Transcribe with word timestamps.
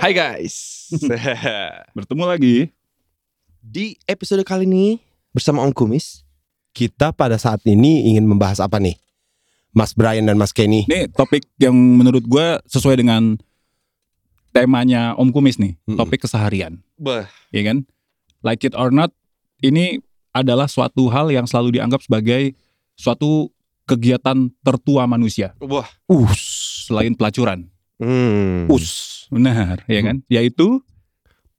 Hai 0.00 0.16
guys. 0.16 0.88
Bertemu 1.96 2.24
lagi. 2.24 2.72
Di 3.60 4.00
episode 4.08 4.40
kali 4.48 4.64
ini 4.64 4.96
bersama 5.36 5.60
Om 5.60 5.76
Kumis. 5.76 6.24
Kita 6.72 7.12
pada 7.12 7.36
saat 7.36 7.60
ini 7.68 8.08
ingin 8.08 8.24
membahas 8.24 8.64
apa 8.64 8.80
nih? 8.80 8.96
Mas 9.76 9.92
Brian 9.92 10.24
dan 10.24 10.40
Mas 10.40 10.56
Kenny. 10.56 10.88
Ini 10.88 11.12
topik 11.12 11.44
yang 11.60 11.76
menurut 11.76 12.24
gue 12.24 12.46
sesuai 12.64 12.96
dengan 12.96 13.36
temanya 14.56 15.12
Om 15.20 15.36
Kumis 15.36 15.60
nih. 15.60 15.76
Mm-mm. 15.84 16.00
Topik 16.00 16.24
keseharian, 16.24 16.80
Bah. 16.96 17.28
ya 17.52 17.60
kan? 17.68 17.84
Like 18.40 18.64
it 18.64 18.72
or 18.72 18.88
not, 18.88 19.12
ini 19.60 20.00
adalah 20.32 20.64
suatu 20.64 21.12
hal 21.12 21.28
yang 21.28 21.44
selalu 21.44 21.76
dianggap 21.76 22.00
sebagai 22.00 22.56
suatu 22.96 23.52
kegiatan 23.84 24.48
tertua 24.64 25.04
manusia 25.04 25.52
Wah. 25.60 25.84
Us. 26.08 26.40
selain 26.88 27.12
pelacuran. 27.12 27.68
Hmm. 28.00 28.64
Us. 28.72 29.19
Benar, 29.30 29.86
ya 29.86 30.00
kan? 30.02 30.16
Yaitu 30.26 30.82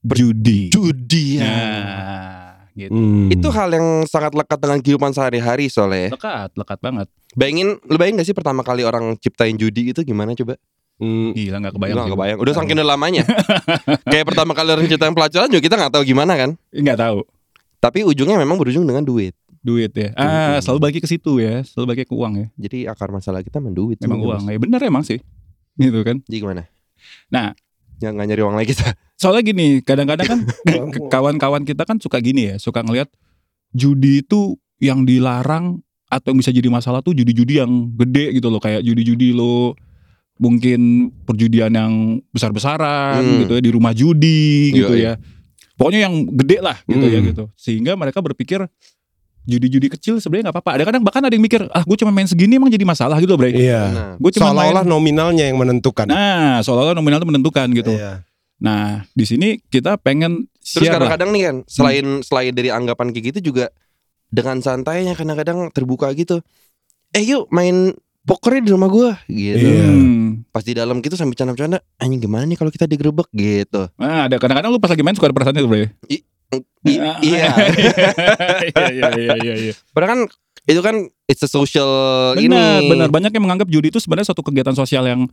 judi. 0.04 0.68
Judi 0.70 1.40
ya. 1.40 1.46
Nah, 1.46 2.68
gitu. 2.74 2.92
Hmm. 2.92 3.30
Itu 3.30 3.48
hal 3.50 3.70
yang 3.72 3.88
sangat 4.06 4.34
lekat 4.34 4.60
dengan 4.60 4.80
kehidupan 4.82 5.12
sehari-hari 5.12 5.68
soalnya. 5.68 6.12
Lekat, 6.12 6.52
lekat 6.56 6.80
banget. 6.82 7.08
Bayangin, 7.32 7.80
lu 7.88 7.96
bayangin 7.96 8.20
gak 8.20 8.28
sih 8.28 8.36
pertama 8.36 8.62
kali 8.62 8.84
orang 8.84 9.16
ciptain 9.18 9.56
judi 9.56 9.96
itu 9.96 10.04
gimana 10.04 10.36
coba? 10.36 10.60
Hmm. 11.02 11.34
Gila 11.34 11.58
nggak 11.58 11.74
Gue 11.74 11.80
kebayang. 11.82 11.98
gak 11.98 12.06
sih. 12.06 12.14
kebayang. 12.14 12.38
Udah 12.38 12.54
saking 12.54 12.76
udah 12.82 12.90
lamanya. 12.94 13.24
Kayak 14.06 14.26
pertama 14.30 14.52
kali 14.54 14.70
orang 14.70 14.86
ciptain 14.86 15.16
pelacuran 15.16 15.48
juga 15.50 15.64
kita 15.64 15.76
nggak 15.80 15.94
tahu 15.98 16.04
gimana 16.06 16.34
kan. 16.38 16.50
Nggak 16.70 16.98
tahu. 17.00 17.20
Tapi 17.82 18.00
ujungnya 18.06 18.38
memang 18.38 18.62
berujung 18.62 18.86
dengan 18.86 19.02
duit. 19.02 19.34
Duit 19.62 19.94
ya. 19.94 20.10
Ah, 20.18 20.58
selalu 20.62 20.80
bagi 20.82 21.00
ke 21.02 21.10
situ 21.10 21.38
ya. 21.42 21.62
Selalu 21.66 21.86
bagi 21.94 22.04
ke 22.06 22.14
uang 22.14 22.34
ya. 22.38 22.48
Jadi 22.58 22.78
akar 22.90 23.10
masalah 23.10 23.42
kita 23.42 23.58
memang 23.62 23.74
duit. 23.78 23.98
Memang 24.02 24.22
uang. 24.22 24.42
Ya 24.50 24.58
benar 24.62 24.82
emang 24.86 25.02
sih. 25.02 25.22
Gitu 25.78 26.02
kan. 26.06 26.22
Jadi 26.26 26.38
gimana? 26.42 26.66
Nah. 27.30 27.54
yang 28.02 28.18
nggak 28.18 28.34
nyari 28.34 28.42
uang 28.42 28.58
lagi 28.58 28.74
kita. 28.74 28.98
Soalnya 29.22 29.46
gini, 29.46 29.68
kadang-kadang 29.86 30.26
kan 30.26 30.40
kawan-kawan 31.14 31.62
kita 31.62 31.86
kan 31.86 32.02
suka 32.02 32.18
gini 32.18 32.50
ya, 32.50 32.56
suka 32.58 32.82
ngelihat 32.82 33.14
judi 33.72 34.26
itu 34.26 34.58
yang 34.82 35.06
dilarang 35.06 35.86
atau 36.10 36.34
yang 36.34 36.42
bisa 36.42 36.50
jadi 36.50 36.66
masalah 36.68 37.00
tuh 37.00 37.14
judi-judi 37.14 37.62
yang 37.62 37.70
gede 37.94 38.34
gitu 38.34 38.50
loh, 38.50 38.58
kayak 38.58 38.82
judi-judi 38.82 39.32
lo 39.32 39.78
mungkin 40.36 41.14
perjudian 41.24 41.70
yang 41.70 41.94
besar-besaran 42.34 43.22
Hmm. 43.22 43.40
gitu 43.46 43.54
ya 43.54 43.62
di 43.62 43.72
rumah 43.72 43.94
judi 43.94 44.74
gitu 44.74 44.98
Yoi. 44.98 45.06
ya. 45.06 45.14
Pokoknya 45.78 46.10
yang 46.10 46.26
gede 46.34 46.58
lah 46.58 46.82
gitu 46.84 47.06
ya 47.06 47.20
Hmm. 47.22 47.28
gitu. 47.30 47.44
Sehingga 47.54 47.94
mereka 47.94 48.18
berpikir 48.20 48.66
judi-judi 49.46 49.88
kecil 49.98 50.22
sebenarnya 50.22 50.50
nggak 50.50 50.56
apa-apa. 50.62 50.72
Ada 50.78 50.84
kadang 50.88 51.02
bahkan 51.02 51.22
ada 51.26 51.34
yang 51.34 51.44
mikir, 51.44 51.66
ah 51.74 51.82
gue 51.82 51.98
cuma 51.98 52.14
main 52.14 52.30
segini 52.30 52.62
emang 52.62 52.70
jadi 52.70 52.86
masalah 52.86 53.18
gitu 53.18 53.34
loh, 53.34 53.42
Bray. 53.42 53.54
Iya. 53.58 53.82
Nah, 53.90 54.14
Gue 54.22 54.32
cuma 54.34 54.54
main. 54.54 54.70
Seolah-olah 54.70 54.86
nominalnya 54.86 55.46
yang 55.50 55.58
menentukan. 55.58 56.06
Nah, 56.06 56.62
seolah-olah 56.62 56.96
nominal 56.98 57.20
itu 57.22 57.30
menentukan 57.30 57.68
gitu. 57.74 57.94
Iya. 57.94 58.22
Nah, 58.62 59.10
di 59.18 59.26
sini 59.26 59.58
kita 59.58 59.98
pengen 59.98 60.46
Terus 60.62 60.86
kadang-kadang 60.94 61.34
nih 61.34 61.42
kan 61.50 61.56
selain 61.66 62.06
selain 62.22 62.54
dari 62.54 62.70
anggapan 62.70 63.10
kayak 63.10 63.34
gitu 63.34 63.50
juga 63.50 63.74
dengan 64.30 64.62
santainya 64.62 65.18
kadang-kadang 65.18 65.74
terbuka 65.74 66.14
gitu. 66.14 66.46
Eh 67.12 67.26
yuk 67.26 67.50
main 67.50 67.98
pokernya 68.22 68.62
di 68.62 68.72
rumah 68.72 68.88
gua 68.88 69.18
gitu. 69.26 69.66
Iya. 69.66 69.90
Hmm. 69.90 70.46
Pas 70.54 70.62
di 70.62 70.78
dalam 70.78 71.02
gitu 71.02 71.18
sambil 71.18 71.34
canda-canda, 71.34 71.82
anjing 71.98 72.22
gimana 72.22 72.46
nih 72.46 72.56
kalau 72.56 72.70
kita 72.70 72.86
digerebek 72.86 73.28
gitu. 73.34 73.90
Nah, 73.98 74.30
ada 74.30 74.38
kadang-kadang 74.38 74.70
lu 74.70 74.78
pas 74.78 74.94
lagi 74.94 75.02
main 75.02 75.18
suka 75.18 75.28
ada 75.28 75.36
perasaan 75.36 75.58
itu, 75.58 75.68
Bro. 75.68 75.90
I- 76.08 76.24
iya. 76.86 77.12
Iya, 77.22 77.52
iya, 78.92 79.10
iya, 79.16 79.36
iya, 79.40 79.54
iya. 79.70 79.74
Padahal 79.96 80.12
kan 80.12 80.22
itu 80.70 80.82
kan 80.84 80.96
it's 81.26 81.42
a 81.42 81.50
social 81.50 81.90
Benar, 82.38 82.84
ini 82.84 82.92
benar. 82.92 83.08
Banyak 83.10 83.32
yang 83.34 83.44
menganggap 83.48 83.68
judi 83.72 83.90
itu 83.90 84.00
sebenarnya 84.04 84.32
suatu 84.34 84.44
kegiatan 84.44 84.76
sosial 84.76 85.08
yang 85.08 85.26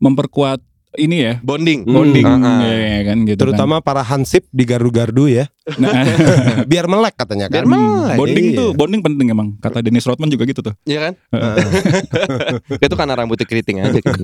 memperkuat 0.00 0.62
ini 0.98 1.22
ya, 1.22 1.34
bonding. 1.46 1.86
Hmm. 1.86 1.94
bonding, 1.94 2.26
Ah, 2.26 2.34
ah. 2.42 2.58
ya, 2.66 2.74
ya, 2.74 3.00
kan 3.06 3.18
gitu. 3.22 3.38
Terutama 3.38 3.78
para 3.78 4.02
hansip 4.02 4.42
di 4.50 4.66
gardu-gardu 4.66 5.30
ya. 5.30 5.46
Kan. 5.62 5.76
Nah, 5.78 5.92
Biar 6.70 6.84
melek 6.84 7.14
katanya 7.14 7.46
Biar 7.46 7.62
kan. 7.62 7.70
melek. 7.70 8.16
bonding 8.16 8.46
Iya. 8.46 8.58
tuh, 8.58 8.70
bonding 8.72 9.00
penting 9.00 9.26
emang. 9.28 9.48
Kata 9.56 9.78
Dennis 9.78 10.04
Rodman 10.04 10.28
juga 10.28 10.44
gitu 10.44 10.60
tuh. 10.60 10.74
Iya 10.82 11.00
kan? 11.02 11.12
Heeh. 11.30 11.56
itu 12.84 12.94
karena 12.94 13.14
rambutnya 13.14 13.44
keriting 13.44 13.78
aja 13.78 14.00
kan. 14.00 14.20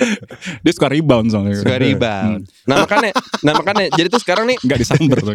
Dia 0.62 0.72
suka 0.72 0.88
rebound 0.88 1.28
soalnya. 1.28 1.56
Suka 1.56 1.76
rebound. 1.76 2.44
Nah 2.64 2.76
makanya, 2.78 3.10
nah 3.40 3.52
makanya 3.54 3.88
jadi 3.90 4.06
tuh 4.06 4.20
sekarang 4.20 4.46
nih 4.46 4.58
Enggak 4.60 4.78
disamber 4.78 5.18
tuh. 5.18 5.34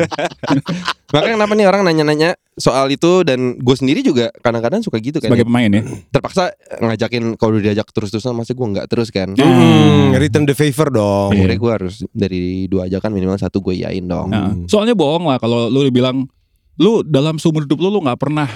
Makanya 1.12 1.34
kenapa 1.36 1.54
nih 1.54 1.66
orang 1.66 1.82
nanya-nanya 1.84 2.30
soal 2.54 2.88
itu 2.88 3.24
dan 3.24 3.58
gue 3.58 3.76
sendiri 3.76 4.00
juga 4.00 4.30
kadang-kadang 4.38 4.80
suka 4.80 4.96
gitu 4.98 5.18
kan. 5.18 5.28
Sebagai 5.28 5.44
ya. 5.44 5.50
pemain 5.50 5.70
ya. 5.70 5.82
Terpaksa 6.10 6.44
ngajakin 6.78 7.36
kalau 7.36 7.58
udah 7.58 7.64
diajak 7.66 7.88
terus-terusan 7.90 8.32
masa 8.32 8.54
gue 8.54 8.68
nggak 8.70 8.88
terus 8.88 9.10
kan. 9.10 9.34
Hmm, 9.34 10.14
return 10.14 10.46
the 10.46 10.54
favor 10.54 10.88
dong. 10.88 11.32
Iya. 11.32 11.44
Akhirnya 11.44 11.58
gue 11.58 11.72
harus 11.74 11.96
dari 12.08 12.44
dua 12.68 12.86
ajakan 12.86 13.12
minimal 13.12 13.36
satu 13.36 13.60
gue 13.60 13.76
yain 13.78 14.06
dong. 14.06 14.30
Nah, 14.30 14.52
Hmm. 14.52 14.68
soalnya 14.68 14.94
bohong 14.94 15.26
lah 15.26 15.41
kalau 15.42 15.68
lu 15.68 15.90
bilang 15.90 16.30
lu 16.78 17.02
dalam 17.02 17.36
seumur 17.36 17.66
hidup 17.66 17.78
lu 17.78 17.90
lu 17.90 18.00
nggak 18.00 18.18
pernah 18.18 18.48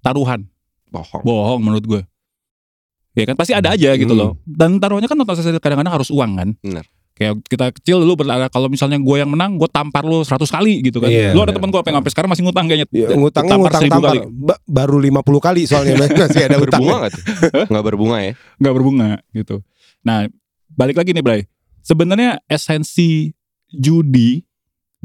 taruhan. 0.00 0.48
Bohong. 0.86 1.22
bohong 1.22 1.60
menurut 1.60 1.84
gue 1.84 2.02
ya 3.12 3.24
kan 3.24 3.34
pasti 3.34 3.50
ada 3.50 3.72
aja 3.72 3.90
gitu 3.92 4.08
Hmm. 4.08 4.20
loh 4.22 4.30
dan 4.44 4.76
taruhannya 4.76 5.04
kan 5.04 5.18
otomatis 5.18 5.42
kadang-kadang 5.58 5.88
harus 5.90 6.08
uang 6.08 6.32
kan 6.32 6.48
Benar. 6.58 6.84
kayak 7.12 7.32
kita 7.42 7.66
kecil 7.74 7.96
dulu 7.98 8.22
berlara 8.22 8.46
kalau 8.46 8.68
misalnya 8.68 8.96
gue 8.96 9.16
yang 9.16 9.26
menang 9.26 9.56
gue 9.56 9.66
tampar 9.66 10.04
lu 10.04 10.20
100 10.20 10.46
kali 10.46 10.80
gitu 10.80 11.00
kan 11.00 11.08
Iya, 11.08 11.32
lu 11.32 11.40
ada 11.40 11.48
benar. 11.48 11.58
teman 11.58 11.68
gue 11.68 11.80
apa 11.80 11.88
yang 11.88 11.98
sampai 11.98 12.12
sekarang 12.12 12.30
masih 12.30 12.44
ngutang 12.44 12.66
kayaknya 12.66 12.86
Ya, 12.88 13.08
ngutangnya 13.10 13.50
Tampar 13.50 13.66
ngutang 13.66 13.82
tampar 13.88 14.10
kali. 14.14 14.18
Ba- 14.30 14.62
baru 14.62 14.96
50 15.00 15.40
kali 15.42 15.62
soalnya 15.64 15.94
masih 16.22 16.42
ada 16.44 16.56
Berbunga? 16.56 16.96
Nggak 17.66 17.84
berbunga 17.84 18.18
ya? 18.20 18.32
nggak 18.56 18.72
berbunga 18.72 19.08
gitu 19.32 19.56
nah 20.00 20.18
balik 20.70 20.96
lagi 20.96 21.10
nih 21.10 21.20
Bray 21.20 21.40
sebenarnya 21.82 22.38
esensi 22.46 23.34
judi 23.68 24.38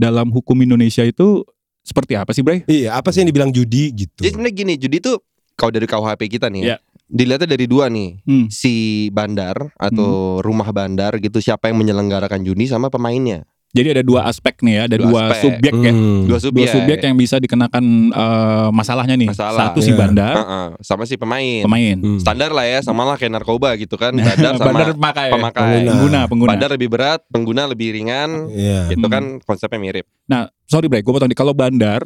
dalam 0.01 0.33
hukum 0.33 0.57
Indonesia 0.57 1.05
itu 1.05 1.45
seperti 1.85 2.17
apa 2.17 2.33
sih 2.33 2.41
Bray? 2.41 2.65
Iya, 2.65 2.97
apa 2.97 3.13
sih 3.13 3.21
yang 3.21 3.29
dibilang 3.29 3.53
judi 3.53 3.93
gitu? 3.93 4.25
Jadi 4.25 4.33
sebenarnya 4.33 4.55
gini, 4.57 4.73
judi 4.81 4.97
tuh 4.97 5.21
kalau 5.53 5.69
dari 5.69 5.85
KUHP 5.85 6.21
kita 6.41 6.49
nih 6.49 6.61
ya, 6.61 6.65
Iya. 6.65 6.77
dilihatnya 7.05 7.49
dari 7.53 7.65
dua 7.69 7.85
nih. 7.93 8.25
Hmm. 8.25 8.45
Si 8.49 9.07
bandar 9.13 9.69
atau 9.77 10.41
rumah 10.41 10.65
bandar 10.73 11.21
gitu 11.21 11.37
siapa 11.37 11.69
yang 11.69 11.77
menyelenggarakan 11.77 12.41
judi 12.41 12.65
sama 12.65 12.89
pemainnya. 12.89 13.45
Jadi 13.71 13.87
ada 13.87 14.03
dua 14.03 14.27
aspek 14.27 14.59
nih 14.59 14.73
ya, 14.73 14.81
ada 14.83 14.97
Dua 14.99 15.07
dua, 15.07 15.23
subjek 15.39 15.71
ya. 15.73 15.93
Hmm. 15.95 16.27
Dua 16.27 16.35
Dua 16.35 16.39
subjek. 16.41 16.67
subjek 16.69 16.99
yang 17.01 17.15
bisa 17.15 17.39
dikenakan 17.39 17.83
eh, 18.09 18.69
masalahnya 18.69 19.15
nih. 19.15 19.31
Masalah. 19.31 19.71
Satu 19.71 19.79
si 19.79 19.91
Iya. 19.91 19.97
bandar, 19.97 20.35
Heeh, 20.35 20.65
sama 20.83 21.03
si 21.03 21.15
pemain. 21.15 21.63
pemain. 21.63 21.95
Hmm. 21.95 22.19
Standar 22.19 22.51
lah 22.51 22.67
ya, 22.67 22.79
sama 22.81 23.07
lah 23.07 23.15
kayak 23.15 23.31
narkoba 23.31 23.71
gitu 23.75 23.95
kan. 23.95 24.11
Bandar 24.19 24.53
sama 24.53 24.67
bandar 24.69 24.91
pemakai. 24.91 25.29
pemakai. 25.31 25.63
Pengguna. 25.63 25.87
Pengguna, 25.89 26.19
pengguna. 26.27 26.49
Bandar 26.51 26.69
lebih 26.71 26.89
berat, 26.89 27.19
pengguna 27.27 27.63
lebih 27.65 27.95
ringan. 27.95 28.51
Iya. 28.51 28.91
Itu 28.91 29.07
Hmm. 29.07 29.13
kan 29.13 29.23
konsepnya 29.41 29.79
mirip. 29.79 30.05
Nah, 30.27 30.51
sorry 30.65 30.85
Bray, 30.85 30.99
gue 30.99 31.09
potong 31.09 31.27
di 31.27 31.35
kalau 31.35 31.55
bandar 31.55 32.03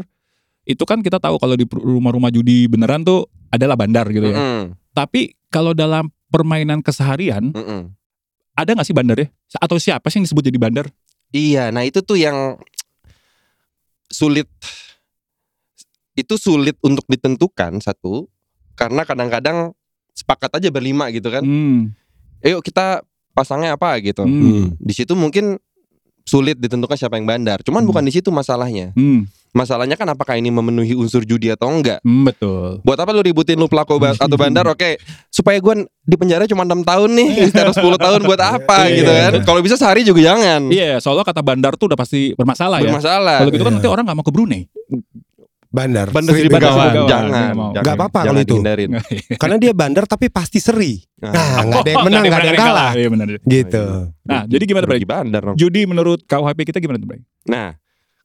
itu 0.64 0.82
kan 0.82 1.00
kita 1.00 1.18
tahu 1.18 1.38
kalau 1.38 1.54
di 1.54 1.66
rumah-rumah 1.66 2.30
judi 2.30 2.66
beneran 2.66 3.02
tuh 3.02 3.26
adalah 3.50 3.74
bandar 3.74 4.06
gitu 4.08 4.26
ya. 4.28 4.38
Mm-mm, 4.38 4.74
Tapi 4.92 5.34
kalau 5.48 5.72
dalam 5.72 6.10
permainan 6.28 6.82
keseharian 6.82 7.54
mm-mm. 7.54 7.90
ada 8.52 8.70
nggak 8.72 8.82
sih 8.84 8.94
bandar 8.94 9.14
ya? 9.16 9.28
Atau 9.56 9.78
siapa 9.78 10.10
sih 10.10 10.18
yang 10.18 10.26
disebut 10.26 10.42
jadi 10.44 10.58
bandar? 10.58 10.86
Iya, 11.36 11.68
nah 11.76 11.84
itu 11.84 12.00
tuh 12.00 12.16
yang 12.16 12.56
sulit 14.08 14.48
itu 16.16 16.40
sulit 16.40 16.80
untuk 16.80 17.04
ditentukan 17.12 17.84
satu 17.84 18.32
karena 18.80 19.04
kadang-kadang 19.04 19.76
sepakat 20.16 20.64
aja 20.64 20.72
berlima 20.72 21.12
gitu 21.12 21.28
kan. 21.28 21.44
Hmm. 21.44 21.92
Ayo 22.40 22.64
kita 22.64 23.04
pasangnya 23.36 23.76
apa 23.76 24.00
gitu. 24.00 24.24
Hmm. 24.24 24.40
Hmm. 24.40 24.66
Di 24.80 24.96
situ 24.96 25.12
mungkin 25.12 25.60
sulit 26.24 26.56
ditentukan 26.56 26.96
siapa 26.96 27.20
yang 27.20 27.28
bandar. 27.28 27.60
Cuman 27.68 27.84
Hmm. 27.84 27.90
bukan 27.92 28.04
di 28.08 28.16
situ 28.16 28.32
masalahnya. 28.32 28.96
Hmm. 28.96 29.28
Masalahnya 29.56 29.96
kan 29.96 30.04
apakah 30.06 30.36
ini 30.36 30.52
memenuhi 30.52 30.92
unsur 30.94 31.24
judi 31.24 31.48
atau 31.48 31.72
enggak. 31.72 32.04
Hmm, 32.04 32.28
betul. 32.28 32.84
Buat 32.84 33.00
apa 33.00 33.16
lu 33.16 33.24
ributin 33.24 33.56
lu 33.56 33.66
pelaku 33.66 33.96
atau 33.96 34.36
bandar? 34.36 34.68
Oke, 34.68 35.00
supaya 35.32 35.56
gue 35.58 35.74
di 36.04 36.16
penjara 36.20 36.44
cuma 36.44 36.68
enam 36.68 36.84
tahun 36.84 37.08
nih, 37.16 37.30
sekitar 37.50 37.72
10 37.72 37.80
tahun 37.96 38.20
buat 38.22 38.42
apa 38.44 38.78
Iya. 38.86 38.96
gitu 39.00 39.12
kan? 39.16 39.32
Kalau 39.48 39.60
bisa 39.64 39.80
sehari 39.80 40.04
juga 40.04 40.20
jangan. 40.22 40.68
Iya, 40.68 41.00
soalnya 41.00 41.24
kata 41.24 41.40
bandar 41.40 41.80
tuh 41.80 41.88
udah 41.88 41.96
pasti 41.96 42.36
bermasalah 42.36 42.84
ya. 42.84 42.92
Bermasalah. 42.92 43.38
Kalau 43.40 43.52
gitu 43.56 43.64
kan 43.64 43.72
Iya. 43.72 43.78
nanti 43.80 43.88
orang 43.88 44.04
nggak 44.04 44.18
mau 44.20 44.26
ke 44.28 44.34
Brunei. 44.36 44.62
Bandar. 45.72 46.08
Bandar 46.08 46.32
Seri 46.32 46.48
Begawan. 46.48 46.94
Jangan. 47.04 47.52
Nggak 47.76 47.96
apa-apa 47.96 48.20
kalau 48.28 48.40
itu. 48.40 48.56
dihindarin. 48.56 48.90
Karena 49.42 49.56
dia 49.56 49.72
bandar 49.72 50.04
tapi 50.04 50.32
pasti 50.32 50.64
seri. 50.64 51.04
Nah, 51.20 51.32
Nah, 51.32 51.64
nggak 51.68 51.80
ada 51.84 51.90
yang 51.92 52.00
Oh, 52.00 52.06
menang, 52.08 52.24
nggak 52.24 52.40
ada 52.40 52.48
yang 52.48 52.60
kalah. 52.60 52.92
Iya 52.96 53.08
benar. 53.12 53.28
Gitu. 53.40 53.84
Nah, 54.24 54.42
jadi 54.48 54.64
gimana 54.64 54.84
Bray? 54.88 55.04
Bandar. 55.04 55.44
Judi 55.56 55.84
menurut 55.84 56.24
KUHP 56.24 56.60
kita 56.64 56.80
gimana 56.80 56.96
tuh 56.96 57.08
Bray? 57.12 57.22
Nah, 57.48 57.76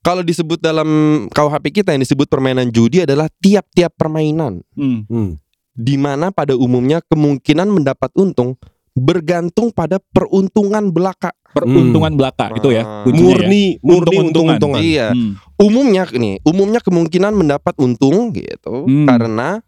kalau 0.01 0.21
disebut 0.21 0.59
dalam 0.59 0.89
KUHP 1.29 1.83
kita 1.83 1.93
yang 1.93 2.01
disebut 2.01 2.27
permainan 2.27 2.69
judi 2.69 3.05
adalah 3.05 3.29
tiap-tiap 3.39 3.93
permainan 3.95 4.65
Hmm. 4.73 5.05
Hmm. 5.07 5.37
di 5.71 5.97
mana 5.97 6.29
pada 6.29 6.53
umumnya 6.55 7.01
kemungkinan 7.03 7.69
mendapat 7.69 8.11
untung 8.15 8.57
bergantung 8.93 9.71
pada 9.71 10.03
peruntungan 10.03 10.91
belaka. 10.91 11.31
Peruntungan 11.51 12.15
belaka 12.15 12.53
itu 12.55 12.71
ya. 12.71 12.83
Ah. 12.83 13.03
ya. 13.03 13.11
Murni, 13.11 13.65
murni 13.81 13.83
Untung-untungan. 13.83 14.59
untung-untungan. 14.61 14.81
Iya. 14.83 15.09
Hmm. 15.15 15.33
Umumnya 15.57 16.05
nih, 16.07 16.35
umumnya 16.43 16.81
kemungkinan 16.81 17.33
mendapat 17.33 17.75
untung 17.79 18.31
gitu 18.31 18.87
Hmm. 18.87 19.07
karena 19.07 19.59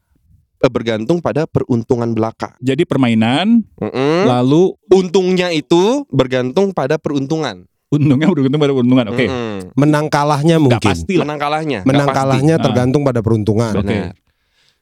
eh, 0.62 0.70
bergantung 0.70 1.18
pada 1.18 1.42
peruntungan 1.46 2.14
belaka. 2.14 2.54
Jadi 2.62 2.86
permainan 2.86 3.66
Mm-mm. 3.82 4.30
lalu 4.30 4.78
Untungnya 4.92 5.50
itu 5.50 6.06
bergantung 6.06 6.70
pada 6.70 7.00
peruntungan. 7.02 7.66
Untungnya 7.92 8.26
beruntung 8.26 8.56
pada 8.56 8.72
keuntungan. 8.72 9.06
Oke. 9.12 9.26
Mm-mm. 9.28 9.76
Menang 9.76 10.06
kalahnya 10.08 10.56
mungkin. 10.56 10.80
pasti 10.80 11.14
lah. 11.20 11.28
Menang 11.28 11.38
kalahnya. 11.38 11.80
Menang 11.84 12.08
pasti. 12.08 12.18
kalahnya 12.18 12.54
Ah. 12.56 12.62
tergantung 12.64 13.02
pada 13.04 13.20
peruntungan. 13.20 13.72
Oke. 13.76 13.84
Benar. 13.84 14.16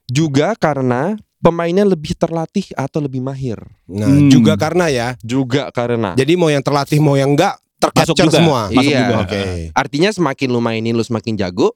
Juga 0.06 0.48
karena 0.54 1.02
pemainnya 1.38 1.82
lebih 1.82 2.14
terlatih 2.14 2.70
atau 2.74 3.02
lebih 3.02 3.18
mahir. 3.18 3.58
Nah, 3.84 4.06
Hmm. 4.06 4.30
juga 4.30 4.54
karena 4.54 4.86
ya. 4.86 5.08
Juga 5.20 5.70
karena. 5.70 6.14
Jadi 6.14 6.32
mau 6.34 6.46
yang 6.46 6.62
terlatih 6.62 6.98
mau 6.98 7.14
yang 7.14 7.34
enggak 7.34 7.58
tercapture 7.78 8.26
juga. 8.26 8.38
semua. 8.38 8.60
Masuk 8.70 8.86
Iya. 8.86 9.00
juga. 9.02 9.16
Oke. 9.24 9.42
Artinya 9.72 10.10
semakin 10.10 10.48
lu 10.48 10.60
mainin 10.60 10.94
lu 10.94 11.02
semakin 11.02 11.34
jago. 11.34 11.74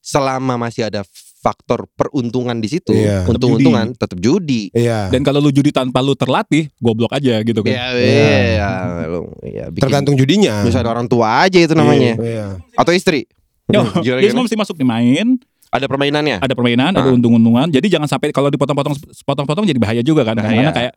Selama 0.00 0.54
masih 0.56 0.86
ada 0.86 1.02
faktor 1.46 1.86
peruntungan 1.88 2.58
di 2.58 2.66
situ, 2.68 2.90
Iya. 2.90 3.22
untung-untungan 3.24 3.94
tetap 3.94 4.18
judi. 4.18 4.66
Iya. 4.72 5.06
Dan 5.08 5.22
kalau 5.22 5.38
lu 5.38 5.48
judi 5.48 5.70
tanpa 5.70 6.02
lu 6.02 6.12
terlatih, 6.12 6.66
goblok 6.76 7.14
aja 7.14 7.38
gitu 7.40 7.62
kan. 7.62 7.70
Iya, 7.70 7.86
iya, 7.94 8.68
lu 9.06 9.30
ya 9.40 9.70
bikin 9.70 9.78
Tergantung 9.80 10.18
judinya. 10.18 10.66
misalnya 10.66 10.90
orang 10.90 11.06
tua 11.06 11.46
aja 11.46 11.54
itu 11.54 11.70
namanya. 11.70 12.18
Iya. 12.18 12.46
Atau 12.74 12.90
istri. 12.90 13.30
Yo, 13.66 13.82
gimana? 14.02 14.26
semua 14.26 14.42
mesti 14.42 14.54
masuk 14.56 14.74
nih 14.74 14.88
main, 14.88 15.26
Ada 15.66 15.86
permainannya. 15.86 16.38
ada 16.38 16.54
permainan, 16.54 16.90
ada 16.90 17.02
Ah. 17.02 17.10
untung-untungan. 17.12 17.66
Jadi 17.68 17.86
jangan 17.88 18.06
sampai 18.06 18.30
kalau 18.30 18.46
dipotong-potong 18.48 18.94
potong-potong 19.22 19.66
jadi 19.66 19.76
bahaya 19.76 20.00
juga 20.00 20.22
kan. 20.22 20.34
Kadang-kadang 20.34 20.72
kayak 20.72 20.92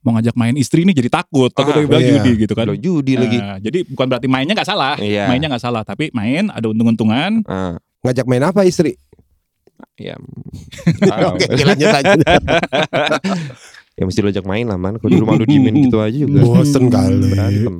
mau 0.00 0.16
ngajak 0.16 0.34
main 0.34 0.54
istri 0.54 0.82
nih 0.82 0.92
jadi 0.94 1.08
takut, 1.12 1.48
takut 1.48 1.70
Ah, 1.70 1.78
dia 1.78 1.86
bilang 1.86 2.02
iya. 2.02 2.12
judi 2.18 2.32
gitu 2.38 2.52
kan. 2.52 2.64
Judi 2.74 3.14
lagi. 3.14 3.38
Nah, 3.38 3.56
jadi 3.58 3.84
bukan 3.86 4.06
berarti 4.06 4.26
mainnya 4.26 4.52
nggak 4.52 4.66
salah, 4.66 4.96
Iya. 4.96 5.28
mainnya 5.28 5.48
nggak 5.48 5.60
salah, 5.62 5.80
tapi 5.80 6.08
main 6.10 6.48
ada 6.48 6.66
untung-untungan. 6.66 7.40
Ah, 7.44 7.76
Ngajak 8.00 8.28
main 8.28 8.44
apa 8.44 8.68
istri? 8.68 9.00
Ya. 9.96 10.16
Oke, 11.34 11.62
lanjut 11.62 11.88
aja. 11.88 12.12
ya 13.98 14.02
mesti 14.02 14.20
lo 14.20 14.28
ajak 14.28 14.44
main 14.44 14.66
lah 14.66 14.78
man. 14.78 14.98
Kalau 14.98 15.10
di 15.10 15.20
rumah 15.20 15.34
lu 15.34 15.46
diemin 15.46 15.86
gitu 15.86 16.02
aja 16.02 16.14
juga. 16.14 16.40
Bosen 16.42 16.90
kali. 16.90 17.24
berantem. 17.24 17.76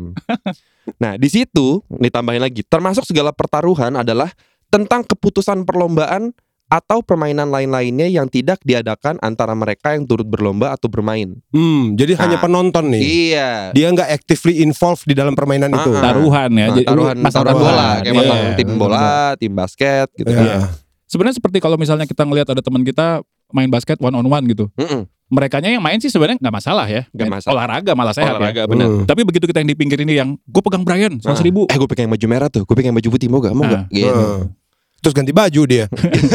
Nah, 1.00 1.16
di 1.16 1.28
situ 1.28 1.80
ditambahin 1.88 2.42
lagi, 2.42 2.62
termasuk 2.62 3.02
segala 3.02 3.32
pertaruhan 3.32 3.96
adalah 3.96 4.30
tentang 4.68 5.02
keputusan 5.02 5.64
perlombaan 5.64 6.34
atau 6.64 7.04
permainan 7.04 7.52
lain-lainnya 7.52 8.08
yang 8.08 8.26
tidak 8.26 8.58
diadakan 8.64 9.20
antara 9.20 9.54
mereka 9.54 9.94
yang 9.94 10.08
turut 10.08 10.26
berlomba 10.26 10.74
atau 10.74 10.88
bermain. 10.88 11.38
Hmm, 11.54 11.94
jadi 11.94 12.18
hanya 12.18 12.40
Nah. 12.40 12.42
penonton 12.42 12.84
nih. 12.90 13.02
Iya. 13.30 13.50
Dia 13.70 13.86
nggak 13.92 14.10
actively 14.10 14.58
involved 14.58 15.06
di 15.06 15.14
dalam 15.14 15.36
permainan 15.36 15.70
itu. 15.70 15.90
Ah, 15.92 16.00
ah. 16.00 16.04
Taruhan 16.10 16.50
ya, 16.50 16.66
Nah, 16.66 16.74
jadi 16.74 16.86
taruhan 16.88 17.16
taruhan 17.22 17.54
bola 17.54 17.88
kayak 18.00 18.04
Iya. 18.06 18.14
masang 18.16 18.40
tim 18.56 18.70
bola, 18.74 19.06
tim 19.38 19.52
basket 19.54 20.08
gitu 20.16 20.30
Iya. 20.32 20.40
kan. 20.40 20.60
Sebenarnya 21.14 21.38
seperti 21.38 21.62
kalau 21.62 21.78
misalnya 21.78 22.04
kita 22.04 22.26
ngelihat 22.26 22.50
ada 22.50 22.58
teman 22.58 22.82
kita 22.82 23.22
main 23.48 23.70
basket 23.70 24.02
one 24.02 24.10
on 24.10 24.26
one 24.26 24.42
gitu. 24.44 24.66
Mm-mm. 24.74 25.06
Merekanya 25.30 25.70
yang 25.70 25.80
main 25.80 25.96
sih 25.96 26.10
sebenarnya 26.10 26.42
nggak 26.42 26.50
masalah 26.52 26.84
ya. 26.84 27.06
Main 27.14 27.30
masalah. 27.30 27.54
Olahraga 27.54 27.92
malah 27.94 28.10
sehat 28.12 28.34
ya. 28.34 28.38
Olahraga 28.42 28.62
benar. 28.66 28.86
Hmm. 28.90 29.06
Tapi 29.06 29.22
begitu 29.22 29.46
kita 29.46 29.62
yang 29.62 29.70
di 29.70 29.76
pinggir 29.78 29.98
ini 30.02 30.18
yang 30.18 30.34
gue 30.36 30.62
pegang 30.62 30.82
Brian 30.82 31.22
seratus 31.22 31.38
Ah. 31.40 31.46
ribu. 31.46 31.62
Eh 31.70 31.76
gue 31.78 31.86
pengen 31.86 32.10
baju 32.10 32.26
merah 32.26 32.50
tuh, 32.50 32.66
gue 32.66 32.74
pengen 32.74 32.90
baju 32.92 33.08
putih 33.08 33.30
mau 33.30 33.38
gak? 33.38 33.54
Mau 33.54 33.62
Ah. 33.62 33.70
gak? 33.70 33.84
Gitu. 33.88 34.10
Heeh. 34.10 34.38
Terus 35.00 35.14
ganti 35.14 35.32
baju 35.32 35.62
dia. 35.64 35.86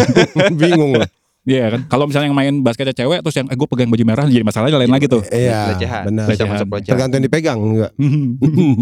Bingung 0.59 0.95
loh. 0.95 1.09
Iya 1.47 1.65
kan. 1.71 1.81
Kalau 1.87 2.05
misalnya 2.05 2.29
yang 2.29 2.37
main 2.37 2.53
basketnya 2.61 2.93
cewek 2.93 3.23
terus 3.23 3.33
yang 3.33 3.47
eh 3.47 3.55
gue 3.55 3.67
pegang 3.67 3.89
baju 3.89 4.03
merah 4.03 4.25
jadi 4.27 4.43
masalahnya 4.43 4.77
lain 4.77 4.91
lagi 4.91 5.05
tuh. 5.07 5.23
Iya, 5.27 5.73
Pelecehan. 5.73 6.03
benar. 6.05 6.25
Pelecehan. 6.29 6.57
Tergantung 6.83 7.17
yang 7.17 7.25
dipegang 7.25 7.57
enggak? 7.57 7.91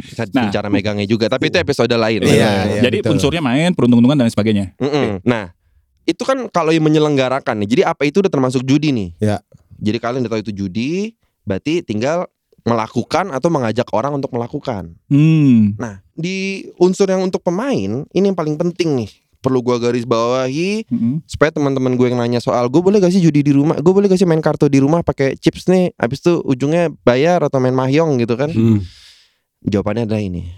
Bisa 0.04 0.24
Nah. 0.34 0.50
cara 0.50 0.68
megangnya 0.68 1.06
juga, 1.06 1.28
tapi 1.28 1.48
itu 1.48 1.58
episode 1.58 1.92
lain. 1.92 2.20
Iya, 2.24 2.34
iya. 2.68 2.82
jadi 2.82 2.98
betul. 3.00 3.16
unsurnya 3.16 3.40
main, 3.40 3.72
peruntung-untungan 3.72 4.18
dan 4.20 4.28
sebagainya. 4.28 4.76
Mm-mm. 4.82 5.22
Nah, 5.24 5.54
itu 6.08 6.24
kan 6.24 6.48
kalau 6.48 6.72
yang 6.72 6.88
menyelenggarakan 6.88 7.60
nih. 7.62 7.70
Jadi 7.76 7.82
apa 7.84 8.08
itu 8.08 8.24
udah 8.24 8.32
termasuk 8.32 8.64
judi 8.64 8.96
nih? 8.96 9.10
Ya. 9.20 9.38
Jadi 9.78 9.98
kalian 10.00 10.24
udah 10.24 10.32
tahu 10.40 10.42
itu 10.48 10.54
judi, 10.56 11.14
berarti 11.44 11.84
tinggal 11.84 12.32
melakukan 12.64 13.32
atau 13.32 13.52
mengajak 13.52 13.88
orang 13.92 14.16
untuk 14.16 14.32
melakukan. 14.32 14.96
Hmm. 15.12 15.76
Nah, 15.78 16.04
di 16.16 16.68
unsur 16.80 17.08
yang 17.08 17.24
untuk 17.24 17.44
pemain, 17.44 18.04
ini 18.12 18.26
yang 18.28 18.36
paling 18.36 18.56
penting 18.56 19.04
nih. 19.04 19.12
Perlu 19.38 19.62
gua 19.62 19.78
garis 19.78 20.04
bawahi 20.04 20.84
Mm-mm. 20.90 21.22
supaya 21.30 21.54
teman-teman 21.54 21.94
gue 21.94 22.10
yang 22.10 22.18
nanya 22.18 22.42
soal 22.42 22.68
gue 22.74 22.82
boleh 22.82 22.98
gak 22.98 23.14
sih 23.14 23.22
judi 23.22 23.46
di 23.46 23.54
rumah, 23.54 23.78
gue 23.78 23.94
boleh 23.94 24.10
gak 24.10 24.18
sih 24.18 24.26
main 24.26 24.42
kartu 24.42 24.66
di 24.66 24.82
rumah 24.82 25.06
pakai 25.06 25.38
chips 25.38 25.70
nih, 25.70 25.94
habis 25.96 26.26
itu 26.26 26.42
ujungnya 26.42 26.90
bayar 27.06 27.46
atau 27.46 27.62
main 27.62 27.72
mahjong 27.72 28.18
gitu 28.18 28.34
kan? 28.34 28.50
Hmm. 28.50 28.82
Jawabannya 29.64 30.10
adalah 30.10 30.26
ini. 30.26 30.52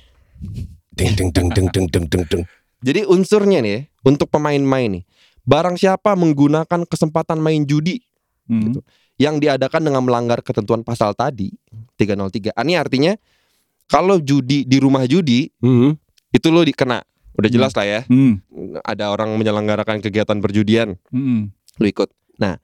Ding 0.95 1.12
ding 1.12 1.30
ding 1.30 1.52
ding 1.52 1.68
ding 1.69 1.88
ding 1.92 2.06
ding 2.07 2.24
ding. 2.31 2.44
Jadi 2.80 3.04
unsurnya 3.04 3.60
nih 3.60 3.72
ya, 3.75 3.81
untuk 4.07 4.31
pemain-main 4.31 4.88
nih, 4.88 5.04
barang 5.50 5.75
siapa 5.75 6.13
menggunakan 6.13 6.86
kesempatan 6.86 7.42
main 7.42 7.66
judi 7.66 8.06
Hmm. 8.46 8.66
Gitu. 8.69 8.80
yang 9.19 9.38
diadakan 9.38 9.84
dengan 9.84 10.01
melanggar 10.01 10.40
ketentuan 10.42 10.81
pasal 10.81 11.13
tadi 11.13 11.51
303. 12.00 12.50
Ah, 12.56 12.63
Ini 12.66 12.80
artinya 12.81 13.13
kalau 13.86 14.18
judi 14.18 14.63
di 14.63 14.78
rumah 14.81 15.06
judi 15.06 15.50
Hmm. 15.62 15.94
itu 16.31 16.48
lo 16.50 16.62
dikena. 16.62 17.01
Udah 17.38 17.50
jelas 17.51 17.72
lah 17.78 17.86
ya. 17.86 18.01
Hmm. 18.10 18.42
Ada 18.81 19.12
orang 19.13 19.36
menyelenggarakan 19.38 20.01
kegiatan 20.01 20.40
perjudian, 20.40 20.96
Hmm. 21.10 21.52
lo 21.78 21.86
ikut. 21.86 22.10
Nah, 22.40 22.57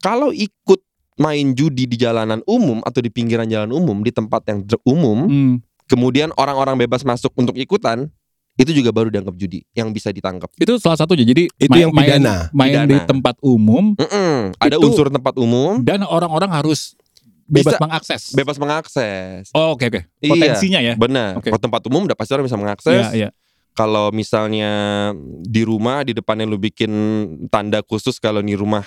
kalau 0.00 0.32
ikut 0.32 0.80
main 1.20 1.52
judi 1.52 1.84
di 1.84 2.00
jalanan 2.00 2.40
umum 2.48 2.80
atau 2.80 3.04
di 3.04 3.12
pinggiran 3.12 3.44
jalan 3.44 3.70
umum 3.70 4.00
di 4.00 4.08
tempat 4.08 4.46
yang 4.48 4.64
umum, 4.88 5.18
Hmm. 5.28 5.54
kemudian 5.84 6.32
orang-orang 6.40 6.80
bebas 6.80 7.04
masuk 7.04 7.34
untuk 7.36 7.58
ikutan, 7.60 8.08
itu 8.60 8.70
juga 8.76 8.92
baru 8.92 9.08
dianggap 9.08 9.32
judi 9.34 9.64
yang 9.72 9.88
bisa 9.88 10.12
ditangkap. 10.12 10.52
Itu 10.54 10.76
salah 10.76 10.94
satunya. 10.94 11.24
Jadi 11.24 11.48
Itu 11.50 11.72
main- 11.72 11.88
yang 11.88 11.92
pidana. 11.92 12.52
Main, 12.52 12.52
main 12.52 12.72
Pidana. 12.76 12.90
di 12.92 12.96
tempat 13.08 13.34
umum 13.40 13.96
Mm-mm. 13.96 14.52
Ada 14.60 14.76
Itu- 14.76 14.84
unsur 14.84 15.08
tempat 15.08 15.34
umum, 15.34 15.80
dan 15.80 16.04
orang-orang 16.04 16.52
harus 16.52 16.92
bebas 17.48 17.74
Bisa. 17.74 17.80
mengakses. 17.80 18.22
bebas 18.30 18.56
mengakses. 18.56 19.48
Oh, 19.50 19.74
oke 19.74 19.82
oke. 19.82 20.00
Iya. 20.20 20.30
Potensinya 20.30 20.78
ya. 20.78 20.94
Benar. 20.94 21.40
Oke. 21.40 21.48
Kalau 21.48 21.58
tempat 21.58 21.82
umum 21.84 22.04
udah 22.04 22.14
pasti 22.14 22.30
orang 22.30 22.44
bisa 22.44 22.54
mengakses. 22.54 23.10
Iya, 23.10 23.16
iya. 23.16 23.28
Kalau 23.72 24.10
misalnya 24.10 24.70
di 25.40 25.62
rumah 25.62 26.02
di 26.02 26.12
depannya 26.12 26.44
lu 26.44 26.58
bikin 26.58 26.90
tanda 27.48 27.80
khusus 27.80 28.18
kalau 28.18 28.38
di 28.38 28.52
rumah 28.52 28.84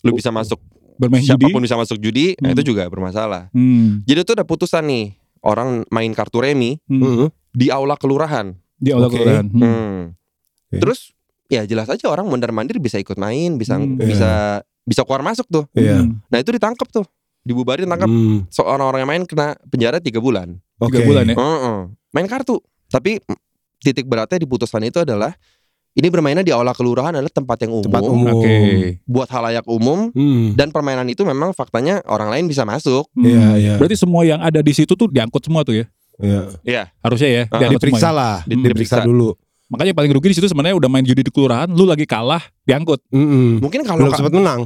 lu 0.00 0.10
bisa 0.10 0.30
masuk 0.30 0.56
Bermain 0.96 1.20
judi. 1.20 1.28
siapa 1.28 1.46
pun 1.48 1.60
bisa 1.60 1.76
masuk 1.76 1.96
judi, 1.96 2.34
nah 2.38 2.50
Hmm. 2.50 2.56
itu 2.56 2.72
juga 2.72 2.86
bermasalah. 2.86 3.50
Hmm. 3.50 4.00
Jadi 4.02 4.18
itu 4.20 4.32
ada 4.32 4.42
putusan 4.42 4.84
nih 4.84 5.12
orang 5.40 5.84
main 5.88 6.10
kartu 6.10 6.40
remi 6.40 6.78
Hmm. 6.86 7.00
Hmm. 7.00 7.28
di 7.50 7.68
aula 7.68 7.94
kelurahan. 7.94 8.54
Di 8.80 8.90
aula 8.90 9.06
Oke. 9.06 9.14
kelurahan. 9.14 9.46
Hmm. 9.46 9.60
Hmm. 9.60 10.02
Oke. 10.66 10.78
Terus 10.80 11.12
ya 11.46 11.62
jelas 11.62 11.86
aja 11.86 12.06
orang 12.06 12.24
mondar 12.24 12.48
mandir 12.50 12.78
bisa 12.78 12.96
ikut 12.96 13.14
main, 13.14 13.54
bisa 13.54 13.76
Hmm. 13.76 13.94
bisa 13.94 14.64
bisa 14.82 15.04
keluar 15.04 15.20
masuk 15.20 15.44
tuh. 15.46 15.64
Iya. 15.72 16.02
Hmm. 16.02 16.18
Nah 16.26 16.38
itu 16.38 16.50
ditangkap 16.50 16.88
tuh, 16.88 17.04
dibubarin 17.42 17.84
tangkap. 17.84 18.08
Hmm. 18.08 18.48
Seorang 18.48 18.86
orang 18.86 19.00
yang 19.00 19.10
main 19.10 19.22
kena 19.24 19.52
penjara 19.66 19.98
tiga 19.98 20.18
bulan. 20.18 20.56
Oke. 20.78 20.96
Tiga 20.96 21.04
bulan 21.04 21.24
ya. 21.26 21.36
Heeh. 21.36 21.78
Main 22.10 22.26
kartu. 22.26 22.58
Tapi 22.88 23.20
titik 23.78 24.04
beratnya 24.04 24.36
di 24.36 24.48
putusan 24.48 24.82
itu 24.82 24.98
adalah 24.98 25.30
ini 25.90 26.06
bermainnya 26.06 26.42
di 26.42 26.54
aula 26.54 26.70
kelurahan 26.70 27.10
adalah 27.12 27.28
tempat 27.28 27.66
yang 27.66 27.74
umum, 27.74 27.86
Tempat 27.86 28.02
umum. 28.06 28.26
Oke. 28.32 28.54
buat 29.04 29.26
halayak 29.26 29.66
umum 29.66 30.10
Hmm. 30.10 30.54
dan 30.54 30.70
permainan 30.70 31.06
itu 31.06 31.22
memang 31.22 31.50
faktanya 31.50 31.98
orang 32.06 32.30
lain 32.30 32.46
bisa 32.46 32.62
masuk. 32.62 33.10
Hmm. 33.12 33.26
Iya, 33.26 33.46
iya. 33.58 33.74
Berarti 33.74 33.98
semua 33.98 34.22
yang 34.22 34.38
ada 34.38 34.58
di 34.58 34.70
situ 34.70 34.94
tuh 34.94 35.06
diangkut 35.06 35.42
semua 35.42 35.60
tuh 35.60 35.76
ya. 35.76 35.86
Iya. 36.20 36.40
Iya. 36.62 36.82
Harusnya 37.00 37.28
ya. 37.28 37.42
Ah, 37.46 37.58
diangkut 37.58 37.80
Diperiksa 37.80 38.08
ya. 38.08 38.12
lah, 38.12 38.34
Di- 38.42 38.54
diperiksa 38.54 38.96
diperiksa. 38.96 38.98
dulu. 39.04 39.28
Makanya 39.66 39.92
paling 39.92 40.10
rugi 40.10 40.28
di 40.28 40.36
situ 40.36 40.46
sebenarnya 40.46 40.74
udah 40.74 40.88
main 40.88 41.02
judi 41.02 41.20
di 41.20 41.30
kelurahan, 41.30 41.66
lu 41.66 41.84
lagi 41.84 42.02
kalah, 42.02 42.42
diangkut. 42.62 43.00
Mm-mm. 43.08 43.58
Mungkin 43.58 43.80
kalau 43.82 44.02
Belum 44.02 44.10
ka- 44.10 44.18
sempat 44.18 44.34
menang. 44.34 44.60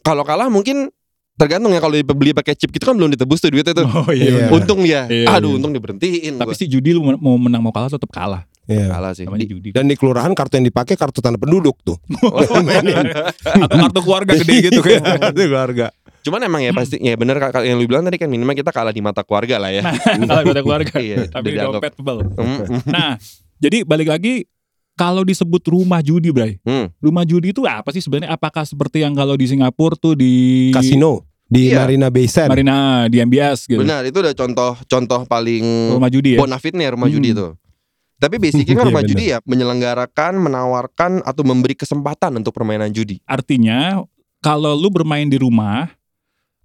kalau 0.00 0.22
kalah 0.22 0.48
mungkin 0.48 0.90
tergantung 1.34 1.70
ya 1.70 1.78
kalau 1.78 1.94
beli 1.94 2.34
pakai 2.34 2.52
chip 2.52 2.68
gitu 2.68 2.82
kan 2.82 2.92
belum 2.92 3.14
ditebus 3.14 3.38
tuh 3.38 3.48
duitnya 3.48 3.70
tuh. 3.72 3.86
Oh 3.96 4.10
Iya. 4.10 4.50
Untung 4.50 4.82
dia. 4.82 5.06
Iya, 5.06 5.30
Aduh, 5.30 5.48
iya. 5.48 5.56
untung 5.56 5.70
diberhentiin 5.70 6.34
Tapi 6.34 6.50
gua. 6.50 6.58
sih 6.58 6.66
judi 6.66 6.90
lu 6.90 7.06
mau 7.06 7.38
menang 7.38 7.60
mau 7.60 7.70
kalah 7.70 7.86
tetap 7.86 8.10
kalah. 8.10 8.42
Iya. 8.66 8.90
kalah 8.90 9.14
sih. 9.14 9.24
Di- 9.24 9.46
judi. 9.48 9.68
Dan 9.70 9.86
di 9.86 9.94
kelurahan 9.94 10.34
kartu 10.34 10.58
yang 10.58 10.66
dipakai 10.66 10.92
kartu 10.92 11.22
tanda 11.22 11.38
penduduk 11.38 11.78
tuh. 11.80 11.96
Atau 13.64 13.78
kartu 13.78 14.00
keluarga 14.02 14.32
gede 14.34 14.68
gitu 14.68 14.80
kan. 14.82 15.00
Kartu 15.00 15.40
keluarga. 15.40 15.86
Cuman 16.20 16.40
emang 16.40 16.60
ya 16.60 16.70
pasti 16.70 16.96
ya 16.96 17.14
bener 17.14 17.36
kak 17.36 17.60
yang 17.60 17.76
lu 17.76 17.84
bilang 17.84 18.02
tadi 18.02 18.16
kan 18.16 18.26
minimal 18.26 18.52
kita 18.52 18.68
kalah 18.68 18.90
di 18.90 18.98
mata 18.98 19.20
keluarga 19.20 19.56
lah 19.56 19.70
ya. 19.70 19.82
Kalah 20.20 20.42
pada 20.42 20.60
keluarga. 20.60 20.94
Iya, 20.96 21.26
Tapi 21.34 21.48
dompet 21.54 21.92
tebal. 21.92 22.26
Nah, 22.84 23.16
jadi 23.56 23.82
balik 23.82 24.08
lagi 24.08 24.44
kalau 24.92 25.22
disebut 25.22 25.62
rumah 25.64 26.00
judi, 26.00 26.28
Bray. 26.28 26.58
Hmm. 26.60 26.90
Rumah 26.98 27.22
judi 27.22 27.50
itu 27.50 27.62
apa 27.64 27.90
sih 27.90 28.00
sebenarnya? 28.00 28.30
Apakah 28.30 28.62
seperti 28.62 29.00
yang 29.00 29.14
kalau 29.14 29.34
di 29.34 29.46
Singapura 29.46 29.94
tuh 29.94 30.14
di 30.14 30.68
Kasino 30.68 31.22
di 31.44 31.70
Iya. 31.70 31.80
Marina 31.80 32.08
Bay 32.08 32.26
Sands. 32.26 32.50
Marina 32.50 33.06
di 33.06 33.16
MBS 33.18 33.64
gitu. 33.64 33.80
Benar, 33.80 34.04
itu 34.04 34.18
udah 34.18 34.34
contoh 34.34 34.74
contoh 34.84 35.20
paling 35.24 35.64
Rumah 35.94 36.10
judi 36.10 36.34
ya. 36.34 36.38
bonafit 36.38 36.74
nih 36.74 36.92
rumah 36.92 37.06
Hmm. 37.06 37.14
judi 37.14 37.30
itu. 37.32 37.46
Tapi 38.18 38.36
basicnya 38.36 38.74
kan 38.74 38.82
Iya, 38.82 38.88
rumah 38.90 39.00
bener. 39.00 39.10
judi 39.14 39.24
ya 39.30 39.38
menyelenggarakan, 39.40 40.32
menawarkan 40.36 41.12
atau 41.22 41.42
memberi 41.42 41.72
kesempatan 41.72 42.34
untuk 42.34 42.50
permainan 42.50 42.90
judi. 42.90 43.22
Artinya 43.24 44.02
kalau 44.38 44.74
lu 44.74 44.90
bermain 44.90 45.24
di 45.24 45.38
rumah, 45.38 45.88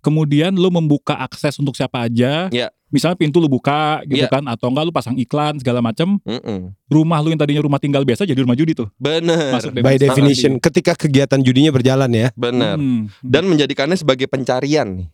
kemudian 0.03 0.51
lu 0.51 0.67
membuka 0.67 1.15
akses 1.15 1.55
untuk 1.55 1.73
siapa 1.73 2.03
aja. 2.03 2.51
Iya. 2.51 2.67
Misalnya 2.93 3.17
pintu 3.17 3.41
lu 3.41 3.49
buka 3.49 4.05
gitu 4.05 4.21
Iya. 4.21 4.29
kan 4.29 4.45
atau 4.45 4.69
enggak 4.69 4.85
lu 4.85 4.93
pasang 4.93 5.17
iklan 5.17 5.57
segala 5.57 5.81
macam. 5.81 6.21
Mm-mm. 6.21 6.77
Rumah 6.85 7.17
lu 7.25 7.33
yang 7.33 7.41
tadinya 7.41 7.65
rumah 7.65 7.81
tinggal 7.81 8.05
biasa 8.05 8.21
jadi 8.21 8.37
rumah 8.37 8.53
judi 8.53 8.77
tuh. 8.77 8.85
Bener, 9.01 9.49
Masuk 9.49 9.73
By 9.73 9.97
definition 9.97 10.61
ketika 10.61 10.93
kegiatan 10.93 11.41
judinya 11.41 11.73
berjalan 11.73 12.11
ya. 12.13 12.29
bener. 12.37 12.77
Hmm. 12.77 13.09
Dan 13.25 13.49
menjadikannya 13.49 13.97
sebagai 13.97 14.29
pencarian 14.29 15.01
nih. 15.01 15.07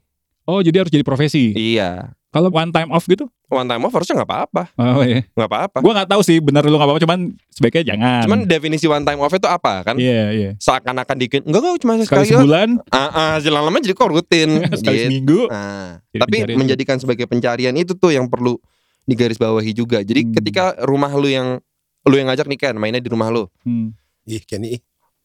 Oh, 0.49 0.59
jadi 0.59 0.81
harus 0.81 0.89
jadi 0.89 1.03
profesi. 1.03 1.53
Iya. 1.53 2.09
Kalau 2.27 2.49
one 2.49 2.69
time 2.69 2.89
off 2.89 3.05
gitu? 3.05 3.25
One 3.47 3.65
time 3.65 3.81
off 3.81 3.89
harusnya 3.91 4.13
nggak 4.15 4.29
apa-apa, 4.29 4.63
Oh 4.75 5.01
iya. 5.01 5.25
nggak 5.27 5.45
apa-apa. 5.47 5.77
Gua 5.79 5.93
nggak 5.95 6.09
tahu 6.09 6.21
sih 6.21 6.37
benar 6.37 6.61
lu 6.61 6.71
nggak 6.71 6.85
apa-apa, 6.85 7.01
cuman 7.01 7.19
sebaiknya 7.47 7.83
jangan. 7.87 8.21
Cuman 8.23 8.39
definisi 8.45 8.85
one 8.85 9.01
time 9.01 9.17
off 9.17 9.29
itu 9.31 9.45
apa 9.45 9.81
kan? 9.83 9.97
Iya, 9.97 10.21
iya. 10.29 10.49
Seakan-akan 10.55 11.15
dikit. 11.15 11.41
Enggak 11.43 11.61
kok 11.63 11.79
cuma 11.79 11.93
Sekali 11.97 12.05
sekali. 12.25 12.29
sebulan, 12.35 12.69
Ah, 12.87 13.09
ah, 13.09 13.33
jalan 13.39 13.61
lama 13.63 13.77
jadi 13.79 13.93
kok 13.93 14.05
rutin. 14.07 14.49
sekali 14.77 14.93
Gitu. 14.95 15.05
seminggu. 15.05 15.41
Nah, 15.47 15.97
Jadi 16.07 16.19
tapi 16.19 16.35
pencarian 16.35 16.57
menjadikan 16.57 16.95
sebagai 16.97 17.25
pencarian 17.25 17.73
itu 17.75 17.93
tuh 17.93 18.09
yang 18.11 18.25
perlu 18.25 18.61
digarisbawahi 19.05 19.71
juga. 19.71 19.99
Jadi 19.99 20.21
Hmm. 20.23 20.33
ketika 20.35 20.63
rumah 20.83 21.09
lu 21.11 21.27
yang 21.27 21.57
lu 22.03 22.15
yang 22.15 22.27
ngajak 22.27 22.45
nih 22.45 22.59
kan 22.59 22.73
mainnya 22.75 22.99
di 22.99 23.09
rumah 23.09 23.27
lu. 23.27 23.49
Hmm. 23.63 23.93
Ih, 24.23 24.41
Kenny. 24.41 24.77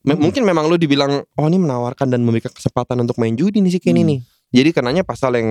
M-. 0.02 0.16
Mungkin 0.18 0.40
memang 0.40 0.66
lu 0.66 0.76
dibilang 0.76 1.20
oh 1.22 1.46
ini 1.46 1.56
menawarkan 1.58 2.08
dan 2.08 2.20
memberikan 2.20 2.48
kesempatan 2.48 2.96
untuk 2.98 3.16
main 3.16 3.32
judi 3.32 3.60
nih 3.60 3.72
si 3.72 3.78
Kenny 3.78 4.00
Hmm. 4.00 4.10
nih. 4.10 4.20
Jadi 4.54 4.70
kenanya 4.70 5.02
pasal 5.02 5.34
yang 5.34 5.49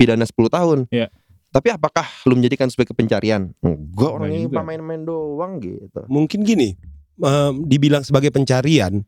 pidana 0.00 0.24
10 0.24 0.48
tahun. 0.48 0.78
Iya. 0.88 1.12
Tapi 1.52 1.68
apakah 1.72 2.04
lu 2.24 2.36
menjadikan 2.36 2.68
sebagai 2.72 2.96
pencarian? 2.96 3.52
Enggak, 3.60 4.10
orang 4.20 4.32
ini 4.32 4.48
main-main 4.48 5.04
doang 5.04 5.60
gitu. 5.60 6.04
Mungkin 6.08 6.44
gini, 6.44 6.76
em, 7.20 7.52
dibilang 7.64 8.04
sebagai 8.04 8.32
pencarian 8.32 9.04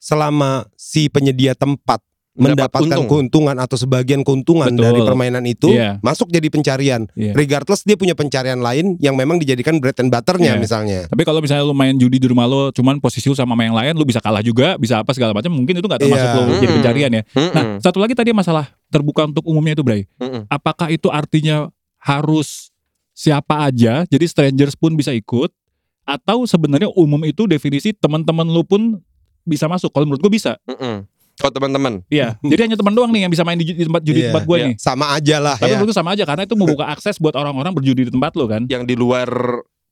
selama 0.00 0.68
si 0.76 1.08
penyedia 1.08 1.56
tempat 1.56 2.00
mendapatkan 2.34 2.98
untung. 2.98 3.06
keuntungan 3.06 3.56
atau 3.62 3.78
sebagian 3.78 4.26
keuntungan 4.26 4.66
Betul. 4.66 4.82
dari 4.82 5.00
permainan 5.06 5.46
itu 5.46 5.70
Iya. 5.70 6.02
masuk 6.02 6.34
jadi 6.34 6.50
pencarian. 6.50 7.06
Iya. 7.14 7.30
Regardless 7.30 7.86
dia 7.86 7.94
punya 7.94 8.18
pencarian 8.18 8.58
lain 8.58 8.98
yang 8.98 9.14
memang 9.14 9.38
dijadikan 9.38 9.78
bread 9.78 9.94
and 10.02 10.10
butternya 10.10 10.58
Iya. 10.58 10.60
misalnya. 10.60 11.00
Tapi 11.06 11.22
kalau 11.22 11.38
misalnya 11.38 11.62
lu 11.62 11.70
main 11.72 11.94
judi 11.94 12.18
di 12.18 12.26
rumah 12.26 12.50
lo, 12.50 12.74
cuman 12.74 12.98
posisi 12.98 13.30
lu 13.30 13.38
sama 13.38 13.54
yang 13.62 13.78
lain, 13.78 13.94
lu 13.94 14.02
bisa 14.02 14.18
kalah 14.18 14.42
juga, 14.42 14.74
bisa 14.74 14.98
apa 14.98 15.14
segala 15.14 15.30
macam, 15.30 15.54
mungkin 15.54 15.78
itu 15.78 15.86
nggak 15.86 16.02
termasuk 16.02 16.26
Iya. 16.26 16.34
lu 16.34 16.42
jadi 16.42 16.58
Mm-mm. 16.58 16.76
pencarian 16.82 17.10
ya. 17.14 17.22
Nah, 17.54 17.62
Mm-mm. 17.62 17.78
satu 17.78 17.98
lagi 18.02 18.14
tadi 18.18 18.34
masalah 18.34 18.66
terbuka 18.90 19.30
untuk 19.30 19.46
umumnya 19.46 19.78
itu, 19.78 19.86
Bray. 19.86 20.02
Mm-mm. 20.18 20.50
Apakah 20.50 20.90
itu 20.90 21.06
artinya 21.14 21.70
harus 22.02 22.74
siapa 23.14 23.70
aja, 23.70 24.02
jadi 24.10 24.26
strangers 24.26 24.74
pun 24.74 24.98
bisa 24.98 25.14
ikut, 25.14 25.54
atau 26.02 26.44
sebenarnya 26.44 26.90
umum 26.92 27.22
itu 27.22 27.46
definisi 27.46 27.94
teman-teman 27.94 28.44
lu 28.44 28.66
pun 28.66 28.98
bisa 29.46 29.70
masuk? 29.70 29.94
Kalau 29.94 30.04
menurut 30.04 30.18
gue 30.20 30.34
bisa. 30.34 30.58
Mm-mm. 30.66 31.06
Kalau 31.34 31.52
teman-teman 31.52 32.02
Iya. 32.06 32.38
jadi 32.52 32.60
hanya 32.66 32.76
teman 32.76 32.94
doang 32.94 33.10
nih 33.10 33.26
yang 33.26 33.32
bisa 33.32 33.42
main 33.42 33.56
di, 33.56 33.66
di 33.66 33.82
tempat 33.82 34.02
judi 34.02 34.20
Iya, 34.20 34.28
tempat 34.30 34.44
gue 34.44 34.56
iya. 34.56 34.66
nih. 34.70 34.74
Sama 34.78 35.06
aja 35.10 35.36
lah 35.38 35.56
Tapi 35.56 35.70
ya. 35.70 35.76
menurut 35.78 35.94
sama 35.94 36.10
aja 36.12 36.24
karena 36.24 36.42
itu 36.42 36.54
membuka 36.54 36.84
akses 36.86 37.18
buat 37.18 37.34
orang-orang 37.34 37.72
berjudi 37.72 38.06
di 38.06 38.12
tempat 38.12 38.32
lo 38.34 38.46
kan. 38.46 38.62
yang 38.66 38.82
di 38.82 38.94
luar 38.94 39.26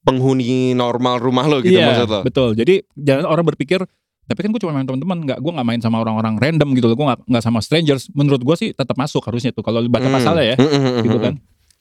penghuni 0.02 0.72
normal 0.72 1.18
rumah 1.18 1.46
lo 1.46 1.58
gitu 1.58 1.74
iya, 1.74 1.86
maksud 1.88 2.08
lo. 2.08 2.20
betul. 2.22 2.54
Jadi 2.54 2.82
jangan 2.92 3.26
orang 3.26 3.46
berpikir 3.46 3.82
tapi 4.22 4.38
kan 4.38 4.54
gue 4.54 4.60
cuma 4.62 4.70
main 4.72 4.86
teman-teman, 4.86 5.18
nggak 5.20 5.38
gue 5.38 5.50
nggak 5.50 5.66
main 5.66 5.80
sama 5.82 5.98
orang-orang 5.98 6.38
random 6.38 6.72
gitu 6.72 6.86
loh, 6.86 6.94
gue 6.94 7.06
nggak 7.26 7.42
sama 7.42 7.58
strangers. 7.58 8.06
Menurut 8.12 8.40
gue 8.40 8.54
sih 8.56 8.68
tetap 8.70 8.94
masuk 8.94 9.18
harusnya 9.22 9.50
tuh 9.50 9.60
kalau 9.60 9.82
baca 9.84 10.06
Hmm. 10.06 10.14
pasalnya 10.14 10.54
ya, 10.54 10.56
Mm, 10.56 10.62
mm, 10.64 10.78
mm, 10.78 11.02
gitu 11.02 11.18
kan. 11.18 11.34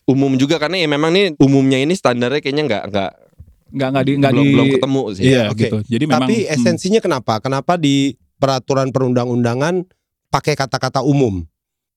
Umum 0.04 0.34
juga 0.36 0.58
karena 0.58 0.82
ya 0.82 0.90
memang 0.90 1.14
nih 1.14 1.38
umumnya 1.38 1.78
ini 1.78 1.94
standarnya 1.94 2.42
kayaknya 2.42 2.66
nggak 2.66 2.84
nggak 2.90 3.12
Nggak 3.72 3.88
nggak 3.88 4.04
di 4.04 4.12
nggak 4.20 4.32
belum, 4.36 4.44
di 4.44 4.52
belum 4.52 4.68
ketemu 4.76 5.02
sih. 5.16 5.24
Iya, 5.24 5.42
Oke. 5.48 5.60
gitu. 5.64 5.78
Jadi 5.88 6.04
memang 6.04 6.28
Tapi 6.28 6.36
hmm, 6.44 6.54
esensinya 6.60 7.00
kenapa? 7.00 7.34
Kenapa 7.40 7.74
di 7.80 8.18
peraturan 8.42 8.90
perundang-undangan 8.90 9.86
pakai 10.34 10.58
kata-kata 10.58 11.06
umum? 11.06 11.46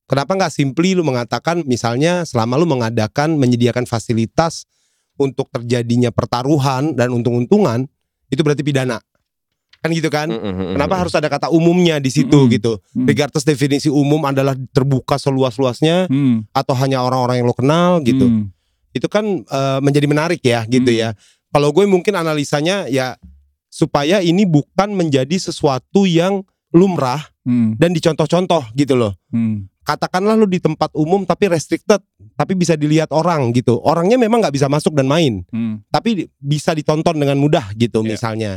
Kenapa 0.04 0.36
nggak 0.36 0.52
simply 0.52 0.92
lu 0.92 1.00
mengatakan 1.00 1.64
misalnya 1.64 2.28
selama 2.28 2.60
lu 2.60 2.68
mengadakan 2.68 3.40
menyediakan 3.40 3.88
fasilitas 3.88 4.68
untuk 5.16 5.48
terjadinya 5.48 6.12
pertaruhan 6.12 6.92
dan 6.92 7.08
untung-untungan 7.08 7.88
itu 8.28 8.44
berarti 8.44 8.60
pidana. 8.60 9.00
Kan 9.80 9.92
gitu 9.92 10.08
kan? 10.12 10.28
Mm, 10.28 10.40
mm, 10.40 10.54
mm, 10.56 10.72
Kenapa 10.76 10.94
mm. 10.96 11.00
harus 11.00 11.14
ada 11.16 11.28
kata 11.32 11.48
umumnya 11.48 11.96
di 12.00 12.08
situ 12.12 12.48
gitu? 12.52 12.80
Hmm. 12.96 13.04
Regardless 13.04 13.44
definisi 13.44 13.92
umum 13.92 14.20
adalah 14.24 14.56
terbuka 14.72 15.20
seluas-luasnya 15.20 16.08
hmm, 16.08 16.48
atau 16.56 16.72
hanya 16.80 17.04
orang-orang 17.04 17.44
yang 17.44 17.48
lo 17.48 17.56
kenal 17.56 18.00
gitu. 18.00 18.24
hmm, 18.24 18.48
Itu 18.96 19.12
kan 19.12 19.44
eh, 19.44 19.78
menjadi 19.84 20.08
menarik 20.08 20.40
ya 20.40 20.64
gitu 20.68 20.88
Hmm. 20.88 21.00
ya. 21.00 21.08
Kalau 21.52 21.68
gue 21.70 21.84
mungkin 21.84 22.16
analisanya 22.16 22.88
ya 22.88 23.14
supaya 23.74 24.22
ini 24.22 24.46
bukan 24.46 24.94
menjadi 24.94 25.34
sesuatu 25.34 26.06
yang 26.06 26.46
lumrah 26.70 27.26
hmm, 27.42 27.74
dan 27.74 27.90
dicontoh-contoh 27.90 28.70
gitu 28.78 28.94
loh. 28.94 29.18
hmm. 29.34 29.66
Katakanlah 29.84 30.32
lu 30.32 30.48
di 30.48 30.56
tempat 30.64 30.96
umum 30.96 31.28
tapi 31.28 31.52
restricted, 31.52 32.00
tapi 32.40 32.56
bisa 32.56 32.72
dilihat 32.72 33.12
orang 33.12 33.52
gitu. 33.52 33.76
Orangnya 33.84 34.16
memang 34.16 34.40
nggak 34.40 34.56
bisa 34.56 34.64
masuk 34.64 34.96
dan 34.96 35.04
main, 35.04 35.44
hmm. 35.52 35.84
tapi 35.92 36.24
bisa 36.40 36.72
ditonton 36.72 37.12
dengan 37.20 37.36
mudah 37.36 37.68
gitu 37.76 38.00
Iya. 38.00 38.08
misalnya. 38.16 38.52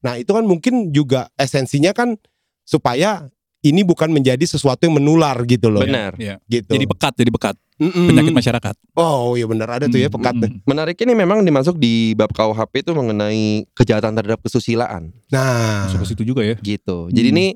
Nah 0.00 0.16
itu 0.16 0.32
kan 0.32 0.46
mungkin 0.48 0.88
juga 0.88 1.28
esensinya 1.36 1.92
kan 1.92 2.16
supaya 2.64 3.28
ini 3.60 3.84
bukan 3.84 4.08
menjadi 4.08 4.40
sesuatu 4.42 4.82
yang 4.82 4.96
menular 4.96 5.36
gitu 5.44 5.68
loh. 5.68 5.84
Benar. 5.84 6.16
Iya. 6.16 6.40
Gitu. 6.44 6.70
Jadi 6.70 6.84
pekat, 6.88 7.12
jadi 7.16 7.30
pekat. 7.30 7.56
Mm-mm. 7.80 8.12
Penyakit 8.12 8.32
masyarakat. 8.34 8.74
Oh 8.92 9.32
iya 9.34 9.48
benar 9.48 9.68
ada 9.72 9.88
tuh 9.88 9.96
ya 9.96 10.08
pekat. 10.08 10.36
hmm, 10.36 10.64
Menarik 10.64 11.00
ini 11.00 11.12
memang 11.14 11.40
dimasuk 11.40 11.76
di 11.76 12.12
bab 12.12 12.28
KUHP 12.28 12.84
itu 12.84 12.92
mengenai 12.92 13.64
kejahatan 13.72 14.12
terhadap 14.12 14.36
kesusilaan 14.38 15.08
Nah, 15.28 15.88
Masuk 15.88 16.04
ke 16.04 16.06
situ 16.06 16.22
juga 16.26 16.44
ya. 16.44 16.60
gitu. 16.60 17.08
Jadi 17.08 17.28
Hmm. 17.28 17.36
ini 17.36 17.46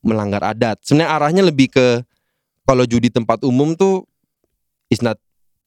melanggar 0.00 0.44
adat. 0.44 0.76
Sebenarnya 0.84 1.10
arahnya 1.10 1.42
lebih 1.42 1.72
ke 1.72 2.04
kalau 2.62 2.84
judi 2.84 3.08
tempat 3.08 3.40
umum 3.42 3.72
tuh 3.72 4.04
is 4.88 5.00
not 5.00 5.16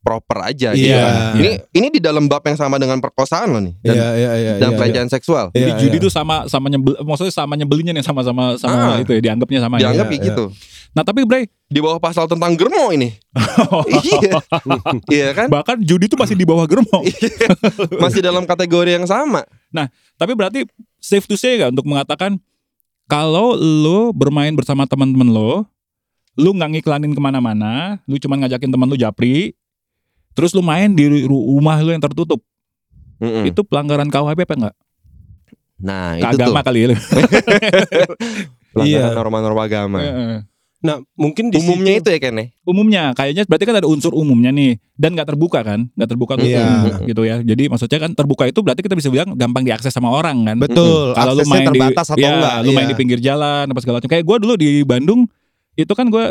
proper 0.02 0.38
aja 0.54 0.72
gitu. 0.72 0.88
Iya. 0.88 1.36
Ini 1.36 1.52
ini 1.76 1.88
di 1.92 2.00
dalam 2.00 2.32
bab 2.32 2.40
yang 2.48 2.56
sama 2.56 2.80
dengan 2.80 3.04
perkosaan 3.04 3.52
loh 3.52 3.62
nih 3.62 3.76
dan, 3.84 3.96
iya 3.96 4.10
iya 4.16 4.32
iya. 4.40 4.54
dan 4.56 4.72
iya, 4.72 4.78
pelecehan 4.80 5.10
seksual. 5.12 5.52
iya. 5.52 5.60
Jadi 5.68 5.72
Iya, 5.76 5.80
judi 5.84 5.98
iya. 6.00 6.02
itu 6.06 6.10
sama 6.10 6.36
sama 6.48 6.68
nyebel, 6.72 6.96
maksudnya 7.04 7.34
sama 7.34 7.54
nyebelinnya 7.60 7.94
nih 7.98 8.06
sama 8.06 8.24
sama 8.24 8.56
sama 8.56 8.96
Ah. 8.96 9.04
itu 9.04 9.12
ya 9.12 9.22
dianggapnya 9.32 9.60
sama 9.60 9.76
ya. 9.82 9.92
Dianggap 9.92 10.08
iya, 10.08 10.18
iya. 10.18 10.28
gitu. 10.32 10.46
Nah 10.96 11.04
tapi 11.04 11.22
Bray, 11.28 11.46
Di 11.68 11.84
bawah 11.84 12.00
pasal 12.00 12.32
tentang 12.32 12.56
germo 12.56 12.88
ini. 12.96 13.12
iya. 13.92 14.40
Iya 15.12 15.28
kan? 15.36 15.48
bahkan 15.52 15.76
judi 15.84 16.08
itu 16.08 16.16
masih 16.16 16.40
di 16.40 16.48
bawah 16.48 16.64
germo. 16.64 17.04
Masih 18.04 18.24
dalam 18.24 18.48
kategori 18.48 18.96
yang 18.96 19.06
sama. 19.06 19.44
Tapi 20.18 20.32
berarti 20.34 20.64
safe 20.98 21.28
to 21.28 21.36
say 21.36 21.60
gak 21.60 21.76
untuk 21.76 21.86
mengatakan 21.86 22.40
kalau 23.08 23.56
lo 23.60 24.12
bermain 24.16 24.52
bersama 24.56 24.84
teman-teman 24.88 25.28
lo, 25.32 25.64
lu 26.36 26.52
nggak 26.56 26.80
ngiklanin 26.80 27.12
ke 27.16 27.22
mana-mana, 27.24 28.00
lu 28.04 28.20
cuma 28.20 28.36
ngajakin 28.36 28.68
teman 28.68 28.88
lu 28.88 29.00
japri, 29.00 29.56
terus 30.38 30.54
lu 30.54 30.62
main 30.62 30.88
di 30.88 31.04
ru- 31.26 31.26
rumah 31.58 31.82
lu 31.82 31.90
yang 31.90 32.00
tertutup, 32.00 32.38
Mm-mm. 33.18 33.50
itu 33.50 33.62
pelanggaran 33.62 34.06
KUHP 34.08 34.46
apa 34.46 34.54
enggak? 34.56 34.76
Nah, 35.78 36.14
Ke 36.14 36.22
itu 36.24 36.38
tuh 36.38 36.46
agama 36.46 36.62
kali 36.62 36.80
ya. 36.80 36.88
pelanggaran 38.72 38.86
Iya. 38.86 39.06
norma-norma 39.12 39.62
agama. 39.64 39.98
Heeh. 40.00 40.38
Nah, 40.78 41.02
mungkin 41.16 41.50
di 41.50 41.58
Umumnya 41.58 41.98
situ, 41.98 42.06
itu 42.06 42.10
ya 42.14 42.20
Ken 42.22 42.38
ya? 42.38 42.46
umumnya 42.62 43.04
kayaknya 43.12 43.50
berarti 43.50 43.66
kan 43.66 43.76
ada 43.82 43.90
unsur 43.90 44.14
umumnya 44.14 44.54
nih 44.54 44.78
dan 44.94 45.18
nggak 45.18 45.34
terbuka 45.34 45.66
kan 45.66 45.90
nggak 45.90 46.06
terbuka 46.06 46.38
untuk 46.38 46.46
Iya. 46.46 46.62
umum 46.62 46.94
gitu 47.02 47.22
ya 47.26 47.36
jadi 47.42 47.64
maksudnya 47.66 47.98
kan 47.98 48.12
terbuka 48.14 48.44
itu 48.46 48.60
berarti 48.62 48.86
kita 48.86 48.94
bisa 48.94 49.10
bilang 49.10 49.34
gampang 49.34 49.66
diakses 49.66 49.90
sama 49.90 50.14
orang 50.14 50.46
kan 50.46 50.62
betul. 50.62 51.18
kalau 51.18 51.34
lu 51.34 51.50
main 51.50 51.66
di 51.66 51.70
terbatas 51.74 52.14
atau 52.14 52.22
ya, 52.22 52.30
enggak? 52.30 52.56
lu 52.62 52.72
main 52.72 52.86
iya. 52.86 52.92
di 52.94 52.96
pinggir 52.96 53.18
jalan 53.18 53.66
apa 53.66 53.80
segala 53.82 53.98
macam 53.98 54.12
kayak 54.12 54.22
gue 54.22 54.38
dulu 54.38 54.54
di 54.54 54.70
Bandung 54.84 55.26
itu 55.74 55.90
kan 55.90 56.06
gue 56.08 56.26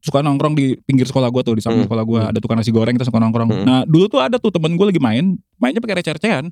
suka 0.00 0.20
nongkrong 0.20 0.54
di 0.54 0.78
pinggir 0.80 1.04
sekolah 1.04 1.28
gue 1.28 1.42
tuh 1.42 1.54
di 1.54 1.60
samping 1.60 1.82
Hmm. 1.82 1.88
sekolah 1.88 2.04
gue 2.04 2.20
ada 2.24 2.38
tukang 2.38 2.54
nasi 2.54 2.70
goreng 2.70 2.94
kita 2.94 3.04
suka 3.04 3.18
nongkrong 3.18 3.48
Hmm. 3.48 3.64
nah 3.64 3.80
dulu 3.82 4.06
tuh 4.06 4.18
ada 4.18 4.36
tuh 4.36 4.48
temen 4.48 4.72
gue 4.72 4.86
lagi 4.86 4.98
main 4.98 5.24
mainnya 5.56 5.78
pakai 5.78 5.98
receh-recehan 5.98 6.50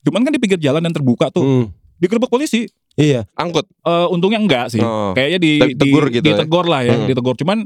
cuman 0.00 0.20
kan 0.20 0.30
di 0.30 0.38
pinggir 0.38 0.58
jalan 0.58 0.80
dan 0.80 0.92
terbuka 0.92 1.28
tuh 1.28 1.42
Hmm, 1.42 1.64
digerebek 1.96 2.28
polisi 2.28 2.68
iya. 2.94 3.24
Angkut. 3.32 3.64
Eh, 3.80 4.06
untungnya 4.08 4.38
enggak 4.38 4.66
sih 4.68 4.78
Oh. 4.78 5.10
kayaknya 5.12 5.38
di, 5.38 5.52
Tapi 5.56 5.72
tegur 5.74 6.04
di- 6.04 6.12
gitu 6.14 6.26
ya? 6.26 6.36
ditegur 6.36 6.64
lah 6.64 6.80
ya 6.82 6.94
Hmm. 6.94 7.06
ditegur 7.06 7.34
cuman 7.34 7.64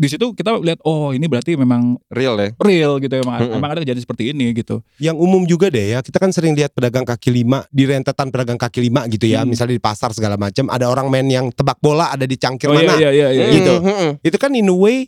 di 0.00 0.08
situ 0.08 0.32
kita 0.32 0.56
lihat 0.56 0.80
oh 0.80 1.12
ini 1.12 1.28
berarti 1.28 1.60
memang 1.60 2.00
Real 2.08 2.40
ya. 2.40 2.56
real 2.56 2.96
gitu 2.96 3.20
emang, 3.20 3.44
Mm-mm. 3.44 3.60
emang 3.60 3.76
ada 3.76 3.80
kejadian 3.84 4.00
seperti 4.00 4.32
ini 4.32 4.56
gitu. 4.56 4.80
Yang 4.96 5.20
umum 5.20 5.44
juga 5.44 5.68
deh 5.68 5.92
ya. 5.92 6.00
Kita 6.00 6.16
kan 6.16 6.32
sering 6.32 6.56
lihat 6.56 6.72
pedagang 6.72 7.04
kaki 7.04 7.28
lima 7.28 7.68
di 7.68 7.84
rentetan 7.84 8.32
pedagang 8.32 8.56
kaki 8.56 8.80
lima 8.80 9.04
gitu 9.12 9.28
ya. 9.28 9.44
Hmm. 9.44 9.52
Misalnya 9.52 9.76
di 9.76 9.82
pasar 9.84 10.16
segala 10.16 10.40
macam 10.40 10.72
ada 10.72 10.88
orang 10.88 11.12
main 11.12 11.28
yang 11.28 11.52
tebak 11.52 11.76
bola 11.78 12.08
ada 12.08 12.24
di 12.24 12.40
cangkir 12.40 12.72
Oh 12.72 12.74
mana. 12.74 12.96
iya 12.96 13.12
iya 13.12 13.28
iya. 13.28 13.44
Gitu. 13.52 13.74
Mm, 13.76 13.84
mm, 13.84 13.96
mm. 14.00 14.12
Itu 14.24 14.36
kan 14.40 14.56
in 14.56 14.72
a 14.72 14.74
way 14.74 15.04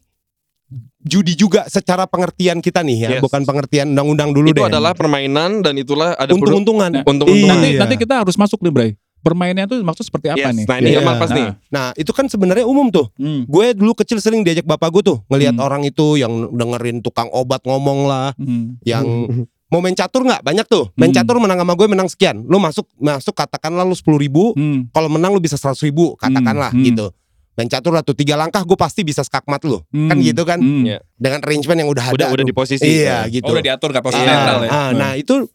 judi 1.03 1.35
juga 1.35 1.67
secara 1.67 2.07
pengertian 2.07 2.63
kita 2.63 2.81
nih 2.81 2.99
ya, 2.99 3.11
Yes. 3.19 3.23
bukan 3.25 3.43
pengertian 3.43 3.91
undang-undang 3.91 4.31
dulu 4.31 4.55
Itu 4.55 4.63
deh. 4.63 4.71
adalah 4.71 4.95
permainan 4.95 5.61
dan 5.61 5.75
itulah 5.75 6.15
ada 6.15 6.31
untung-untungan. 6.31 6.91
Nah, 6.95 7.03
untung-untungan. 7.03 7.59
Nanti 7.59 7.69
Iya. 7.75 7.81
nanti 7.83 7.95
kita 7.97 8.15
harus 8.23 8.37
masuk 8.39 8.63
nih, 8.63 8.73
Bray. 8.73 8.91
Permainannya 9.23 9.67
tuh 9.67 9.79
maksud 9.81 10.05
seperti 10.05 10.29
apa 10.29 10.51
Yes, 10.51 10.55
nih? 10.55 10.65
Nah 10.67 10.77
ini 10.77 10.89
Iya. 10.89 10.99
gampang 10.99 11.17
pas 11.17 11.31
nih. 11.31 11.47
Nah, 11.47 11.55
Nah, 11.71 11.87
itu 11.95 12.11
kan 12.11 12.27
sebenarnya 12.27 12.67
umum 12.67 12.91
tuh. 12.91 13.07
hmm, 13.15 13.47
Gue 13.47 13.71
dulu 13.71 13.95
kecil 13.95 14.19
sering 14.19 14.43
diajak 14.43 14.63
bapak 14.65 14.91
gue 14.91 15.03
tuh 15.05 15.19
ngelihat 15.27 15.55
Hmm. 15.55 15.63
orang 15.63 15.83
itu 15.83 16.15
yang 16.17 16.31
dengerin 16.51 16.99
tukang 16.99 17.31
obat 17.31 17.63
ngomong 17.63 18.05
lah, 18.05 18.35
hmm. 18.35 18.83
yang 18.83 19.07
mau 19.71 19.79
main 19.79 19.95
catur 19.95 20.21
nggak 20.21 20.43
banyak 20.43 20.67
tuh. 20.67 20.91
Main 20.95 21.09
Hmm. 21.09 21.19
catur 21.19 21.39
menang 21.39 21.57
sama 21.57 21.73
gue 21.73 21.87
menang 21.87 22.07
sekian. 22.07 22.43
Lu 22.43 22.59
masuk 22.59 22.85
masuk 22.95 23.33
katakanlah 23.33 23.83
lu 23.83 23.95
sepuluh 23.95 24.19
ribu, 24.19 24.53
Hmm. 24.53 24.91
kalau 24.91 25.07
menang 25.07 25.31
lu 25.31 25.39
bisa 25.39 25.55
seratus 25.55 25.81
ribu 25.81 26.13
katakanlah 26.15 26.71
Hmm. 26.71 26.83
gitu. 26.83 27.09
Main 27.53 27.69
catur 27.69 27.93
lah 27.93 28.01
tuh 28.01 28.13
tiga 28.13 28.33
langkah 28.33 28.61
gue 28.61 28.75
pasti 28.75 29.01
bisa 29.01 29.21
skakmat 29.21 29.63
lu. 29.63 29.79
Hmm. 29.89 30.09
Kan 30.09 30.19
gitu 30.19 30.43
kan? 30.43 30.57
Hmm. 30.57 30.83
Iya. 30.83 30.99
Dengan 31.15 31.41
arrangement 31.41 31.79
yang 31.79 31.89
udah 31.89 32.05
ada. 32.09 32.15
Udah 32.17 32.29
udah 32.33 32.43
tuh. 32.43 32.49
di 32.49 32.55
posisi. 32.55 32.83
Iya 32.83 33.29
gitu. 33.29 33.45
Oh, 33.45 33.53
udah 33.53 33.63
diatur 33.63 33.93
gak 33.93 34.03
posisi 34.03 34.25
Ah, 34.25 34.59
ya? 34.59 34.69
ah, 34.69 34.91
nah 34.91 35.13
itu 35.15 35.47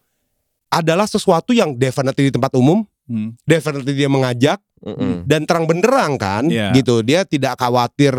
adalah 0.68 1.04
sesuatu 1.04 1.50
yang 1.50 1.74
definitely 1.74 2.28
di 2.28 2.32
tempat 2.32 2.52
umum, 2.52 2.84
Hmm. 3.08 3.32
definitely 3.42 3.96
dia 3.96 4.06
mengajak 4.06 4.60
Mm-mm. 4.78 5.24
dan 5.24 5.42
terang 5.42 5.64
benderang 5.64 6.14
kan, 6.14 6.44
Iya. 6.46 6.70
gitu. 6.72 7.00
Dia 7.00 7.24
tidak 7.24 7.56
khawatir 7.56 8.14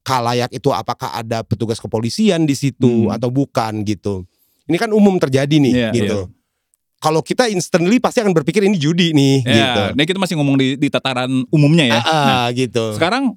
kalayak 0.00 0.48
itu 0.50 0.72
apakah 0.72 1.12
ada 1.12 1.44
petugas 1.44 1.76
kepolisian 1.76 2.42
di 2.42 2.56
situ 2.56 3.06
Hmm. 3.06 3.14
atau 3.14 3.28
bukan 3.28 3.84
gitu. 3.84 4.24
Ini 4.64 4.76
kan 4.76 4.90
umum 4.90 5.14
terjadi 5.16 5.52
nih 5.52 5.72
Iya, 5.76 5.90
gitu. 5.92 6.18
Kalau 6.96 7.20
kita 7.20 7.48
instantly 7.48 7.96
pasti 7.96 8.20
akan 8.20 8.32
berpikir 8.32 8.60
ini 8.60 8.76
judi 8.76 9.12
nih 9.12 9.40
Ya, 9.42 9.54
gitu. 9.56 9.82
ini 9.94 10.04
kita 10.04 10.18
masih 10.18 10.36
ngomong 10.36 10.56
di, 10.56 10.76
di 10.76 10.88
tataran 10.88 11.30
umumnya 11.48 11.84
ya. 11.88 12.00
Ah, 12.00 12.08
ah, 12.08 12.46
gitu. 12.52 12.92
Sekarang 12.92 13.36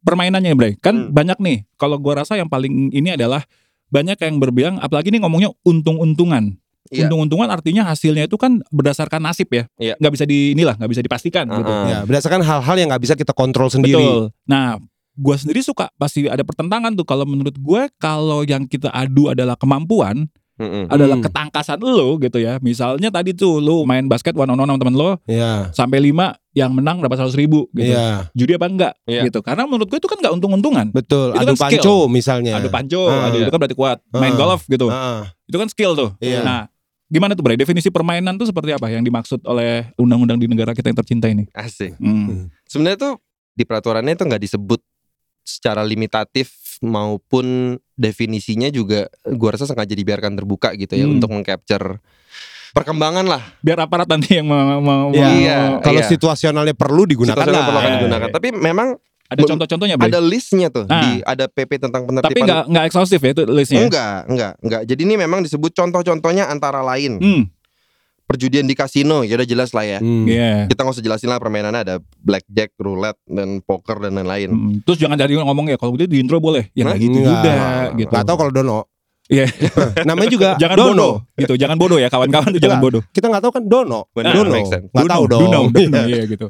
permainannya 0.00 0.52
Bray, 0.52 0.72
kan 0.76 1.08
Hmm. 1.08 1.12
banyak 1.12 1.36
nih. 1.36 1.58
Kalau 1.76 1.96
gua 1.96 2.20
rasa 2.20 2.36
yang 2.36 2.48
paling 2.48 2.92
ini 2.92 3.12
adalah 3.12 3.44
banyak 3.88 4.16
yang 4.18 4.36
berbilang 4.36 4.76
apalagi 4.78 5.08
nih 5.08 5.20
ngomongnya 5.20 5.52
untung-untungan. 5.62 6.56
Iya. 6.88 7.08
Untung-untungan 7.08 7.48
artinya 7.48 7.82
hasilnya 7.84 8.28
itu 8.28 8.36
kan 8.36 8.60
berdasarkan 8.68 9.20
nasib 9.20 9.48
ya. 9.48 9.64
Iya. 9.76 9.94
Nggak 9.96 10.12
bisa 10.12 10.24
di 10.24 10.52
inilah, 10.52 10.76
nggak 10.76 10.90
bisa 10.90 11.00
dipastikan 11.00 11.48
gitu. 11.48 11.64
Ah, 11.64 11.80
ah. 11.80 11.88
Ya, 11.88 11.98
berdasarkan 12.04 12.40
hal-hal 12.40 12.76
yang 12.76 12.88
nggak 12.88 13.02
bisa 13.02 13.14
kita 13.14 13.32
kontrol 13.32 13.72
sendiri. 13.72 13.96
Betul. 13.96 14.28
Nah, 14.44 14.76
gua 15.14 15.36
sendiri 15.36 15.60
suka 15.60 15.88
pasti 15.94 16.26
ada 16.26 16.42
pertentangan 16.42 16.92
tuh 16.92 17.06
kalau 17.06 17.24
menurut 17.24 17.54
gue 17.54 17.82
kalau 17.96 18.42
yang 18.42 18.64
kita 18.64 18.90
adu 18.90 19.30
adalah 19.30 19.54
kemampuan, 19.54 20.26
Mm-mm. 20.54 20.86
adalah 20.86 21.18
Hmm. 21.18 21.24
ketangkasan 21.24 21.78
lo 21.78 22.14
gitu 22.16 22.38
ya. 22.38 22.58
Misalnya 22.60 23.10
tadi 23.10 23.32
tuh 23.32 23.58
lo 23.58 23.82
main 23.82 24.06
basket 24.06 24.34
one 24.34 24.46
on 24.46 24.54
one 24.54 24.66
sama 24.66 24.78
temen 24.78 24.94
lo 24.94 25.18
Iya. 25.24 25.70
sampai 25.70 25.98
5 26.00 26.30
yang 26.50 26.70
menang 26.70 26.98
dapat 26.98 27.18
100 27.18 27.34
ribu 27.34 27.66
gitu. 27.72 27.90
Iya, 27.90 28.30
Judi 28.30 28.54
apa 28.54 28.66
enggak 28.66 28.92
Iya. 29.02 29.26
gitu. 29.26 29.42
Karena 29.42 29.64
menurut 29.64 29.88
gue 29.88 29.98
itu 29.98 30.06
kan 30.06 30.14
nggak 30.16 30.30
untung-untungan. 30.32 30.86
betul. 30.90 31.32
Itu 31.32 31.42
Adu 31.42 31.46
kan 31.48 31.56
skill. 31.58 31.82
panco 31.82 31.96
misalnya. 32.06 32.52
Adu 32.54 32.68
panco, 32.68 33.02
Ah, 33.04 33.26
adu 33.26 33.38
itu 33.40 33.50
kan 33.50 33.58
berarti 33.58 33.74
kuat. 33.74 33.98
Main 34.10 34.34
Ah. 34.34 34.38
golf 34.38 34.62
gitu. 34.66 34.86
Ah, 34.88 35.26
Itu 35.44 35.56
kan 35.56 35.66
skill 35.66 35.92
tuh. 35.92 36.10
Iya. 36.18 36.40
Nah, 36.40 36.70
gimana 37.14 37.32
tuh 37.32 37.40
Bray? 37.40 37.54
Definisi 37.54 37.88
permainan 37.88 38.34
tuh 38.34 38.50
seperti 38.50 38.74
apa 38.74 38.90
yang 38.90 39.00
dimaksud 39.00 39.46
oleh 39.46 39.94
undang-undang 39.94 40.36
di 40.36 40.50
negara 40.50 40.74
kita 40.74 40.90
yang 40.90 40.98
tercinta 40.98 41.30
ini? 41.30 41.46
Asik. 41.54 41.94
Hmm. 41.96 42.50
Sebenarnya 42.66 42.98
tuh 42.98 43.12
di 43.54 43.62
peraturannya 43.62 44.12
itu 44.12 44.26
nggak 44.26 44.42
disebut 44.42 44.82
secara 45.40 45.80
limitatif 45.80 46.50
maupun 46.82 47.78
definisinya 47.94 48.66
juga 48.68 49.06
gua 49.30 49.54
rasa 49.54 49.70
sengaja 49.70 49.94
dibiarkan 49.94 50.34
terbuka 50.34 50.74
gitu 50.74 50.98
ya 50.98 51.06
Hmm. 51.06 51.16
untuk 51.16 51.30
mengcapture 51.30 52.02
perkembangan 52.74 53.22
lah. 53.22 53.42
Biar 53.62 53.78
aparat 53.78 54.10
nanti 54.10 54.34
yang 54.34 54.50
me- 54.50 54.82
me- 54.82 55.14
Iya. 55.14 55.22
me- 55.22 55.38
Iya. 55.38 55.58
Kalau 55.78 56.00
situasionalnya 56.02 56.74
perlu 56.74 57.06
digunakan 57.06 57.38
Situasional 57.38 57.60
lah. 57.62 57.66
perlu 57.70 57.78
akan 57.78 57.86
Iya, 57.86 57.96
digunakan. 58.02 58.28
iya. 58.28 58.34
Tapi 58.34 58.48
memang 58.50 58.88
ada 59.24 59.40
contoh-contohnya 59.42 59.96
ada 59.96 60.20
listnya 60.20 60.68
tuh 60.68 60.84
Ah. 60.86 61.00
di 61.00 61.12
ada 61.20 61.44
PP 61.46 61.80
tentang 61.80 62.04
penertiban. 62.04 62.28
Tapi 62.28 62.40
nggak 62.40 62.62
nggak 62.66 62.84
eksklusif 62.84 63.18
ya 63.18 63.30
itu 63.30 63.42
listnya. 63.46 63.82
enggak, 63.82 64.18
enggak, 64.26 64.52
enggak. 64.60 64.82
Jadi 64.84 65.00
ini 65.02 65.14
memang 65.16 65.40
disebut 65.40 65.72
contoh-contohnya 65.72 66.46
antara 66.46 66.80
lain 66.80 67.16
Hmm. 67.16 67.42
perjudian 68.24 68.64
di 68.64 68.72
kasino, 68.72 69.20
ya 69.20 69.34
udah 69.34 69.44
jelas 69.44 69.70
lah 69.70 69.84
ya. 69.86 69.98
Hmm. 69.98 70.24
Iya. 70.24 70.64
Kita 70.66 70.80
nggak 70.80 70.94
usah 70.94 71.02
jelasin 71.02 71.28
lah 71.28 71.36
permainannya 71.36 71.80
ada 71.82 71.94
blackjack, 72.18 72.72
roulette, 72.76 73.20
dan 73.26 73.60
poker 73.60 73.96
dan 73.98 74.12
lain-lain. 74.14 74.48
Hmm. 74.48 74.72
Terus 74.82 74.98
jangan 74.98 75.16
jadi 75.16 75.36
ngomong 75.36 75.68
ya 75.68 75.76
kalau 75.76 75.92
gitu 75.92 76.04
di 76.06 76.18
intro 76.18 76.38
boleh. 76.38 76.68
Ya 76.72 76.84
Hah? 76.86 76.96
gitu 76.96 77.12
Enggak. 77.14 77.32
juga 77.34 77.54
gitu. 77.96 78.10
Gak 78.10 78.24
tau 78.24 78.36
kalau 78.36 78.48
Dono. 78.50 78.88
Iya. 79.24 79.48
Namanya 80.08 80.28
juga 80.28 80.48
Jangan 80.56 80.76
Dono. 80.76 80.88
bodoh 80.90 81.14
gitu. 81.34 81.54
Jangan 81.56 81.76
bodoh 81.76 81.96
ya 81.96 82.08
kawan-kawan 82.08 82.48
tuh 82.50 82.60
jangan 82.60 82.76
bodoh. 82.78 83.02
Kita 83.08 83.26
nggak 83.28 83.40
tahu 83.40 83.52
kan 83.52 83.64
Dono. 83.64 84.00
Benar, 84.12 84.32
Dono. 84.36 84.52
Nggak 84.60 85.08
tahu 85.08 85.24
dong. 85.28 85.40
Duno, 85.40 85.58
Duno, 85.68 86.00
iya 86.12 86.22
gitu. 86.24 86.46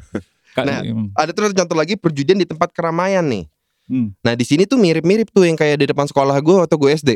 Nah, 0.63 0.79
hmm. 0.79 1.11
Ada 1.11 1.31
terus 1.35 1.51
contoh 1.51 1.75
lagi 1.75 1.99
perjudian 1.99 2.39
di 2.39 2.47
tempat 2.47 2.71
keramaian 2.71 3.25
nih. 3.27 3.43
Hmm. 3.85 4.15
Nah 4.23 4.33
di 4.33 4.45
sini 4.47 4.63
tuh 4.63 4.79
mirip-mirip 4.79 5.29
tuh 5.29 5.43
yang 5.43 5.53
kayak 5.53 5.77
di 5.77 5.85
depan 5.85 6.07
sekolah 6.07 6.39
gue 6.39 6.57
atau 6.63 6.77
gue 6.79 6.89
SD. 6.89 7.11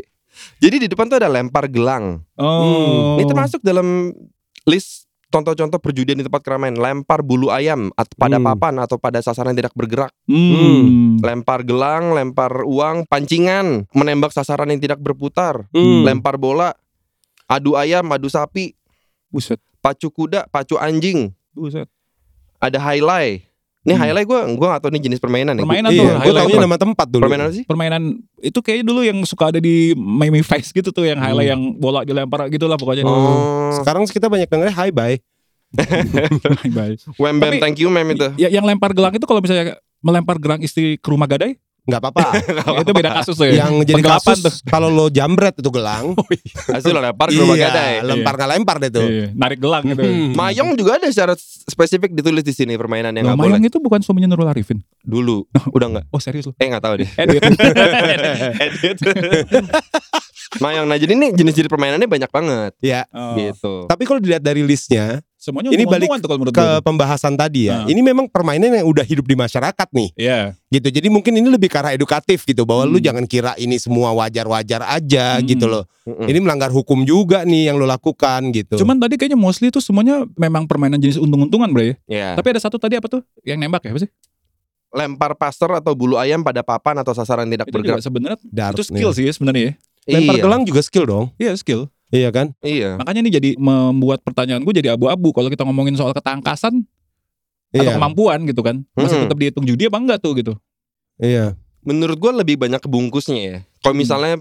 Jadi 0.59 0.85
di 0.85 0.87
depan 0.87 1.09
tuh 1.09 1.17
ada 1.17 1.25
lempar 1.25 1.65
gelang. 1.65 2.21
Oh. 2.37 3.17
Ini 3.17 3.25
termasuk 3.25 3.63
dalam 3.63 4.13
list 4.63 5.09
contoh-contoh 5.29 5.81
perjudian 5.81 6.17
di 6.17 6.25
tempat 6.25 6.41
keramaian. 6.41 6.77
Lempar 6.77 7.25
bulu 7.25 7.49
ayam 7.49 7.89
at- 7.95 8.13
pada 8.13 8.37
Hmm. 8.37 8.45
papan 8.53 8.75
atau 8.77 9.01
pada 9.01 9.17
sasaran 9.19 9.53
yang 9.53 9.65
tidak 9.65 9.73
bergerak. 9.73 10.13
Hmm. 10.29 11.17
Lempar 11.19 11.65
gelang, 11.65 12.13
lempar 12.13 12.61
uang, 12.61 13.09
pancingan, 13.09 13.89
menembak 13.91 14.29
sasaran 14.29 14.69
yang 14.69 14.77
tidak 14.77 15.01
berputar, 15.01 15.65
Hmm. 15.73 16.05
lempar 16.05 16.37
bola, 16.37 16.73
adu 17.45 17.73
ayam, 17.73 18.05
adu 18.09 18.29
sapi, 18.29 18.77
Buset. 19.27 19.57
pacu 19.79 20.09
kuda, 20.09 20.45
pacu 20.47 20.77
anjing, 20.77 21.33
Buset. 21.51 21.89
Ada 22.59 22.77
highlight. 22.77 23.47
Ini 23.79 23.95
Hmm. 23.95 24.01
highlight 24.01 24.27
gue 24.27 24.39
gua 24.53 24.67
gak 24.75 24.81
tahu 24.83 24.91
nih 24.91 25.01
jenis 25.01 25.17
permainan 25.17 25.55
ya. 25.55 25.63
Permainan 25.63 25.89
Iya, 25.89 25.95
tuh. 25.95 26.03
gue 26.03 26.13
highlight 26.13 26.35
taunya 26.37 26.51
apa? 26.53 26.65
nama 26.67 26.77
tempat 26.77 27.07
dulu. 27.07 27.21
Permainan 27.23 27.45
apa 27.45 27.55
sih? 27.55 27.63
permainan 27.63 28.01
itu 28.37 28.59
kayaknya 28.59 28.85
dulu 28.85 29.01
yang 29.01 29.17
suka 29.23 29.43
ada 29.49 29.59
di 29.59 29.75
Miami 29.95 30.41
Vice 30.41 30.69
gitu 30.69 30.91
tuh 30.91 31.03
yang 31.03 31.17
highlight 31.17 31.47
Hmm. 31.47 31.53
yang 31.55 31.61
bola 31.73 32.03
dilempar 32.03 32.45
gitu 32.47 32.67
lah 32.67 32.75
pokoknya. 32.75 33.03
Oh, 33.03 33.71
Sekarang 33.73 34.03
kita 34.03 34.27
banyak 34.27 34.45
dengernya 34.45 34.75
hi 34.75 34.91
bye. 34.91 35.15
Wham 37.15 37.37
bam 37.37 37.49
Tapi- 37.49 37.61
thank 37.61 37.77
you 37.77 37.87
mem 37.87 38.09
itu. 38.09 38.27
Ya, 38.35 38.49
yang 38.49 38.65
lempar 38.65 38.91
gelang 38.91 39.13
itu 39.13 39.23
kalau 39.23 39.39
misalnya 39.39 39.77
melempar 39.99 40.35
gelang 40.37 40.59
istri 40.59 40.97
ke 40.97 41.07
rumah 41.07 41.25
gadai, 41.25 41.55
Nggak 41.89 42.01
apa-apa. 42.05 42.25
itu 42.85 42.91
beda 42.93 43.09
kasus 43.17 43.35
tuh 43.35 43.49
ya. 43.49 43.65
Yang 43.65 43.89
jadi 43.89 44.01
Penggelapan 44.05 44.37
kasus 44.37 44.55
kalau 44.69 44.87
lo 44.93 45.09
jambret 45.09 45.57
itu 45.57 45.69
gelang. 45.73 46.13
Hasil 46.77 46.93
lo 46.93 47.01
lempar 47.01 47.33
ke 47.33 47.39
rumah 47.41 47.57
iya, 47.57 47.67
gadai. 47.73 47.93
lempar 48.05 48.33
nggak 48.37 48.49
lempar 48.53 48.75
deh 48.77 48.91
tuh. 48.93 49.07
Iya, 49.09 49.27
narik 49.33 49.57
gelang 49.57 49.83
gitu. 49.89 50.05
Hmm. 50.05 50.31
Mayong 50.37 50.69
juga 50.77 51.01
ada 51.01 51.09
secara 51.09 51.33
spesifik 51.41 52.13
ditulis 52.13 52.45
di 52.45 52.53
sini 52.53 52.77
permainan 52.77 53.11
yang 53.17 53.25
Loh, 53.25 53.33
nggak 53.33 53.41
boleh. 53.41 53.53
Mayang 53.57 53.65
itu 53.65 53.77
bukan 53.81 53.99
suaminya 54.05 54.29
Nurul 54.29 54.47
Arifin. 54.53 54.79
Dulu 55.01 55.49
udah 55.73 55.87
nggak? 55.97 56.05
Oh 56.13 56.21
serius 56.21 56.45
loh. 56.45 56.55
Eh 56.61 56.69
nggak 56.69 56.83
tahu 56.85 56.93
deh. 57.01 57.09
Edit. 57.17 57.41
Edit. 58.61 58.97
Mayong. 60.63 60.85
Nah 60.89 60.97
jadi 60.97 61.13
ini 61.13 61.29
jenis-jenis 61.33 61.69
permainannya 61.69 62.09
banyak 62.09 62.31
banget 62.33 62.73
Ya. 62.81 63.05
Oh. 63.13 63.37
gitu. 63.37 63.85
Tapi 63.85 64.03
kalau 64.05 64.17
dilihat 64.17 64.41
dari 64.41 64.65
listnya 64.65 65.21
Semuanya 65.49 65.69
Ini 65.69 65.81
untung-untungan 65.81 66.19
tuh 66.19 66.27
kalau 66.27 66.39
menurut 66.39 66.53
ke 66.53 66.61
gue. 66.61 66.85
pembahasan 66.85 67.33
tadi 67.33 67.61
ya, 67.65 67.83
ini 67.83 67.99
memang 67.99 68.25
permainan 68.25 68.69
yang 68.71 68.85
udah 68.85 69.01
hidup 69.01 69.25
di 69.25 69.33
masyarakat 69.33 69.87
nih, 69.89 70.09
Iya. 70.13 70.39
gitu. 70.69 70.87
Jadi 70.87 71.07
mungkin 71.07 71.33
ini 71.33 71.49
lebih 71.49 71.67
ke 71.67 71.75
arah 71.75 71.91
edukatif 71.91 72.43
gitu, 72.43 72.63
bahwa 72.63 72.85
lu 72.85 72.95
Hmm. 72.95 73.05
jangan 73.09 73.25
kira 73.25 73.51
ini 73.55 73.75
semua 73.75 74.13
wajar-wajar 74.13 74.85
aja 74.85 75.25
Hmm. 75.35 75.43
gitu 75.43 75.65
loh. 75.65 75.89
Mm-mm. 76.03 76.23
Ini 76.23 76.39
melanggar 76.39 76.69
hukum 76.69 77.01
juga 77.01 77.41
nih 77.41 77.67
yang 77.67 77.75
lo 77.75 77.83
lakukan 77.83 78.49
gitu. 78.49 78.77
Cuman 78.77 78.97
tadi 78.97 79.13
kayaknya 79.15 79.35
mostly 79.35 79.67
tuh 79.67 79.79
semuanya 79.79 80.29
memang 80.33 80.63
permainan 80.63 80.97
jenis 80.97 81.17
untung-untungan 81.17 81.65
bro 81.67 81.81
ya. 81.83 81.95
Ya. 82.05 82.29
Tapi 82.33 82.47
ada 82.47 82.61
satu 82.61 82.77
tadi 82.77 82.93
apa 82.93 83.07
tuh? 83.07 83.25
Yang 83.41 83.57
nembak 83.59 83.81
ya 83.81 83.89
apa 83.89 84.01
sih? 84.01 84.11
Lempar 84.89 85.33
passer 85.33 85.69
atau 85.69 85.93
bulu 85.93 86.15
ayam 86.15 86.41
pada 86.41 86.61
papan 86.61 86.97
atau 86.97 87.11
sasaran 87.11 87.45
tidak 87.45 87.65
Itu 87.65 87.75
bergerak. 87.75 88.01
sebenarnya 88.01 88.37
itu 88.73 88.81
skill 88.83 89.09
nih. 89.09 89.15
sih 89.15 89.23
ya 89.23 89.33
sebenarnya 89.33 89.63
ya. 89.63 89.73
Lempar 90.09 90.35
Iya. 90.35 90.43
gelang 90.43 90.61
juga 90.63 90.81
skill 90.81 91.05
dong, 91.05 91.25
Iya 91.35 91.53
skill. 91.53 91.93
Iya 92.09 92.29
kan? 92.29 92.53
Iya. 92.61 92.97
Makanya 92.97 93.19
ini 93.21 93.31
jadi 93.31 93.49
membuat 93.55 94.21
pertanyaan 94.21 94.61
gue 94.61 94.73
jadi 94.73 94.93
abu-abu 94.93 95.29
kalau 95.31 95.47
kita 95.47 95.63
ngomongin 95.63 95.93
soal 95.93 96.11
ketangkasan 96.11 96.85
atau 97.69 97.85
Iya, 97.85 97.95
kemampuan 97.95 98.49
gitu 98.49 98.65
kan. 98.65 98.81
Masih 98.97 99.21
Hmm. 99.21 99.25
tetap 99.29 99.37
dihitung 99.37 99.65
judi 99.65 99.85
apa 99.85 99.97
enggak 99.97 100.19
tuh 100.19 100.33
gitu. 100.37 100.53
iya. 101.17 101.53
Menurut 101.79 102.17
gua 102.17 102.35
lebih 102.35 102.59
banyak 102.59 102.81
kebungkusnya 102.81 103.39
ya. 103.39 103.57
Kalau 103.79 103.95
Hmm. 103.95 104.01
misalnya 104.03 104.33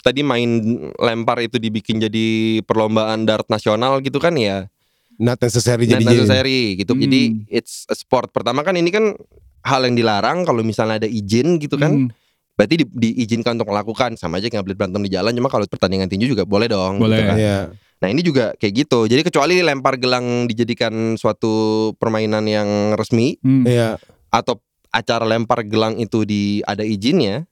tadi 0.00 0.20
main 0.20 0.48
lempar 0.96 1.40
itu 1.40 1.56
dibikin 1.56 2.00
jadi 2.00 2.26
perlombaan 2.64 3.24
dart 3.24 3.48
nasional 3.48 4.00
gitu 4.00 4.16
kan 4.16 4.32
ya. 4.34 4.68
Not 5.16 5.36
necessary 5.38 5.84
Not 5.84 6.00
jadi 6.00 6.04
necessary 6.06 6.60
gitu. 6.76 6.92
Hmm. 6.92 7.02
Jadi 7.04 7.20
it's 7.48 7.84
a 7.86 7.96
sport. 7.96 8.32
Pertama 8.32 8.64
kan 8.64 8.72
ini 8.72 8.88
kan 8.88 9.12
hal 9.60 9.84
yang 9.84 9.92
dilarang 9.92 10.48
kalau 10.48 10.60
misalnya 10.60 11.04
ada 11.04 11.08
izin 11.08 11.60
gitu 11.60 11.76
kan. 11.76 12.08
Hmm, 12.08 12.12
Berarti 12.60 12.84
di, 12.84 12.84
diizinkan 12.84 13.56
untuk 13.56 13.72
melakukan 13.72 14.20
sama 14.20 14.36
aja 14.36 14.52
nggak 14.52 14.60
boleh 14.68 14.76
berantem 14.76 15.00
di 15.00 15.16
jalan. 15.16 15.32
Cuma 15.32 15.48
kalau 15.48 15.64
pertandingan 15.64 16.12
tinju 16.12 16.28
juga 16.28 16.44
boleh 16.44 16.68
dong. 16.68 17.00
Boleh. 17.00 17.16
gitu 17.16 17.22
kan. 17.24 17.36
Iya. 17.40 17.58
Nah 18.04 18.08
ini 18.12 18.20
juga 18.20 18.52
kayak 18.60 18.84
gitu. 18.84 19.08
Jadi 19.08 19.24
kecuali 19.24 19.64
lempar 19.64 19.96
gelang 19.96 20.44
dijadikan 20.44 21.16
suatu 21.16 21.88
permainan 21.96 22.44
yang 22.44 22.68
resmi 23.00 23.40
hmm. 23.40 23.64
Iya. 23.64 23.96
atau 24.28 24.60
acara 24.92 25.24
lempar 25.24 25.64
gelang 25.64 25.96
itu 25.96 26.28
di 26.28 26.60
ada 26.68 26.84
izinnya, 26.84 27.48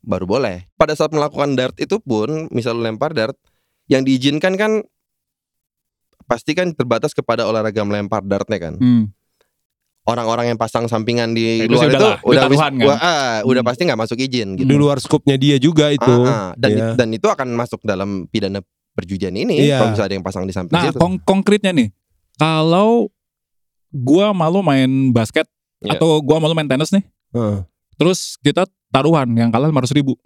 baru 0.00 0.24
boleh. 0.24 0.64
Pada 0.80 0.96
saat 0.96 1.12
melakukan 1.12 1.52
dart 1.52 1.76
itu 1.76 2.00
pun, 2.00 2.48
misal 2.48 2.80
lempar 2.80 3.12
dart, 3.12 3.36
yang 3.84 4.00
diizinkan 4.00 4.56
kan 4.56 4.80
pasti 6.24 6.56
kan 6.56 6.72
terbatas 6.72 7.12
kepada 7.12 7.44
olahraga 7.44 7.84
melempar 7.84 8.24
dartnya 8.24 8.56
kan. 8.56 8.74
Hmm. 8.80 9.12
Orang-orang 10.02 10.50
yang 10.50 10.58
pasang 10.58 10.84
sampingan 10.84 11.30
di 11.30 11.62
Ya, 11.62 11.64
itu 11.64 11.72
luar 11.72 11.86
itu 11.86 12.06
udah 12.26 12.42
taruhan 12.42 12.72
kan? 12.74 12.84
wah, 12.84 12.98
ah, 12.98 13.32
udah 13.42 13.62
Hmm. 13.62 13.70
pasti 13.70 13.82
nggak 13.86 14.00
masuk 14.00 14.18
izin 14.18 14.48
Di 14.52 14.66
gitu. 14.66 14.74
luar 14.74 14.98
skupnya 14.98 15.38
dia 15.38 15.56
juga 15.56 15.94
itu. 15.94 16.14
Ah, 16.26 16.26
ah. 16.26 16.48
dan 16.56 16.70
Iya. 16.70 16.86
dan 16.94 17.08
itu 17.08 17.22
akan 17.24 17.48
masuk 17.52 17.78
dalam 17.82 18.26
pidana 18.26 18.58
perjudian 18.92 19.30
ini 19.30 19.62
Iya. 19.62 19.78
kalau 19.78 19.90
misalnya 19.90 20.08
ada 20.08 20.16
yang 20.16 20.26
pasang 20.26 20.42
di 20.42 20.50
samping 20.50 20.74
Nah, 20.74 20.90
situ. 20.90 20.98
kong- 20.98 21.22
konkretnya 21.22 21.70
nih. 21.70 21.94
Kalau 22.34 23.14
gua 23.88 24.32
malu 24.32 24.58
main 24.60 24.90
basket 25.10 25.46
Iya. 25.78 25.94
atau 25.94 26.18
gua 26.18 26.38
malu 26.38 26.52
main 26.52 26.66
tenis 26.66 26.90
nih, 26.90 27.06
Heeh. 27.30 27.62
terus 27.94 28.34
kita 28.36 28.66
taruhan 28.88 29.30
yang 29.30 29.48
kalah 29.48 29.70
500 29.70 29.92
ribu. 29.92 30.18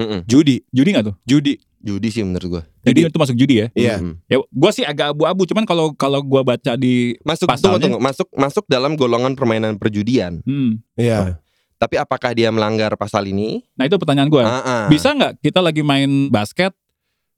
Mm-mm. 0.00 0.20
Judi, 0.24 0.64
Judi 0.72 0.88
nggak 0.90 1.06
tuh? 1.06 1.16
judi. 1.22 1.60
Judi 1.80 2.08
sih 2.08 2.20
menurut 2.20 2.48
gua. 2.50 2.62
Jadi 2.84 3.08
itu 3.08 3.16
masuk 3.16 3.36
judi 3.36 3.54
ya? 3.56 3.66
Iya. 3.72 4.04
Ya, 4.28 4.36
gua 4.46 4.68
sih 4.68 4.84
agak 4.84 5.12
abu-abu. 5.12 5.48
Cuman 5.48 5.64
kalau 5.64 5.92
kalau 5.92 6.20
gua 6.20 6.44
baca 6.44 6.76
di, 6.76 7.16
Masuk 7.22 7.48
Pasalnya- 7.48 7.80
tunggu, 7.80 7.96
tunggu. 7.96 8.04
masuk 8.04 8.28
masuk 8.34 8.64
dalam 8.66 8.92
golongan 8.94 9.32
permainan 9.32 9.76
perjudian. 9.76 10.44
hmm, 10.44 10.76
Iya. 10.94 11.40
Tapi 11.76 11.96
apakah 11.96 12.36
dia 12.36 12.52
melanggar 12.52 12.92
pasal 12.94 13.24
ini? 13.24 13.64
nah 13.72 13.88
itu 13.88 13.96
pertanyaan 13.96 14.28
gua. 14.28 14.44
Ah, 14.44 14.60
ah. 14.60 14.84
Bisa 14.88 15.16
nggak 15.16 15.40
kita 15.40 15.64
lagi 15.64 15.80
main 15.80 16.28
basket, 16.28 16.76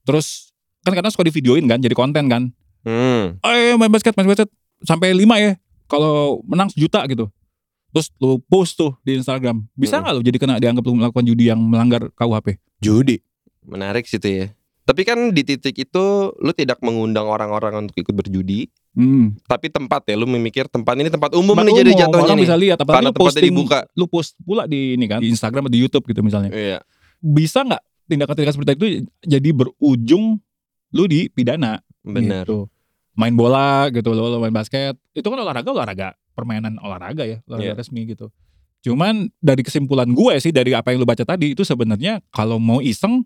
terus 0.02 0.50
kan 0.82 0.90
kadang 0.92 1.14
suka 1.14 1.22
di 1.22 1.30
videoin 1.30 1.62
kan, 1.64 1.78
jadi 1.78 1.94
konten 1.94 2.26
kan? 2.26 2.50
Hmm. 2.82 3.38
Eh 3.38 3.78
main 3.78 3.86
basket, 3.88 4.10
main 4.12 4.26
basket 4.26 4.50
sampai 4.82 5.14
5 5.14 5.38
ya. 5.38 5.54
Kalau 5.86 6.42
menang 6.42 6.66
sejuta 6.66 7.06
gitu. 7.06 7.30
Terus 7.92 8.08
lu 8.16 8.40
post 8.40 8.74
tuh 8.74 8.96
di 9.00 9.14
Instagram, 9.14 9.68
bisa 9.72 9.96
Mm. 9.96 10.02
nggak 10.02 10.12
lu 10.12 10.22
jadi 10.22 10.38
kena 10.38 10.54
dianggap 10.56 10.82
lu 10.82 10.94
melakukan 10.94 11.22
judi 11.22 11.44
yang 11.46 11.60
melanggar 11.60 12.08
KUHP? 12.10 12.56
Judi. 12.78 13.20
Menarik 13.62 14.04
sih 14.04 14.16
itu 14.16 14.28
ya. 14.28 14.46
Tapi 14.82 15.02
kan 15.02 15.30
di 15.30 15.42
titik 15.42 15.78
itu 15.78 16.04
lu 16.34 16.50
tidak 16.50 16.80
mengundang 16.80 17.24
orang-orang 17.24 17.86
untuk 17.86 17.94
ikut 17.94 18.10
berjudi, 18.10 18.66
Hmm. 18.92 19.38
tapi 19.42 19.68
tempat 19.68 20.02
ya 20.04 20.14
lu 20.14 20.26
memikir 20.26 20.66
tempat 20.66 20.92
ini 20.94 21.08
tempat 21.08 21.32
umum 21.32 21.54
Tempat 21.54 21.64
nih 21.64 21.74
jadi 21.78 21.90
umum, 21.90 22.00
jatuhnya 22.02 22.24
orang 22.24 22.34
nih. 22.34 22.44
bisa 22.44 22.56
lihat 22.58 22.78
apalagi 22.78 22.96
Karena 22.98 23.08
lu 23.08 23.16
posting 23.16 23.44
dibuka. 23.46 23.78
lu 23.92 24.04
post 24.04 24.30
pula 24.38 24.62
di 24.64 24.80
ini 24.92 25.06
kan 25.06 25.16
di 25.16 25.28
Instagram 25.28 25.62
atau 25.62 25.72
di 25.72 25.80
YouTube 25.80 26.04
gitu 26.04 26.20
misalnya 26.20 26.50
Iya. 26.50 26.82
bisa 27.18 27.62
nggak 27.62 27.80
tindakan-tindakan 28.04 28.52
seperti 28.52 28.72
itu 28.74 28.86
jadi 29.22 29.48
berujung 29.50 30.36
lu 30.90 31.04
dipidana 31.06 31.80
Benar. 32.02 32.44
gitu. 32.44 32.66
Main 33.12 33.32
bola 33.32 33.92
gitu 33.92 34.10
lo, 34.10 34.28
lo 34.28 34.38
main 34.38 34.52
basket 34.52 34.96
itu 35.12 35.24
kan 35.24 35.38
olahraga 35.38 35.68
olahraga 35.68 36.08
permainan 36.32 36.80
olahraga 36.80 37.22
ya 37.22 37.38
olahraga 37.44 37.72
Iya. 37.72 37.78
resmi 37.78 38.08
gitu 38.08 38.32
cuman 38.82 39.30
dari 39.38 39.62
kesimpulan 39.62 40.10
gue 40.10 40.34
sih 40.38 40.50
dari 40.50 40.74
apa 40.74 40.90
yang 40.90 40.98
lu 40.98 41.06
baca 41.06 41.22
tadi 41.22 41.54
itu 41.54 41.62
sebenarnya 41.62 42.18
kalau 42.32 42.58
mau 42.58 42.80
iseng 42.80 43.22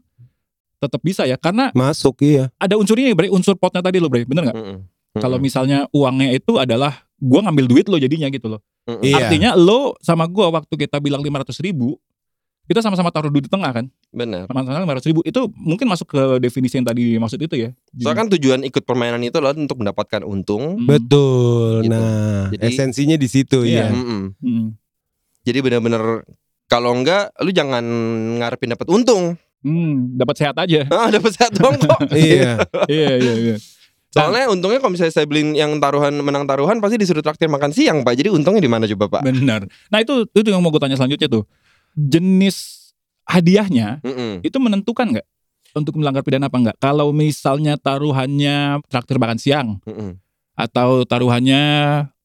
tetap 0.77 1.01
bisa 1.01 1.25
ya 1.25 1.41
karena 1.41 1.73
Masuk 1.73 2.21
iya. 2.21 2.53
ada 2.61 2.77
unsurnya 2.77 3.09
bre 3.17 3.33
unsur 3.33 3.57
potnya 3.57 3.81
tadi 3.81 3.97
lo 3.97 4.13
bre 4.13 4.29
bener 4.29 4.53
nggak 4.53 4.57
Mm-mm. 4.59 4.79
kalau 5.17 5.41
Mm-mm. 5.41 5.47
misalnya 5.49 5.79
uangnya 5.89 6.37
itu 6.37 6.61
adalah 6.61 7.09
gua 7.17 7.41
ngambil 7.49 7.65
duit 7.65 7.87
lo 7.89 7.97
jadinya 7.97 8.29
gitu 8.29 8.53
loh 8.53 8.61
Mm-mm. 8.85 9.01
Iya. 9.01 9.27
Artinya 9.27 9.51
lo 9.57 9.97
sama 10.05 10.29
gua 10.29 10.53
waktu 10.53 10.77
kita 10.77 11.01
bilang 11.01 11.25
500 11.25 11.57
ribu 11.65 11.97
kita 12.67 12.81
sama-sama 12.81 13.09
taruh 13.09 13.31
duit 13.31 13.43
di 13.43 13.51
tengah 13.51 13.71
kan 13.71 13.87
benar. 14.11 14.47
sama-sama 14.47 14.99
500 14.99 15.07
ribu 15.07 15.21
itu 15.23 15.41
mungkin 15.55 15.87
masuk 15.87 16.11
ke 16.11 16.23
definisi 16.39 16.77
yang 16.77 16.85
tadi 16.85 17.15
maksud 17.15 17.39
itu 17.39 17.55
ya 17.57 17.71
Soalnya 17.95 18.19
kan 18.19 18.29
tujuan 18.35 18.61
ikut 18.63 18.83
permainan 18.83 19.23
itu 19.23 19.35
adalah 19.35 19.55
untuk 19.55 19.79
mendapatkan 19.79 20.23
untung. 20.23 20.77
Hmm. 20.77 20.87
Betul. 20.87 21.87
Gitu. 21.87 21.95
Nah, 21.95 22.51
Jadi- 22.51 22.67
esensinya 22.67 23.15
di 23.15 23.27
situ 23.27 23.63
Iya. 23.63 23.87
ya. 23.87 23.95
Mm-mm. 23.95 24.23
Hmm. 24.37 24.67
Jadi 25.43 25.59
benar-benar 25.63 26.27
kalau 26.67 26.91
enggak 26.93 27.31
lu 27.39 27.51
jangan 27.51 27.85
ngarepin 28.37 28.75
dapat 28.75 28.91
untung. 28.91 29.39
Hmm, 29.63 30.15
dapat 30.15 30.35
sehat 30.37 30.57
aja. 30.57 30.83
Ah, 30.95 31.09
dapat 31.09 31.31
sehat 31.33 31.55
dong 31.55 31.79
kok. 31.79 31.99
Iya. 32.15 32.67
iya 32.87 33.11
iya 33.17 33.35
iya. 33.37 33.57
Soalnya 34.11 34.49
untungnya 34.49 34.81
kalau 34.81 34.97
misalnya 34.97 35.13
saya 35.13 35.29
beliin 35.29 35.53
yang 35.53 35.77
taruhan 35.77 36.17
menang 36.17 36.49
taruhan 36.49 36.81
pasti 36.81 36.97
disuruh 36.97 37.21
traktir 37.21 37.47
makan 37.47 37.69
siang, 37.69 38.01
Pak. 38.01 38.17
Jadi 38.17 38.33
untungnya 38.33 38.65
di 38.65 38.71
mana 38.71 38.89
coba, 38.89 39.21
Pak? 39.21 39.23
Benar. 39.29 39.69
Nah, 39.93 39.99
itu 40.01 40.25
itu 40.33 40.49
yang 40.49 40.65
mau 40.65 40.73
gue 40.73 40.81
tanya 40.81 40.97
selanjutnya 40.97 41.29
tuh. 41.29 41.45
Jenis 41.97 42.93
hadiahnya 43.25 43.99
Mm-mm. 44.01 44.45
itu 44.45 44.55
menentukan 44.57 45.09
nggak 45.11 45.27
untuk 45.73 45.97
melanggar 45.97 46.21
pidana 46.21 46.47
apa 46.47 46.57
enggak? 46.57 46.77
Kalau 46.79 47.11
misalnya 47.11 47.75
taruhannya 47.75 48.81
traktir 48.87 49.17
makan 49.17 49.37
siang 49.37 49.69
Mm-mm. 49.83 50.21
atau 50.55 51.03
taruhannya 51.03 51.63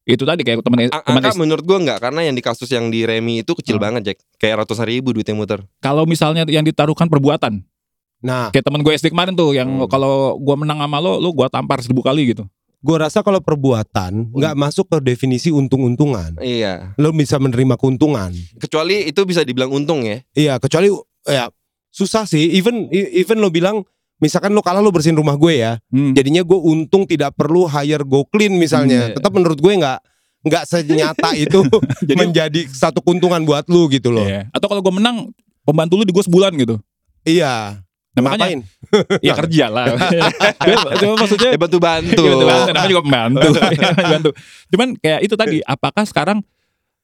itu 0.02 0.22
tadi 0.22 0.42
kayak 0.42 0.60
teman 0.60 0.86
Ang- 0.86 1.04
teman 1.04 1.22
Angka 1.22 1.38
menurut 1.38 1.64
gua 1.64 1.78
enggak 1.78 2.00
karena 2.02 2.22
yang 2.22 2.34
di 2.34 2.42
kasus 2.42 2.68
yang 2.68 2.88
di 2.88 3.02
Remi 3.02 3.42
itu 3.42 3.54
kecil 3.54 3.76
Oh. 3.76 3.82
banget, 3.82 4.02
Jack. 4.04 4.18
Kayak 4.36 4.66
ratusan 4.66 4.86
ribu 4.86 5.12
duit 5.12 5.24
yang 5.24 5.38
muter. 5.38 5.64
kalau 5.78 6.04
misalnya 6.04 6.44
yang 6.46 6.62
ditaruhkan 6.62 7.08
perbuatan 7.08 7.64
Nah, 8.22 8.54
kayak 8.54 8.62
teman 8.62 8.86
gue 8.86 8.94
SD 8.94 9.10
kemarin 9.10 9.34
tuh 9.34 9.50
yang 9.52 9.66
Hmm. 9.68 9.90
kalau 9.90 10.38
gue 10.38 10.56
menang 10.56 10.78
sama 10.78 11.02
lo 11.02 11.18
lo 11.18 11.32
gue 11.32 11.48
tampar 11.48 11.82
seribu 11.82 12.02
kali 12.02 12.30
gitu 12.30 12.46
gua 12.82 13.06
rasa 13.06 13.22
kalau 13.22 13.38
perbuatan 13.40 14.30
nggak 14.30 14.56
masuk 14.56 14.86
ke 14.88 14.98
definisi 15.06 15.50
untung-untungan. 15.50 16.36
Iya. 16.38 16.98
Lo 16.98 17.10
bisa 17.12 17.38
menerima 17.38 17.78
keuntungan. 17.78 18.34
Kecuali 18.58 19.06
itu 19.06 19.22
bisa 19.24 19.42
dibilang 19.42 19.70
untung 19.70 20.02
ya. 20.02 20.22
Iya, 20.34 20.58
kecuali 20.58 20.90
ya 21.24 21.48
susah 21.88 22.26
sih. 22.26 22.50
Even 22.52 22.90
even 22.92 23.38
lo 23.38 23.48
bilang 23.48 23.86
misalkan 24.18 24.52
lo 24.52 24.62
kalah 24.62 24.80
lo 24.80 24.90
bersihin 24.90 25.14
rumah 25.14 25.34
gue 25.34 25.58
ya. 25.58 25.78
Hmm. 25.90 26.12
Jadinya 26.12 26.42
gue 26.42 26.58
untung 26.58 27.06
tidak 27.06 27.34
perlu 27.34 27.66
hire 27.66 28.02
go 28.02 28.26
clean 28.26 28.54
misalnya. 28.54 28.98
Hmm, 28.98 29.10
iya. 29.12 29.16
Tetap 29.18 29.32
menurut 29.32 29.58
gue 29.58 29.74
nggak 29.78 30.00
nggak 30.42 30.64
senyata 30.66 31.30
itu 31.46 31.62
Jadi- 32.10 32.18
menjadi 32.18 32.62
satu 32.68 33.00
keuntungan 33.00 33.46
buat 33.46 33.70
lu 33.70 33.86
gitu 33.88 34.10
loh. 34.10 34.26
Iya. 34.26 34.50
atau 34.50 34.66
kalau 34.66 34.82
gue 34.82 34.94
menang 34.94 35.30
pembantu 35.62 36.02
lu 36.02 36.04
di 36.04 36.12
gue 36.12 36.26
sebulan 36.26 36.58
gitu 36.58 36.82
Iya. 37.22 37.78
Nah, 38.12 38.22
makanya 38.28 38.44
Ngapain? 38.44 38.60
ya 39.28 39.34
kerja 39.40 39.66
lah 39.72 39.86
Cuma 41.00 41.14
maksudnya 41.16 41.56
Eh 41.56 41.60
bantu-bantu. 41.60 42.24
Iya, 42.28 42.36
bantu, 42.44 42.70
namanya 42.70 42.90
juga 42.92 43.04
pembantu. 43.08 43.48
Bantu. 44.16 44.30
Cuman 44.68 44.88
kayak 45.00 45.20
itu 45.24 45.36
tadi, 45.40 45.58
apakah 45.64 46.04
sekarang 46.04 46.44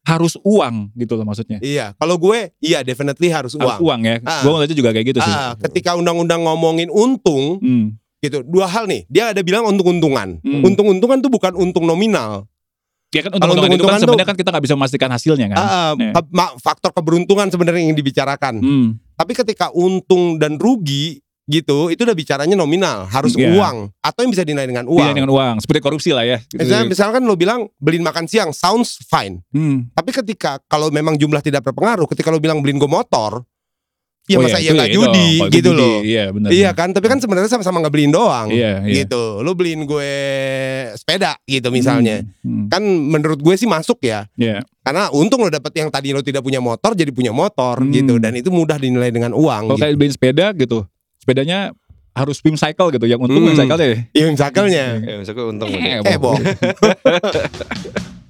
harus 0.04 0.36
uang 0.44 0.92
gitu 0.96 1.16
loh 1.16 1.24
maksudnya? 1.24 1.60
Iya. 1.64 1.96
Kalau 1.96 2.16
gue, 2.16 2.52
iya 2.60 2.84
definitely 2.84 3.28
harus 3.28 3.56
Harus 3.56 3.80
uang. 3.80 3.80
uang 3.84 4.00
ya. 4.04 4.16
Ah. 4.24 4.44
Gue 4.44 4.52
ngeliatnya 4.52 4.78
juga 4.78 4.90
kayak 4.92 5.08
gitu 5.08 5.20
sih. 5.20 5.32
Ah, 5.32 5.56
ketika 5.58 5.96
undang-undang 5.96 6.44
ngomongin 6.44 6.92
untung 6.92 7.60
Hmm. 7.60 7.96
gitu, 8.20 8.44
dua 8.44 8.68
hal 8.68 8.88
nih. 8.88 9.08
Dia 9.08 9.32
ada 9.32 9.40
bilang 9.40 9.64
untung-untungan. 9.64 10.44
Hmm. 10.44 10.62
Untung-untungan 10.64 11.24
tuh 11.24 11.32
bukan 11.32 11.56
untung 11.56 11.84
nominal. 11.84 12.48
Ya 13.16 13.24
kan 13.24 13.32
untung-untungan 13.32 13.80
itu 13.80 13.88
kan 13.88 14.00
sebenarnya 14.04 14.28
kan 14.28 14.36
kita 14.36 14.50
nggak 14.52 14.64
bisa 14.68 14.76
memastikan 14.76 15.08
hasilnya 15.08 15.48
kan. 15.56 15.58
Ah, 15.58 15.92
ma- 16.28 16.56
faktor 16.60 16.92
keberuntungan 16.92 17.48
sebenarnya 17.48 17.88
yang 17.88 17.96
dibicarakan. 17.96 18.60
Hmm. 18.60 18.88
Tapi 19.18 19.34
ketika 19.34 19.74
untung 19.74 20.38
dan 20.38 20.62
rugi 20.62 21.18
gitu, 21.48 21.88
itu 21.88 22.04
udah 22.04 22.14
bicaranya 22.14 22.54
nominal, 22.60 23.08
harus 23.08 23.32
Iya. 23.34 23.56
uang 23.56 23.90
atau 24.04 24.20
yang 24.22 24.32
bisa 24.36 24.44
dinilai 24.44 24.68
dengan 24.68 24.86
uang. 24.86 25.00
Iya 25.00 25.16
dengan 25.16 25.32
uang, 25.32 25.64
seperti 25.64 25.80
korupsi 25.80 26.12
lah 26.12 26.28
ya. 26.28 26.38
Gitu. 26.44 26.60
Misalnya, 26.60 26.86
misalkan 26.92 27.24
lo 27.24 27.40
bilang 27.40 27.72
beliin 27.80 28.04
makan 28.04 28.28
siang, 28.28 28.52
sounds 28.52 29.00
fine. 29.08 29.40
Hmm. 29.56 29.88
Tapi 29.96 30.12
ketika 30.12 30.60
kalau 30.68 30.92
memang 30.92 31.16
jumlah 31.16 31.40
tidak 31.40 31.64
berpengaruh, 31.66 32.06
ketika 32.12 32.30
lo 32.30 32.44
bilang 32.44 32.60
beliin 32.60 32.78
gue 32.78 32.92
motor, 32.92 33.48
ya 34.28 34.36
Oh 34.36 34.44
masa 34.44 34.60
iya, 34.60 34.60
iya 34.60 34.68
itu 34.68 34.76
nggak 34.76 34.90
ya, 34.92 34.96
judi 35.00 35.28
itu 35.32 35.46
gitu 35.56 35.70
judi, 35.72 35.80
loh. 35.80 35.98
Iya 36.04 36.24
benar. 36.36 36.50
Iya 36.52 36.70
kan, 36.76 36.90
tapi 36.92 37.08
kan 37.08 37.18
sebenarnya 37.18 37.48
sama-sama 37.48 37.80
nggak 37.80 37.94
beliin 37.96 38.12
doang. 38.12 38.52
Iya, 38.52 38.84
iya. 38.84 39.08
Gitu. 39.08 39.24
Lo 39.40 39.56
beliin 39.56 39.88
gue 39.88 40.12
sepeda 40.94 41.40
gitu 41.48 41.72
misalnya. 41.72 42.28
Hmm. 42.44 42.44
Hmm. 42.44 42.68
Kan 42.68 42.84
menurut 42.84 43.40
gue 43.40 43.56
sih 43.56 43.66
masuk 43.66 44.04
ya. 44.04 44.28
Iya. 44.36 44.68
Karena 44.84 45.08
untung 45.12 45.44
lo 45.44 45.50
dapet 45.50 45.72
yang 45.80 45.88
tadi 45.88 46.12
lo 46.12 46.20
tidak 46.20 46.44
punya 46.44 46.60
motor 46.60 46.92
jadi 46.92 47.12
punya 47.16 47.32
motor 47.32 47.80
Hmm. 47.80 47.92
gitu 47.96 48.20
dan 48.20 48.36
itu 48.36 48.52
mudah 48.52 48.76
dinilai 48.76 49.10
dengan 49.10 49.32
uang 49.32 49.72
Kalau 49.72 49.80
gitu. 49.80 49.84
kayak 49.88 49.96
beliin 49.96 50.14
sepeda 50.14 50.46
gitu, 50.54 50.84
sepedanya 51.18 51.72
harus 52.12 52.44
swim 52.44 52.60
cycle 52.60 52.92
gitu. 52.92 53.08
Yang 53.08 53.32
untung 53.32 53.48
Hmm. 53.48 53.56
cycle 53.56 53.80
deh. 53.80 54.04
Iya 54.12 54.26
misalnya. 54.28 54.86
Eh, 55.08 55.16
maksudnya 55.24 55.44
untung. 55.48 55.70
Eh. 55.72 56.04
Eh, 56.04 56.18
boh. 56.20 56.36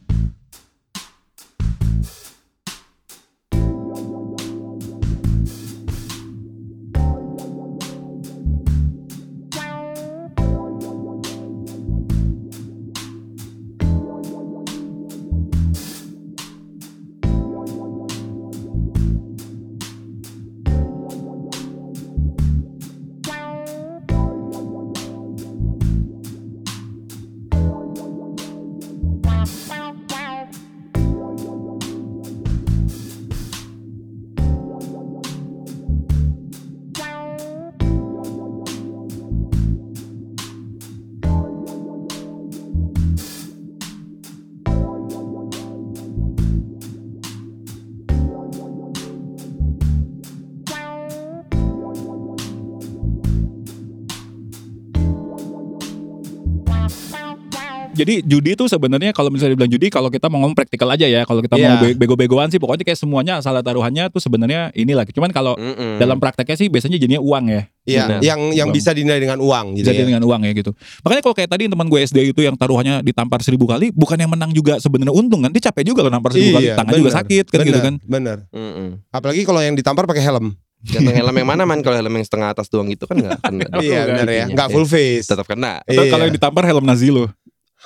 Jadi 57.97 58.13
judi 58.21 58.53
itu 58.53 58.65
sebenarnya 58.65 59.09
kalau 59.09 59.27
misalnya 59.27 59.53
dibilang 59.53 59.69
judi 59.69 59.87
kalau 59.87 60.07
kita 60.07 60.27
mau 60.27 60.39
ngomong 60.39 60.53
praktikal 60.53 60.85
aja 60.87 61.03
ya. 61.03 61.23
Kalau 61.23 61.41
kita 61.41 61.53
mau 61.53 61.65
Iya. 61.67 61.81
be- 61.81 61.97
bego-begoan 61.97 62.47
sih 62.47 62.57
pokoknya 62.57 62.83
kayak 62.83 62.95
semuanya 62.95 63.39
salah 63.39 63.59
taruhannya 63.59 64.07
tuh 64.07 64.19
sebenarnya 64.19 64.69
inilah. 64.71 65.03
Cuman 65.03 65.29
kalau 65.29 65.53
Mm-mm. 65.55 65.97
dalam 65.97 66.17
prakteknya 66.17 66.53
sih 66.55 66.67
biasanya 66.67 66.95
jadinya 66.95 67.17
uang 67.17 67.45
ya. 67.47 67.61
Iya, 67.83 68.03
Benar. 68.05 68.19
yang 68.21 68.39
yang 68.53 68.67
Uang. 68.67 68.75
bisa 68.75 68.91
dinilai 68.91 69.17
dengan 69.17 69.39
uang 69.39 69.75
gitu 69.75 69.87
Jadi 69.87 70.01
ya. 70.01 70.07
dengan 70.07 70.23
uang 70.23 70.41
ya 70.43 70.51
gitu. 70.51 70.71
Makanya 71.01 71.21
kalau 71.21 71.33
kayak 71.33 71.49
tadi 71.49 71.63
teman 71.65 71.87
gue 71.87 71.99
SD 72.01 72.17
itu 72.27 72.41
yang 72.41 72.53
taruhannya 72.53 72.99
ditampar 72.99 73.39
seribu 73.39 73.63
kali, 73.63 73.89
bukan 73.91 74.15
yang 74.15 74.27
menang 74.27 74.51
juga 74.51 74.75
sebenarnya 74.77 75.11
untung 75.11 75.39
kan? 75.39 75.49
Dia 75.49 75.71
capek 75.71 75.87
juga 75.87 76.03
kalau 76.03 76.13
nampar 76.13 76.31
seribu 76.31 76.51
kali, 76.53 76.67
Iya, 76.67 76.75
tangan 76.75 76.93
juga 76.93 77.07
benar. 77.07 77.19
sakit 77.23 77.45
kan 77.47 77.57
gitu 77.57 77.71
Benar, 77.73 77.81
kan? 77.81 77.93
Bener. 78.03 78.37
Mm-mm. 78.51 78.89
Apalagi 79.09 79.41
kalau 79.41 79.59
yang 79.59 79.73
ditampar 79.73 80.03
pakai 80.05 80.21
helm. 80.21 80.51
Gantung 80.77 81.09
helm 81.11 81.33
yang 81.33 81.47
mana 81.47 81.63
man? 81.63 81.79
Kalau 81.79 81.95
helm 81.95 82.11
yang 82.11 82.21
setengah 82.21 82.51
atas 82.51 82.67
doang 82.67 82.85
gitu 82.85 83.07
kan 83.07 83.17
enggak 83.17 83.39
kena. 83.41 83.65
Iya, 83.79 83.99
benar 84.05 84.27
ya. 84.29 84.45
Enggak 84.45 84.67
full 84.69 84.85
face. 84.85 85.25
Tetap 85.25 85.47
kena. 85.47 85.79
Atau 85.81 86.03
Iya. 86.03 86.11
kalau 86.11 86.23
yang 86.27 86.35
ditampar 86.35 86.63
helm 86.63 86.83
Nazi 86.83 87.07
lo. 87.07 87.31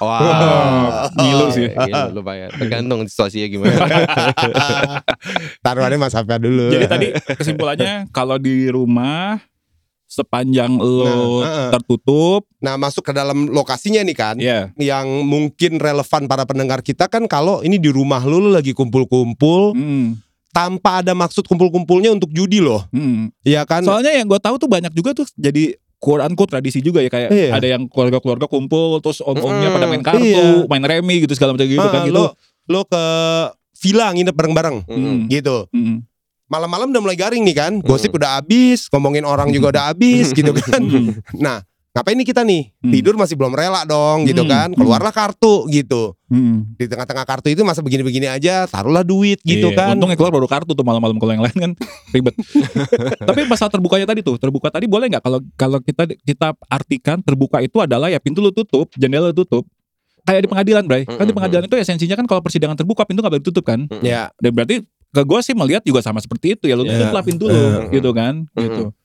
Wah, 0.02 1.06
ngilu 1.16 1.46
sih. 1.50 1.70
Gila, 1.70 2.10
lumayan. 2.10 2.50
Tergantung 2.52 3.06
situasinya 3.06 3.48
gimana. 3.48 3.78
Taruhannya 5.64 5.98
Mas 5.98 6.14
Hafia 6.14 6.38
dulu. 6.38 6.70
Jadi 6.70 6.86
tadi 6.88 7.08
kesimpulannya 7.32 8.10
kalau 8.10 8.36
di 8.36 8.68
rumah 8.68 9.40
sepanjang 10.04 10.76
lo 10.76 11.40
Nah, 11.40 11.72
tertutup, 11.72 12.44
Nah, 12.60 12.76
masuk 12.76 13.02
ke 13.02 13.14
dalam 13.16 13.48
lokasinya 13.48 14.02
nih 14.02 14.14
kan. 14.14 14.36
ya. 14.38 14.70
Yang 14.76 15.08
mungkin 15.24 15.72
relevan 15.78 16.26
para 16.26 16.44
pendengar 16.44 16.82
kita 16.82 17.08
kan 17.08 17.26
kalau 17.26 17.62
ini 17.62 17.78
di 17.78 17.88
rumah 17.88 18.22
lu, 18.22 18.38
lu 18.38 18.50
lagi 18.50 18.70
kumpul-kumpul 18.72 19.72
Hmm, 19.72 20.20
tanpa 20.52 21.00
ada 21.00 21.16
maksud 21.16 21.48
kumpul-kumpulnya 21.48 22.12
untuk 22.12 22.28
judi 22.30 22.60
loh. 22.60 22.84
hmm. 22.92 23.32
Iya 23.42 23.64
kan? 23.64 23.82
Soalnya 23.82 24.12
yang 24.12 24.28
gue 24.28 24.38
tahu 24.38 24.58
tuh 24.58 24.68
banyak 24.68 24.92
juga 24.92 25.16
tuh 25.16 25.26
jadi 25.34 25.80
quote 26.02 26.26
unquote 26.26 26.50
tradisi 26.50 26.82
juga 26.82 26.98
ya 26.98 27.08
kayak 27.08 27.30
Iya. 27.30 27.50
ada 27.54 27.68
yang 27.70 27.86
keluarga-keluarga 27.86 28.50
kumpul 28.50 28.98
terus 29.00 29.22
om-omnya 29.22 29.70
Mm-mm, 29.70 29.76
pada 29.78 29.86
main 29.86 30.02
kartu, 30.02 30.26
iya. 30.26 30.66
main 30.66 30.82
remi 30.82 31.22
gitu 31.22 31.32
segala 31.32 31.54
macam 31.54 31.70
gitu 31.70 31.78
kan 31.86 32.02
Ah, 32.02 32.06
gitu. 32.10 32.16
Lo 32.18 32.26
lo 32.66 32.82
ke 32.84 33.04
villa 33.78 34.10
nginep 34.10 34.34
bareng-bareng 34.34 34.78
Hmm. 34.84 35.20
gitu. 35.28 35.70
Hmm. 35.70 36.02
Malam-malam 36.46 36.92
udah 36.92 37.02
mulai 37.02 37.16
garing 37.16 37.46
nih 37.46 37.56
kan. 37.56 37.74
Gosip 37.80 38.12
udah 38.12 38.36
habis, 38.36 38.90
ngomongin 38.90 39.24
orang 39.24 39.50
juga 39.50 39.70
udah 39.74 39.84
habis 39.88 40.34
gitu 40.34 40.52
kan. 40.52 40.84
Nah, 41.34 41.64
ngapain 41.92 42.16
nih 42.16 42.24
kita 42.24 42.42
nih? 42.42 42.72
Hmm. 42.78 42.92
Tidur 42.92 43.16
masih 43.16 43.36
belum 43.36 43.52
rela 43.52 43.84
dong 43.84 44.24
gitu 44.24 44.42
Hmm. 44.42 44.50
kan. 44.50 44.70
Keluarlah 44.72 45.12
kartu 45.12 45.68
gitu. 45.68 46.16
Hmm. 46.28 46.72
Di 46.76 46.88
tengah-tengah 46.88 47.26
kartu 47.26 47.48
itu 47.48 47.62
masa 47.62 47.80
begini-begini 47.80 48.26
aja, 48.26 48.64
taruhlah 48.66 49.04
duit 49.04 49.40
gitu 49.42 49.68
Iya, 49.68 49.76
kan. 49.76 49.94
Untungnya 49.94 50.16
keluar 50.16 50.32
baru 50.32 50.48
kartu 50.48 50.72
tuh 50.72 50.82
malam-malam 50.82 51.16
kalau 51.16 51.32
yang 51.32 51.44
lain 51.44 51.52
kan 51.54 51.72
ribet. 52.16 52.32
Tapi 53.20 53.44
masalah 53.46 53.68
terbukanya 53.70 54.08
tadi 54.08 54.22
tuh, 54.22 54.36
terbuka 54.36 54.70
tadi 54.70 54.88
boleh 54.88 55.08
nggak 55.08 55.20
kalau 55.20 55.40
kalau 55.54 55.78
kita 55.80 56.08
kita 56.18 56.56
artikan 56.66 57.20
terbuka 57.20 57.60
itu 57.60 57.78
adalah 57.78 58.08
ya 58.08 58.18
pintu 58.18 58.40
lu 58.40 58.50
tutup, 58.50 58.88
jendela 58.96 59.30
lu 59.30 59.36
tutup. 59.36 59.68
Kayak 60.22 60.46
di 60.46 60.50
pengadilan, 60.50 60.84
Bray. 60.86 61.04
Kan 61.04 61.26
di 61.26 61.34
pengadilan 61.34 61.66
itu 61.66 61.76
esensinya 61.76 62.14
kan 62.14 62.24
kalau 62.24 62.40
persidangan 62.40 62.78
terbuka 62.78 63.04
pintu 63.04 63.20
nggak 63.20 63.34
boleh 63.34 63.44
ditutup 63.44 63.66
kan. 63.66 63.90
Ya, 64.00 64.30
Dan 64.38 64.54
berarti 64.54 64.86
ke 65.12 65.22
gue 65.22 65.40
sih 65.44 65.52
melihat 65.52 65.84
juga 65.84 66.00
sama 66.00 66.24
seperti 66.24 66.56
itu 66.56 66.66
ya 66.66 66.78
lu 66.78 66.86
Ya. 66.86 66.96
tutup 66.96 67.12
lah 67.12 67.20
pintu 67.20 67.46
lu 67.46 67.90
gitu 67.90 68.14
kan. 68.14 68.48
Gitu. 68.54 68.96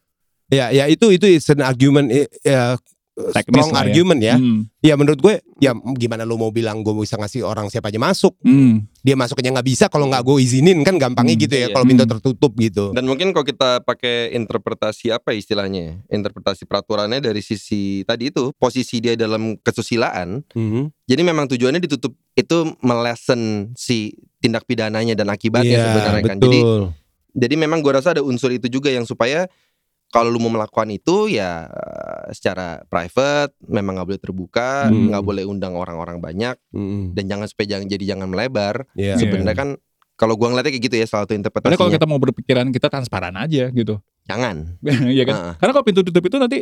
Ya, 0.48 0.70
ya 0.70 0.84
itu 0.86 1.10
itu 1.10 1.26
is 1.26 1.46
an 1.48 1.60
argument 1.60 2.10
ya, 2.42 2.76
Teknis 3.16 3.64
strong 3.64 3.72
ya. 3.72 3.80
argument 3.80 4.20
ya. 4.20 4.36
Hmm. 4.36 4.68
Ya 4.84 4.92
menurut 4.92 5.16
gue, 5.16 5.40
ya 5.56 5.72
gimana 5.96 6.22
lu 6.22 6.36
mau 6.36 6.52
bilang 6.52 6.84
gue 6.84 6.92
bisa 6.92 7.16
ngasih 7.16 7.42
orang 7.42 7.72
siapa 7.72 7.88
aja 7.88 7.96
masuk? 7.96 8.36
Hmm. 8.44 8.84
Dia 9.00 9.16
masuknya 9.16 9.56
nggak 9.56 9.64
bisa 9.64 9.84
kalau 9.88 10.04
nggak 10.06 10.20
gue 10.20 10.36
izinin 10.38 10.84
kan 10.84 11.00
gampangnya 11.00 11.32
Hmm, 11.32 11.44
gitu 11.48 11.54
ya. 11.56 11.60
iya. 11.64 11.72
Kalau 11.72 11.88
pintu 11.88 12.04
Hmm. 12.04 12.12
tertutup 12.12 12.52
gitu. 12.54 12.92
Dan 12.92 13.08
mungkin 13.08 13.32
kalau 13.32 13.42
kita 13.42 13.80
pakai 13.80 14.36
interpretasi 14.36 15.16
apa 15.16 15.32
istilahnya? 15.32 16.04
Interpretasi 16.06 16.68
peraturannya 16.68 17.24
dari 17.24 17.40
sisi 17.40 18.04
tadi 18.04 18.28
itu 18.28 18.52
posisi 18.54 19.00
dia 19.00 19.16
dalam 19.16 19.56
kesusilaan. 19.56 20.44
Mhm. 20.52 20.92
Jadi 21.08 21.22
memang 21.22 21.48
tujuannya 21.48 21.80
ditutup 21.80 22.12
itu 22.32 22.56
melesen 22.84 23.72
si 23.72 24.12
tindak 24.38 24.64
pidananya 24.64 25.16
dan 25.16 25.32
akibatnya 25.32 25.72
Iya, 25.72 25.84
sebenarnya 25.88 26.22
kan. 26.22 26.36
Jadi 26.36 26.58
betul. 26.60 26.82
jadi 27.32 27.54
memang 27.56 27.80
gua 27.80 27.96
rasa 27.96 28.12
ada 28.12 28.20
unsur 28.20 28.52
itu 28.52 28.68
juga 28.68 28.88
yang 28.88 29.04
supaya 29.04 29.48
kalau 30.08 30.28
lu 30.28 30.38
mau 30.38 30.50
melakukan 30.50 30.88
itu 30.88 31.28
ya 31.28 31.66
secara 32.28 32.82
private 32.86 33.52
memang 33.62 33.96
nggak 33.96 34.08
boleh 34.08 34.20
terbuka, 34.20 34.88
Hmm. 34.88 35.10
nggak 35.10 35.22
boleh 35.22 35.44
undang 35.44 35.74
orang-orang 35.74 36.18
banyak 36.18 36.56
Mhm. 36.70 37.12
dan 37.12 37.24
jangan 37.26 37.46
supaya 37.46 37.66
jangan 37.72 37.86
jadi 37.86 38.04
jangan 38.14 38.26
melebar. 38.26 38.86
Iya. 38.92 39.16
Sebenarnya 39.16 39.54
kan 39.54 39.68
kalau 40.14 40.32
gua 40.34 40.48
ngeliatnya 40.48 40.72
kayak 40.72 40.84
gitu 40.84 40.96
ya 40.96 41.04
salah 41.04 41.22
satu 41.22 41.30
Karena 41.30 41.40
interpretasinya. 41.44 41.76
kalau 41.76 41.92
kita 41.92 42.06
mau 42.06 42.16
berpikiran 42.16 42.66
kita 42.70 42.86
transparan 42.88 43.34
aja 43.34 43.68
gitu. 43.68 44.00
Jangan. 44.24 44.80
Iya 45.12 45.24
kan? 45.24 45.34
Heeh. 45.36 45.52
Karena 45.58 45.72
kalau 45.72 45.84
pintu 45.84 46.00
tutup 46.02 46.24
itu 46.24 46.36
nanti 46.36 46.58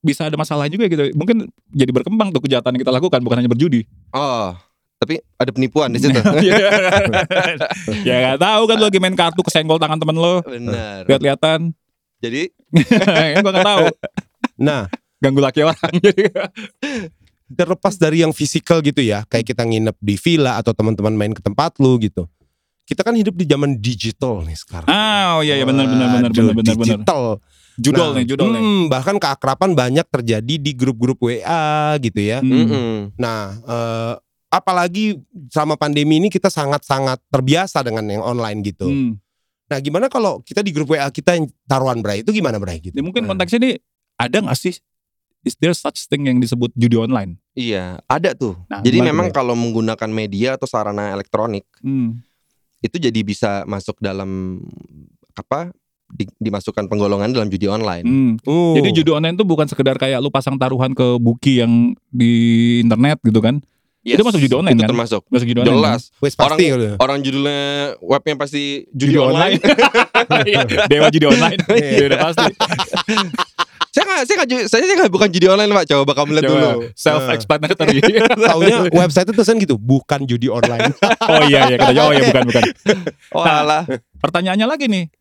bisa 0.00 0.24
ada 0.24 0.36
masalah 0.36 0.64
juga 0.66 0.84
gitu. 0.86 1.08
Mungkin 1.12 1.48
jadi 1.70 1.90
berkembang 1.90 2.30
tuh 2.30 2.40
kejahatan 2.40 2.72
yang 2.72 2.82
kita 2.82 2.92
lakukan 2.92 3.20
bukan 3.20 3.36
hanya 3.36 3.48
berjudi. 3.48 3.84
Oh, 4.12 4.52
tapi 4.96 5.20
ada 5.34 5.50
penipuan 5.50 5.90
di 5.90 5.98
situ. 5.98 6.16
ya 8.06 8.14
nggak 8.20 8.38
tahu 8.38 8.62
kan 8.64 8.76
lu 8.76 8.86
lagi 8.86 8.98
main 8.98 9.12
kartu 9.12 9.40
kesenggol 9.40 9.76
tangan 9.76 9.96
temen 9.96 10.16
lo, 10.16 10.40
Benar. 10.42 11.04
lihat-lihatan. 11.04 11.72
Jadi 12.20 12.52
ya 13.32 13.40
gua 13.44 13.52
nggak 13.52 13.66
tahu. 13.66 13.86
Nah, 14.60 14.86
Ganggu 15.20 15.40
laki 15.44 15.60
orang 15.64 15.76
terlepas 17.60 17.94
dari 18.00 18.22
yang 18.22 18.32
fisikal 18.32 18.80
gitu 18.80 19.02
ya, 19.02 19.26
kayak 19.28 19.52
kita 19.52 19.66
nginep 19.66 19.96
di 19.98 20.14
villa 20.16 20.56
atau 20.56 20.72
teman-teman 20.72 21.12
main 21.12 21.32
ke 21.34 21.42
tempat 21.42 21.76
lu 21.82 21.98
gitu. 22.00 22.24
Kita 22.86 23.04
kan 23.06 23.14
hidup 23.14 23.36
di 23.36 23.46
zaman 23.46 23.76
digital 23.78 24.42
nih 24.46 24.56
sekarang. 24.56 24.88
Ah, 24.88 25.38
oh 25.38 25.42
iya 25.44 25.58
iya 25.58 25.66
benar 25.66 25.86
benar 25.86 26.06
benar 26.10 26.30
benar 26.30 26.54
benar 26.56 26.74
digital. 26.74 27.22
Judol 27.80 28.12
Nah, 28.12 28.16
nih, 28.20 28.26
judol 28.28 28.48
nih. 28.52 28.60
hmm, 28.60 28.82
bahkan 28.92 29.16
keakraban 29.16 29.72
banyak 29.72 30.04
terjadi 30.10 30.54
di 30.58 30.72
grup-grup 30.76 31.16
WA 31.22 31.96
gitu 32.02 32.20
ya. 32.20 32.44
Hmm. 32.44 32.50
mm-mm. 32.50 32.92
Nah, 33.16 33.56
eh, 33.56 34.14
apalagi 34.50 35.16
sama 35.48 35.78
pandemi 35.78 36.18
ini 36.18 36.28
kita 36.28 36.50
sangat-sangat 36.50 37.22
terbiasa 37.30 37.80
dengan 37.86 38.04
yang 38.10 38.24
online 38.26 38.60
gitu. 38.66 38.90
Hmm. 38.90 39.12
Nah, 39.70 39.78
gimana 39.78 40.10
kalau 40.10 40.42
kita 40.42 40.60
di 40.60 40.74
grup 40.74 40.90
WA 40.90 41.06
kita 41.08 41.38
yang 41.38 41.46
taruhan 41.64 42.02
Bray? 42.02 42.26
Itu 42.26 42.34
gimana 42.34 42.58
Bray 42.58 42.82
gitu? 42.82 42.92
Ini 42.92 43.06
mungkin 43.06 43.22
Nah. 43.24 43.32
konteksnya 43.32 43.58
ini 43.60 43.70
ada 44.18 44.36
nggak 44.42 44.58
sih 44.58 44.74
is 45.40 45.56
there 45.56 45.72
such 45.72 46.04
thing 46.04 46.26
yang 46.26 46.36
disebut 46.36 46.74
judi 46.74 46.98
online? 46.98 47.38
Iya, 47.54 48.02
ada 48.04 48.34
tuh. 48.34 48.58
Nah, 48.68 48.82
jadi 48.82 49.00
memang 49.00 49.30
tuh, 49.30 49.40
kalau 49.40 49.54
menggunakan 49.54 50.10
media 50.10 50.58
atau 50.58 50.66
sarana 50.66 51.14
elektronik 51.14 51.64
Hmm. 51.80 52.18
itu 52.78 52.98
jadi 52.98 53.20
bisa 53.22 53.62
masuk 53.64 54.02
dalam 54.02 54.60
apa? 55.32 55.70
di- 56.10 56.26
dimasukkan 56.42 56.90
penggolongan 56.90 57.30
dalam 57.30 57.46
judi 57.46 57.70
online. 57.70 58.02
Hmm. 58.02 58.32
Oh. 58.42 58.74
Jadi 58.74 58.90
judi 58.92 59.14
online 59.14 59.38
itu 59.38 59.46
bukan 59.46 59.70
sekedar 59.70 59.94
kayak 59.94 60.18
lu 60.18 60.26
pasang 60.26 60.58
taruhan 60.58 60.90
ke 60.90 61.06
buki 61.16 61.62
yang 61.62 61.94
di 62.10 62.32
internet 62.82 63.22
gitu 63.22 63.38
kan? 63.38 63.62
Yes, 64.00 64.16
Itu 64.16 64.24
masuk 64.24 64.40
judi 64.40 64.56
online 64.56 64.72
itu 64.74 64.82
kan? 64.82 64.90
termasuk. 64.90 65.22
Masuk 65.28 65.44
judi 65.44 65.60
online. 65.60 65.76
Jelas. 65.76 66.00
Wes 66.18 66.32
pasti 66.32 66.64
kalau- 66.66 66.96
Orang 66.96 67.18
judulnya 67.20 67.60
webnya 68.00 68.34
pasti 68.34 68.62
kan? 68.82 68.96
judi, 68.96 69.16
online. 69.20 69.60
Iya, 70.48 70.60
Dewa 70.90 71.08
judi 71.08 71.26
online. 71.28 71.60
Iya. 71.76 71.90
Iya, 71.92 72.04
udah 72.08 72.18
pasti. 72.24 72.44
saya 73.90 74.04
nggak, 74.06 74.20
saya 74.22 74.36
nggak, 74.38 74.48
saya 74.70 74.80
nggak 74.96 75.10
bukan 75.10 75.28
judi 75.28 75.46
online 75.46 75.70
pak. 75.74 75.84
Coba 75.84 76.12
kamu 76.14 76.30
lihat 76.32 76.44
dulu. 76.46 76.68
Self 76.94 77.28
explanatory. 77.28 77.98
Taunya 78.40 78.76
website 78.88 79.26
itu 79.26 79.34
tulisan 79.34 79.56
gitu, 79.58 79.76
bukan 79.76 80.24
judi 80.24 80.48
online. 80.48 80.96
oh 81.26 81.42
iya 81.44 81.68
iya 81.68 81.76
kata 81.76 81.92
oh 81.98 82.12
iya 82.14 82.22
bukan 82.24 82.44
bukan. 82.48 82.62
Oh 83.34 83.44
Nah, 83.44 83.56
alah. 83.60 83.82
Pertanyaannya 84.16 84.64
lagi 84.64 84.86
nih. 84.86 85.12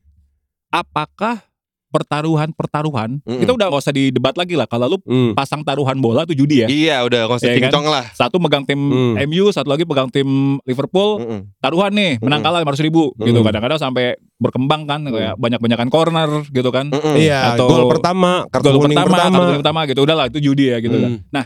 Apakah 0.69 1.41
pertaruhan-pertaruhan 1.89 3.19
Mm-mm. 3.21 3.41
kita 3.41 3.51
udah 3.51 3.65
gak 3.67 3.81
usah 3.81 3.91
didebat 3.91 4.33
lagi 4.33 4.53
lah 4.53 4.65
kalau 4.65 4.85
lu 4.87 4.97
Hmm. 5.01 5.33
pasang 5.33 5.61
taruhan 5.61 5.97
bola 5.97 6.21
tuh 6.23 6.33
judi 6.33 6.61
ya. 6.61 6.67
Iya 6.69 7.01
udah 7.01 7.25
nggak 7.25 7.39
usah 7.39 7.49
Iya 7.49 7.67
kan? 7.67 7.81
lah. 7.83 8.05
Satu 8.13 8.37
megang 8.37 8.61
tim 8.63 8.77
Hmm. 8.77 9.15
MU, 9.25 9.49
satu 9.49 9.67
lagi 9.67 9.83
pegang 9.83 10.07
tim 10.07 10.27
Liverpool. 10.63 11.19
Mm-mm. 11.19 11.39
Taruhan 11.57 11.91
nih, 11.91 12.21
menang 12.21 12.39
kalah 12.39 12.61
500 12.61 12.81
ribu 12.81 13.11
gitu. 13.17 13.41
Mm. 13.41 13.45
Kadang-kadang 13.45 13.79
sampai 13.79 14.05
berkembang 14.37 14.85
kan 14.85 15.01
kayak 15.03 15.35
banyak-banyakan 15.35 15.89
corner 15.89 16.29
gitu 16.47 16.69
kan. 16.69 16.87
Mm-mm. 16.89 17.15
Iya, 17.17 17.53
Atau 17.53 17.67
gol 17.67 17.89
pertama, 17.89 18.45
kartu 18.47 18.69
Gol 18.69 18.85
kuning 18.85 18.95
pertama, 18.95 19.09
pertama. 19.09 19.33
kartu 19.33 19.45
kuning 19.45 19.61
pertama 19.65 19.79
gitu. 19.85 19.99
Udahlah 20.05 20.25
itu 20.27 20.39
judi 20.39 20.65
ya 20.69 20.77
gitu 20.79 20.95
kan. 20.95 21.11
Hmm. 21.19 21.45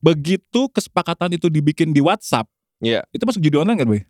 Begitu 0.00 0.60
kesepakatan 0.68 1.32
itu 1.32 1.48
dibikin 1.48 1.88
di 1.90 2.04
WhatsApp, 2.04 2.44
Iya. 2.78 3.08
itu 3.08 3.24
masuk 3.24 3.40
judi 3.40 3.56
online 3.56 3.78
kan, 3.78 3.88
Boy? 3.88 4.04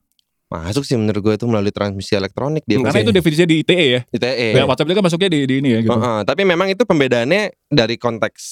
Masuk 0.57 0.83
sih 0.83 0.95
menurut 0.95 1.19
gue 1.21 1.35
itu 1.35 1.45
melalui 1.45 1.71
transmisi 1.71 2.15
elektronik 2.15 2.63
dia. 2.63 2.79
Karena 2.79 2.95
Oke. 2.95 3.03
itu 3.03 3.13
definisinya 3.13 3.49
di 3.49 3.57
ITE 3.61 3.87
ya. 3.89 4.01
ITE. 4.09 4.49
Ya, 4.55 4.65
WhatsApp 4.65 4.87
itu 4.87 4.95
kan 4.95 5.05
masuknya 5.05 5.29
di, 5.29 5.39
di 5.43 5.55
ini 5.59 5.69
ya 5.71 5.81
gitu. 5.81 5.91
Heeh, 5.91 6.19
tapi 6.23 6.43
memang 6.43 6.69
itu 6.69 6.83
pembedaannya 6.83 7.43
dari 7.67 7.97
konteks 7.97 8.43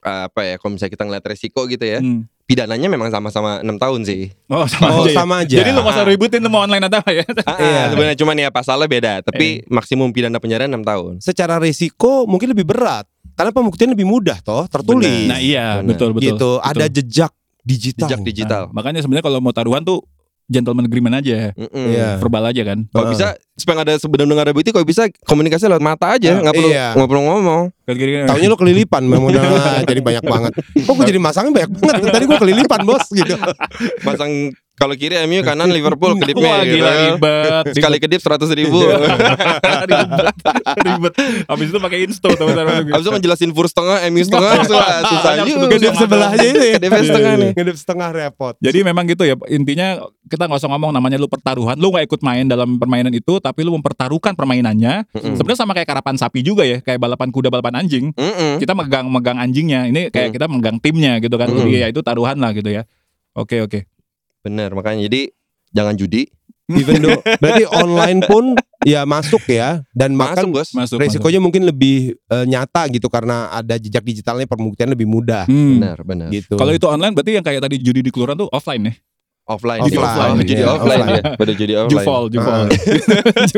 apa 0.00 0.40
ya? 0.42 0.54
Kalau 0.58 0.74
misalnya 0.74 0.92
kita 0.92 1.04
ngeliat 1.06 1.24
resiko 1.24 1.60
gitu 1.66 1.84
ya, 1.84 2.02
Hmm. 2.02 2.26
pidananya 2.42 2.90
memang 2.90 3.08
sama-sama 3.08 3.62
enam 3.62 3.78
tahun 3.78 4.02
sih. 4.02 4.34
Oh, 4.46 4.66
sama 4.66 4.90
Oh, 4.90 5.06
aja 5.06 5.08
ya. 5.08 5.16
sama 5.16 5.34
aja. 5.40 5.56
Jadi 5.62 5.70
lu 5.70 5.80
gak 5.80 5.94
usah 5.94 6.04
ributin 6.04 6.42
mau 6.46 6.60
online 6.60 6.84
atau 6.84 6.98
apa 6.98 7.10
ya. 7.12 7.24
Ah, 7.46 7.56
Iya. 7.62 7.82
Sebenarnya 7.94 8.16
cuman 8.18 8.34
ya 8.36 8.48
pasalnya 8.50 8.86
beda, 8.86 9.12
tapi 9.22 9.46
maksimum 9.66 10.10
pidana 10.10 10.36
penjara 10.36 10.66
enam 10.66 10.82
tahun. 10.82 11.22
Secara 11.22 11.56
resiko 11.56 12.26
mungkin 12.26 12.50
lebih 12.50 12.66
berat. 12.66 13.06
Karena 13.32 13.48
pembuktian 13.48 13.88
lebih 13.88 14.04
mudah 14.04 14.42
toh, 14.42 14.68
tertulis. 14.68 15.24
Nah 15.24 15.40
iya, 15.40 15.80
Benar. 15.80 15.88
betul 15.88 16.08
betul. 16.12 16.36
gitu, 16.36 16.50
ada 16.60 16.84
jejak 16.84 17.32
digital. 17.62 18.04
Jejak 18.04 18.20
digital. 18.20 18.62
Nah, 18.68 18.74
makanya 18.74 19.00
sebenarnya 19.00 19.24
kalau 19.24 19.38
mau 19.38 19.54
taruhan 19.54 19.80
tuh 19.80 20.04
gentleman 20.52 20.84
agreement 20.84 21.16
aja, 21.16 21.56
Mm-mm. 21.56 21.86
Iya. 21.88 22.20
verbal 22.20 22.52
aja 22.52 22.62
kan. 22.62 22.84
Kalau 22.92 23.08
Heeh. 23.08 23.14
bisa 23.16 23.26
supaya 23.56 23.74
nggak 23.80 23.88
ada 23.88 23.96
sebenarnya 23.96 24.44
ada 24.44 24.52
bukti, 24.52 24.70
kalau 24.70 24.84
bisa 24.84 25.08
komunikasi 25.24 25.64
lewat 25.72 25.80
mata 25.80 26.12
aja, 26.12 26.36
nggak 26.44 26.52
perlu 26.52 26.68
iya. 26.68 26.92
nggak 26.92 27.08
perlu 27.08 27.22
ngomong. 27.24 27.62
Taunya 28.28 28.48
lo 28.52 28.56
kelilipan, 28.60 29.02
memang 29.08 29.32
udah 29.32 29.42
jadi 29.90 30.00
banyak 30.04 30.24
banget. 30.24 30.52
Kok 30.84 30.92
gue 30.92 31.06
jadi 31.08 31.20
masangnya 31.20 31.52
banyak 31.64 31.70
banget? 31.80 31.94
Tadi 32.12 32.24
gue 32.28 32.38
kelilipan 32.38 32.80
bos 32.84 33.04
gitu. 33.08 33.34
Pasang 34.04 34.52
kalau 34.82 34.94
kiri 34.98 35.14
MU 35.30 35.46
kanan 35.46 35.70
Liverpool 35.70 36.12
kedipnya 36.20 36.50
Wah 36.50 36.66
gitu. 36.66 36.82
gila 36.82 36.90
ribet. 37.06 37.64
Sekali 37.78 37.96
kedip 38.02 38.18
seratus 38.18 38.50
ribu. 38.50 38.82
ribet. 39.90 40.34
ribet. 40.82 41.12
Habis 41.46 41.66
itu 41.70 41.78
pakai 41.78 41.98
insto 42.02 42.28
teman-teman. 42.34 42.90
Abis 42.90 43.04
itu 43.06 43.10
ngejelasin 43.14 43.50
fur 43.54 43.70
setengah, 43.70 44.02
MU 44.10 44.22
setengah, 44.26 44.50
susah, 44.66 45.34
juga. 45.46 45.66
Ngedip 45.70 45.94
sebelahnya 45.94 46.42
itu 46.42 46.62
ya. 46.66 46.74
Kedip 46.82 46.92
setengah 47.06 47.32
nih. 47.38 47.50
Ngedip 47.54 47.76
setengah 47.78 48.08
repot. 48.10 48.54
Jadi 48.58 48.78
memang 48.82 49.04
gitu 49.06 49.22
ya 49.22 49.38
intinya 49.46 50.02
kita 50.26 50.48
nggak 50.48 50.64
usah 50.64 50.70
ngomong 50.72 50.90
namanya 50.96 51.20
lu 51.20 51.28
pertaruhan, 51.28 51.76
lu 51.76 51.92
nggak 51.92 52.08
ikut 52.08 52.20
main 52.24 52.48
dalam 52.48 52.80
permainan 52.80 53.12
itu, 53.12 53.36
tapi 53.36 53.68
lu 53.68 53.76
mempertaruhkan 53.76 54.32
permainannya. 54.32 55.04
Mm-mm. 55.12 55.36
Sebenarnya 55.36 55.60
sama 55.60 55.76
kayak 55.76 55.92
karapan 55.92 56.16
sapi 56.16 56.40
juga 56.40 56.64
ya, 56.64 56.80
kayak 56.80 56.96
balapan 56.96 57.28
kuda, 57.28 57.52
balapan 57.52 57.84
anjing. 57.84 58.16
Mm-mm. 58.16 58.56
Kita 58.56 58.72
megang 58.72 59.12
megang 59.12 59.36
anjingnya, 59.36 59.92
ini 59.92 60.08
kayak 60.08 60.32
Mm. 60.32 60.34
kita 60.40 60.46
megang 60.48 60.76
timnya 60.80 61.12
gitu 61.20 61.36
kan. 61.36 61.52
Mm. 61.52 61.68
Iya 61.68 61.86
itu 61.92 62.00
taruhan 62.00 62.40
lah 62.40 62.56
gitu 62.56 62.72
ya. 62.72 62.88
Oke 63.36 63.60
oke. 63.60 63.91
Bener 64.42 64.70
makanya 64.70 65.06
jadi 65.06 65.30
jangan 65.70 65.94
judi. 65.94 66.26
Even 66.72 67.00
though 67.00 67.20
berarti 67.36 67.66
online 67.66 68.22
pun 68.22 68.54
ya 68.82 69.02
masuk 69.02 69.42
ya 69.44 69.82
dan 69.92 70.12
Masuk 70.12 70.20
bahkan 70.24 70.46
bos. 70.48 70.68
Masuk. 70.72 70.96
resikonya 70.96 71.36
mungkin 71.36 71.62
lebih 71.62 72.14
eh, 72.16 72.44
nyata 72.44 72.86
gitu 72.88 73.06
karena 73.06 73.50
ada 73.50 73.76
jejak 73.76 74.00
digitalnya 74.00 74.44
pembuktian 74.44 74.88
lebih 74.88 75.04
mudah 75.04 75.44
masuk. 75.44 75.52
Hmm. 75.52 75.72
Benar 75.76 75.98
benar. 76.02 76.28
gitu. 76.30 76.54
Kalau 76.54 76.70
itu 76.70 76.86
online 76.86 77.12
berarti 77.12 77.32
yang 77.32 77.44
kayak 77.44 77.60
tadi 77.60 77.76
judi 77.76 78.00
di 78.00 78.10
kelurahan 78.10 78.36
tuh 78.36 78.48
offline 78.48 78.82
ya. 78.84 78.94
Offline. 79.44 79.80
Offline, 79.80 79.98
Offline. 79.98 80.32
Oh, 80.32 80.38
jadi 80.40 80.54
iya, 80.56 80.68
offline 80.70 81.00
offline. 81.02 81.18
ya. 81.18 81.22
Pada 81.34 81.52
jadi 81.52 81.72
offline. 81.76 81.90
Jufol, 81.98 82.22
jufol. 82.32 82.60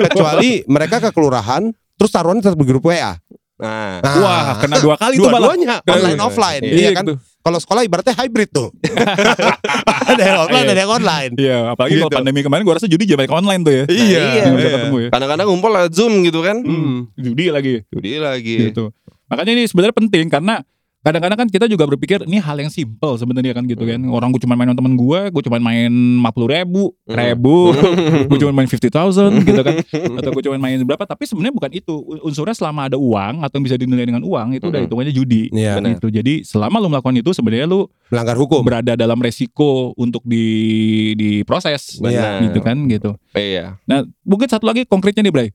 kecuali 0.02 0.50
mereka 0.66 0.96
ke 0.98 1.10
kelurahan 1.10 1.62
terus 1.94 2.10
taruhan 2.10 2.40
tetap 2.40 2.56
di 2.56 2.64
grup 2.64 2.82
WA. 2.82 3.14
Nah, 3.54 4.00
Nah, 4.00 4.14
Wah, 4.18 4.58
kena 4.58 4.82
dua 4.82 4.96
kali 4.96 5.14
tuh 5.14 5.30
malah. 5.30 5.54
online 5.54 6.18
offline. 6.18 6.62
Iya, 6.64 6.74
Iya 6.74 6.90
kan? 6.92 7.04
gitu. 7.06 7.14
Kalau 7.44 7.58
sekolah 7.60 7.84
ibaratnya 7.84 8.16
hybrid 8.16 8.48
tuh. 8.48 8.72
ada 10.10 10.22
yang 10.24 10.38
offline, 10.40 10.64
Iya. 10.64 10.72
ada 10.72 10.80
yang 10.80 10.92
online. 10.92 11.32
Iya, 11.36 11.58
apalagi 11.70 11.92
kalau 11.94 12.08
Gitu. 12.08 12.16
pandemi 12.16 12.40
kemarin 12.40 12.62
gua 12.64 12.74
rasa 12.74 12.88
judi 12.88 13.04
jadi 13.04 13.28
online 13.28 13.60
tuh 13.60 13.72
ya. 13.72 13.84
iya. 13.92 14.48
Nggak 14.48 14.56
bisa 14.56 14.70
ketemu 14.72 14.96
ya. 14.96 15.08
kadang-kadang 15.12 15.46
ngumpul 15.46 15.70
lewat 15.70 15.92
Zoom 15.92 16.24
gitu 16.24 16.40
kan. 16.40 16.56
Hmm. 16.58 17.12
Judi 17.14 17.52
lagi. 17.52 17.74
Jadi 17.84 18.10
lagi. 18.16 18.56
gitu. 18.72 18.96
Makanya 19.28 19.52
ini 19.52 19.64
sebenarnya 19.64 19.92
penting 19.92 20.26
karena 20.28 20.64
kadang-kadang 21.04 21.38
kan 21.44 21.48
kita 21.52 21.68
juga 21.68 21.84
berpikir 21.84 22.24
ini 22.24 22.40
hal 22.40 22.56
yang 22.56 22.72
simple 22.72 23.20
sebenarnya 23.20 23.52
kan 23.52 23.68
gitu 23.68 23.84
kan. 23.84 24.00
Orang 24.08 24.32
gue 24.32 24.40
cuma 24.40 24.56
main 24.56 24.72
sama 24.72 24.78
temen 24.80 24.94
gue, 24.96 25.20
gue 25.28 25.42
cuma 25.44 25.60
main 25.60 25.92
50 25.92 26.54
ribu, 26.56 26.82
ribu, 27.04 27.56
gue 28.32 28.38
cuma 28.40 28.52
main 28.56 28.64
50.000 28.64 29.44
gitu 29.44 29.60
kan. 29.60 29.74
Atau 30.18 30.30
gue 30.32 30.42
cuma 30.48 30.56
main 30.56 30.80
berapa, 30.80 31.04
tapi 31.04 31.28
sebenarnya 31.28 31.52
bukan 31.52 31.70
itu. 31.76 31.94
Unsurnya 32.24 32.56
selama 32.56 32.88
ada 32.88 32.96
uang 32.96 33.44
atau 33.44 33.60
yang 33.60 33.64
bisa 33.68 33.76
dinilai 33.76 34.08
dengan 34.08 34.24
uang 34.24 34.56
itu 34.56 34.64
udah 34.64 34.80
hitungannya 34.80 35.12
judi. 35.12 35.52
Benar. 35.52 36.00
Gitu. 36.00 36.08
Jadi 36.08 36.34
selama 36.40 36.80
lu 36.80 36.88
melakukan 36.88 37.20
itu 37.20 37.30
sebenarnya 37.36 37.68
lu 37.68 37.84
melanggar 38.08 38.40
hukum. 38.40 38.64
berada 38.64 38.96
dalam 38.96 39.20
resiko 39.20 39.92
untuk 40.00 40.24
di 40.24 41.12
diproses 41.18 42.00
Benar. 42.00 42.48
gitu 42.48 42.64
kan 42.64 42.80
gitu. 42.88 43.12
Iya. 43.36 43.76
Nah, 43.84 44.08
mungkin 44.24 44.48
satu 44.48 44.64
lagi 44.64 44.88
konkretnya 44.88 45.20
nih, 45.20 45.34
Bray. 45.34 45.48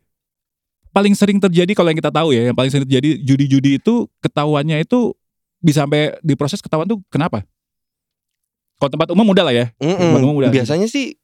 Paling 0.90 1.14
sering 1.14 1.38
terjadi 1.38 1.78
kalau 1.78 1.94
yang 1.94 2.00
kita 2.02 2.10
tahu 2.10 2.34
ya, 2.34 2.50
yang 2.50 2.58
paling 2.58 2.74
sering 2.74 2.86
terjadi 2.86 3.22
judi-judi 3.22 3.78
itu 3.78 4.10
ketahuannya 4.26 4.82
itu 4.82 5.14
bisa 5.60 5.84
sampai 5.84 6.16
diproses 6.20 6.60
ketahuan 6.60 6.86
tuh 6.86 7.00
kenapa? 7.08 7.44
Kalau 8.76 8.90
tempat 8.90 9.12
umum 9.12 9.28
udah 9.28 9.44
lah 9.44 9.54
ya. 9.54 9.66
Mm-mm. 9.78 10.00
Tempat 10.00 10.22
umum 10.24 10.36
udah. 10.40 10.50
Biasanya 10.50 10.88
sih 10.88 11.20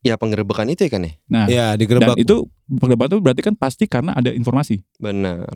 ya 0.00 0.16
penggerebekan 0.16 0.68
itu 0.68 0.84
ya 0.84 0.90
kan 0.90 1.02
ya. 1.02 1.12
Nah, 1.26 1.44
Ya, 1.44 1.66
dan 1.72 1.80
digerebek. 1.80 2.16
itu 2.18 2.44
perdebatan 2.70 3.12
itu 3.14 3.20
berarti 3.20 3.42
kan 3.42 3.54
pasti 3.54 3.84
karena 3.84 4.12
ada 4.12 4.28
informasi. 4.30 4.84
Benar. 4.96 5.48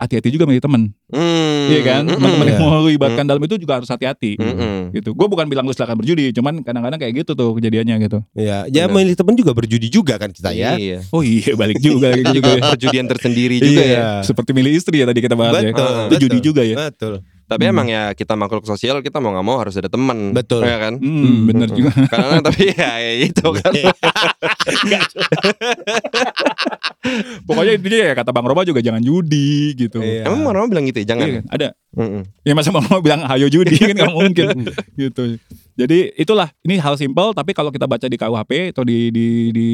Hati-hati 0.00 0.32
juga 0.32 0.48
milih 0.48 0.64
teman, 0.64 0.96
Hmm. 1.12 1.68
iya 1.68 1.84
kan? 1.84 2.08
Mm-mm. 2.08 2.16
Teman-teman 2.16 2.46
yang 2.48 2.56
Iya. 2.56 2.64
mau 2.64 2.80
lu 2.80 2.88
libatkan 2.88 3.20
dalam 3.20 3.36
itu 3.38 3.60
juga 3.60 3.76
harus 3.76 3.84
hati-hati. 3.84 4.40
Mm-mm. 4.40 4.96
Gitu. 4.96 5.12
Gue 5.12 5.28
bukan 5.28 5.44
bilang 5.44 5.68
lu 5.68 5.76
silakan 5.76 6.00
berjudi, 6.00 6.32
cuman 6.32 6.64
kadang-kadang 6.64 6.96
kayak 6.96 7.20
gitu 7.20 7.36
tuh 7.36 7.52
kejadiannya 7.52 8.00
gitu. 8.00 8.24
Ya, 8.32 8.64
ya 8.64 8.88
Benar. 8.88 8.96
milih 8.96 9.12
teman 9.12 9.36
juga 9.36 9.52
berjudi 9.52 9.92
juga 9.92 10.16
kan 10.16 10.32
kita 10.32 10.56
ya. 10.56 10.80
Iya. 10.80 11.04
Oh 11.12 11.20
iya, 11.20 11.52
balik 11.52 11.84
juga 11.84 12.16
gitu 12.16 12.32
juga 12.32 12.48
ya. 12.50 12.62
Perjudian 12.72 13.06
tersendiri 13.06 13.60
juga 13.60 13.82
ya. 13.82 14.00
Seperti 14.24 14.56
milih 14.56 14.72
istri 14.72 14.96
ya 14.96 15.04
tadi 15.04 15.20
kita 15.20 15.36
bahas 15.36 15.60
ya. 15.60 15.68
Betul, 15.68 15.92
Itu 15.92 16.16
judi 16.16 16.32
betul. 16.32 16.48
juga 16.48 16.62
ya. 16.64 16.76
Betul. 16.80 17.12
Tapi 17.50 17.66
Hmm. 17.66 17.74
emang 17.74 17.86
ya 17.90 18.14
kita 18.14 18.38
makhluk 18.38 18.62
sosial 18.62 19.02
kita 19.02 19.18
mau 19.18 19.34
nggak 19.34 19.42
mau 19.42 19.58
harus 19.58 19.74
ada 19.74 19.90
teman. 19.90 20.30
Betul. 20.30 20.62
Ya 20.62 20.78
kan? 20.78 20.94
Hmm, 21.02 21.50
bener 21.50 21.66
juga. 21.74 21.90
Karena 22.06 22.38
tapi 22.38 22.70
ya, 22.70 22.90
ya 23.02 23.12
itu 23.26 23.42
kan. 23.50 23.72
Pokoknya 27.48 27.72
intinya 27.74 27.98
ya 28.06 28.14
kata 28.14 28.30
Bang 28.30 28.46
Roma 28.46 28.62
juga 28.62 28.78
jangan 28.78 29.02
judi 29.02 29.74
gitu. 29.74 29.98
Iya. 29.98 30.30
Emang 30.30 30.46
orang 30.46 30.70
bilang 30.70 30.84
gitu 30.86 31.02
ya? 31.02 31.06
Jangan. 31.16 31.26
Iya 31.26 31.34
kan? 31.34 31.44
Ada. 31.50 31.68
Mm-mm. 31.90 32.22
Ya 32.46 32.52
masa 32.54 32.70
Bang 32.70 32.86
Roma 32.86 33.00
bilang 33.02 33.20
ayo 33.26 33.50
judi 33.50 33.74
kan 33.74 33.96
nggak 33.96 34.14
mungkin 34.14 34.46
gitu. 35.02 35.22
Jadi 35.74 35.98
itulah 36.14 36.52
ini 36.62 36.78
hal 36.78 36.94
simpel 36.94 37.32
tapi 37.32 37.50
kalau 37.50 37.72
kita 37.72 37.88
baca 37.88 38.06
di 38.06 38.14
KUHP 38.14 38.70
atau 38.70 38.84
di 38.84 39.10
di 39.10 39.26
di 39.50 39.68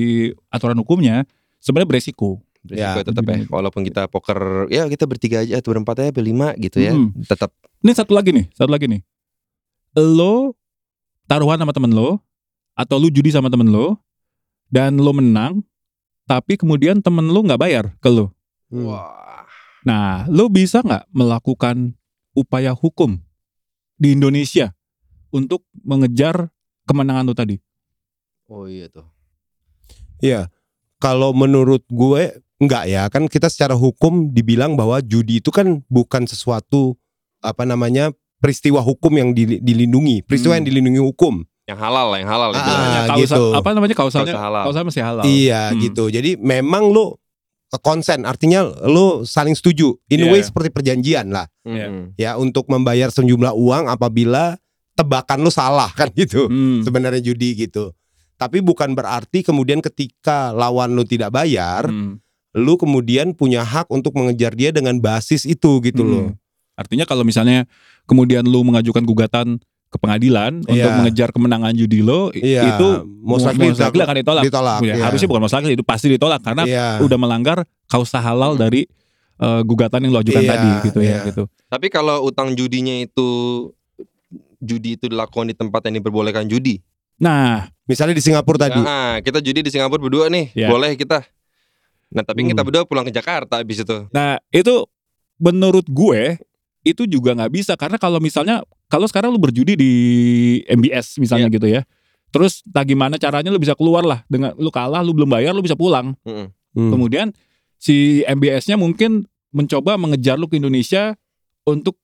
aturan 0.48 0.78
hukumnya 0.78 1.26
sebenarnya 1.60 1.88
beresiko. 1.92 2.40
Berisiko 2.66 3.00
Ya, 3.00 3.06
tetap 3.06 3.24
ya. 3.24 3.36
Walaupun 3.48 3.82
kita 3.86 4.10
poker 4.10 4.66
ya 4.68 4.90
kita 4.90 5.06
bertiga 5.06 5.46
aja 5.46 5.62
atau 5.62 5.72
berempat 5.72 6.02
aja 6.02 6.12
berlima 6.12 6.52
gitu 6.58 6.82
ya. 6.82 6.92
Hmm. 6.92 7.14
Tetap 7.22 7.54
Ini 7.80 7.92
satu 7.94 8.12
lagi 8.12 8.34
nih, 8.34 8.50
satu 8.52 8.70
lagi 8.70 8.90
nih. 8.90 9.00
Lo 9.96 10.58
taruhan 11.30 11.56
sama 11.56 11.70
temen 11.70 11.94
lo 11.94 12.18
atau 12.76 12.98
lu 12.98 13.08
judi 13.08 13.30
sama 13.30 13.48
temen 13.48 13.70
lo 13.70 13.96
dan 14.68 14.98
lo 14.98 15.14
menang 15.14 15.62
tapi 16.26 16.58
kemudian 16.58 16.98
temen 16.98 17.30
lo 17.30 17.40
nggak 17.46 17.60
bayar 17.62 17.84
ke 18.02 18.10
lo. 18.10 18.34
Hmm. 18.68 18.90
wah. 18.90 19.46
Nah, 19.86 20.26
lo 20.26 20.50
bisa 20.50 20.82
nggak 20.82 21.06
melakukan 21.14 21.94
upaya 22.34 22.74
hukum 22.74 23.22
di 23.94 24.18
Indonesia 24.18 24.74
untuk 25.30 25.62
mengejar 25.86 26.50
kemenangan 26.90 27.30
lo 27.30 27.34
tadi? 27.38 27.56
Oh 28.50 28.66
iya 28.66 28.90
tuh. 28.90 29.06
Iya. 30.18 30.50
Kalau 30.98 31.30
menurut 31.30 31.86
gue 31.86 32.42
enggak 32.58 32.84
ya, 32.86 33.02
kan 33.06 33.26
kita 33.26 33.46
secara 33.46 33.74
hukum 33.74 34.30
dibilang 34.30 34.74
bahwa 34.74 35.00
judi 35.00 35.38
itu 35.38 35.48
kan 35.50 35.80
bukan 35.86 36.24
sesuatu 36.24 36.96
apa 37.40 37.62
namanya 37.62 38.10
peristiwa 38.36 38.80
hukum 38.80 39.12
yang 39.12 39.30
dili- 39.32 39.60
dilindungi, 39.60 40.22
peristiwa 40.22 40.54
Hmm. 40.54 40.60
yang 40.60 40.66
dilindungi 40.66 41.02
hukum. 41.02 41.34
Yang 41.66 41.78
halal 41.82 42.06
lah, 42.08 42.18
yang 42.22 42.30
halal 42.30 42.50
Ah, 42.50 42.54
itu. 42.54 42.70
ah, 42.70 43.06
Kausa- 43.10 43.18
gitu. 43.18 43.44
Apa 43.52 43.68
namanya 43.72 43.94
kausalnya? 43.94 44.32
Kausa 44.32 44.44
halal. 44.44 44.62
Kausalnya 44.64 44.88
masih 44.88 45.02
halal. 45.02 45.24
Iya 45.26 45.62
Hmm. 45.68 45.78
gitu. 45.82 46.04
Jadi 46.08 46.30
memang 46.36 46.88
lu 46.88 47.18
konsen, 47.76 48.22
artinya 48.24 48.62
lu 48.86 49.26
saling 49.26 49.52
setuju. 49.52 49.98
In 50.08 50.22
a 50.22 50.26
Iya. 50.26 50.32
way 50.32 50.40
seperti 50.40 50.70
perjanjian 50.70 51.28
lah, 51.28 51.44
Mm-mm. 51.60 52.14
ya 52.14 52.38
untuk 52.38 52.70
membayar 52.70 53.10
sejumlah 53.10 53.52
uang 53.52 53.90
apabila 53.90 54.56
tebakan 54.94 55.42
lu 55.42 55.50
salah 55.50 55.90
kan 55.92 56.08
gitu. 56.14 56.46
Hmm. 56.46 56.80
Sebenarnya 56.80 57.20
judi 57.20 57.52
gitu. 57.58 57.92
Tapi 58.36 58.60
bukan 58.60 58.92
berarti 58.92 59.40
kemudian 59.40 59.80
ketika 59.80 60.52
lawan 60.52 60.92
lu 60.92 61.02
tidak 61.02 61.32
bayar, 61.32 61.84
Hmm. 61.84 62.16
Lu 62.56 62.80
kemudian 62.80 63.36
punya 63.36 63.60
hak 63.60 63.86
untuk 63.92 64.16
mengejar 64.16 64.56
dia 64.56 64.72
dengan 64.72 64.96
basis 64.96 65.44
itu 65.44 65.78
gitu 65.84 66.00
Hmm. 66.00 66.10
loh. 66.10 66.26
Artinya 66.72 67.04
kalau 67.04 67.20
misalnya 67.20 67.68
kemudian 68.04 68.44
lu 68.44 68.64
mengajukan 68.64 69.04
gugatan 69.04 69.60
ke 69.86 69.96
pengadilan 69.96 70.64
untuk 70.66 70.72
Iya. 70.88 70.96
mengejar 70.98 71.28
kemenangan 71.30 71.72
judi 71.72 72.00
lo 72.00 72.32
Iya, 72.32 72.74
itu 72.74 72.88
likely 73.06 73.22
most 73.22 73.44
likely 73.78 74.02
akan 74.02 74.16
ditolak. 74.18 74.42
ditolak. 74.48 74.80
Ya, 74.82 74.94
iya. 74.96 75.04
Harusnya 75.04 75.28
bukan 75.28 75.42
most 75.44 75.54
likely, 75.54 75.76
itu 75.76 75.84
pasti 75.84 76.08
ditolak 76.08 76.40
karena 76.42 76.64
Iya. 76.64 76.86
udah 77.04 77.18
melanggar 77.20 77.58
kausa 77.86 78.18
halal 78.18 78.56
dari 78.56 78.88
eh, 79.36 79.60
gugatan 79.68 80.00
yang 80.00 80.16
lo 80.16 80.24
ajukan 80.24 80.40
Iya, 80.40 80.48
tadi 80.48 80.70
gitu 80.88 80.98
ya 81.04 81.20
iya. 81.20 81.28
gitu. 81.28 81.44
Tapi 81.68 81.92
kalau 81.92 82.24
utang 82.24 82.56
judinya 82.56 82.96
itu 82.96 83.28
judi 84.56 84.96
itu 84.96 85.12
dilakukan 85.12 85.52
di 85.52 85.56
tempat 85.56 85.84
yang 85.86 86.00
diperbolehkan 86.00 86.48
judi. 86.48 86.80
Nah, 87.20 87.68
Misalnya 87.86 88.18
di 88.18 88.24
Singapura 88.24 88.58
tadi. 88.58 88.80
Nah, 88.82 89.22
kita 89.22 89.38
judi 89.38 89.62
di 89.62 89.70
Singapura 89.70 90.02
berdua 90.02 90.26
nih, 90.26 90.50
Ya. 90.58 90.66
boleh 90.66 90.98
kita. 90.98 91.22
Nah, 92.06 92.22
tapi 92.22 92.46
Hmm. 92.46 92.54
kita 92.54 92.62
berdua 92.62 92.84
pulang 92.86 93.02
ke 93.02 93.10
Jakarta 93.10 93.58
habis 93.58 93.82
itu. 93.82 94.06
nah 94.10 94.38
itu 94.50 94.86
menurut 95.36 95.84
gue 95.86 96.38
itu 96.80 97.02
juga 97.04 97.34
nggak 97.34 97.50
bisa 97.50 97.74
karena 97.74 97.98
kalau 97.98 98.22
misalnya 98.22 98.62
kalau 98.86 99.10
sekarang 99.10 99.34
lu 99.34 99.42
berjudi 99.42 99.74
di 99.74 99.92
MBS 100.70 101.18
misalnya 101.18 101.50
gitu 101.50 101.66
ya. 101.66 101.82
Terus 102.30 102.62
tak 102.68 102.86
gimana 102.86 103.18
caranya 103.18 103.50
lu 103.50 103.58
bisa 103.58 103.74
keluar 103.74 104.06
lah 104.06 104.22
dengan 104.30 104.54
lu 104.54 104.70
kalah 104.70 105.02
lu 105.02 105.10
belum 105.10 105.26
bayar 105.26 105.50
lu 105.50 105.66
bisa 105.66 105.74
pulang. 105.74 106.14
Mm-mm. 106.22 106.46
Hmm. 106.78 106.90
Kemudian 106.94 107.26
si 107.76 108.22
MBS-nya 108.22 108.78
mungkin 108.78 109.26
mencoba 109.50 109.98
mengejar 109.98 110.38
lu 110.38 110.46
ke 110.46 110.60
Indonesia 110.60 111.18
untuk 111.66 111.98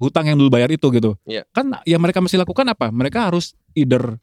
hutang 0.00 0.26
yang 0.26 0.40
dulu 0.40 0.48
bayar 0.48 0.72
itu 0.72 0.88
gitu. 0.88 1.14
Iya. 1.28 1.44
Kan 1.52 1.76
yang 1.84 2.00
mereka 2.00 2.24
mesti 2.24 2.40
lakukan 2.40 2.64
apa? 2.72 2.88
Mereka 2.88 3.28
harus 3.28 3.52
either 3.76 4.16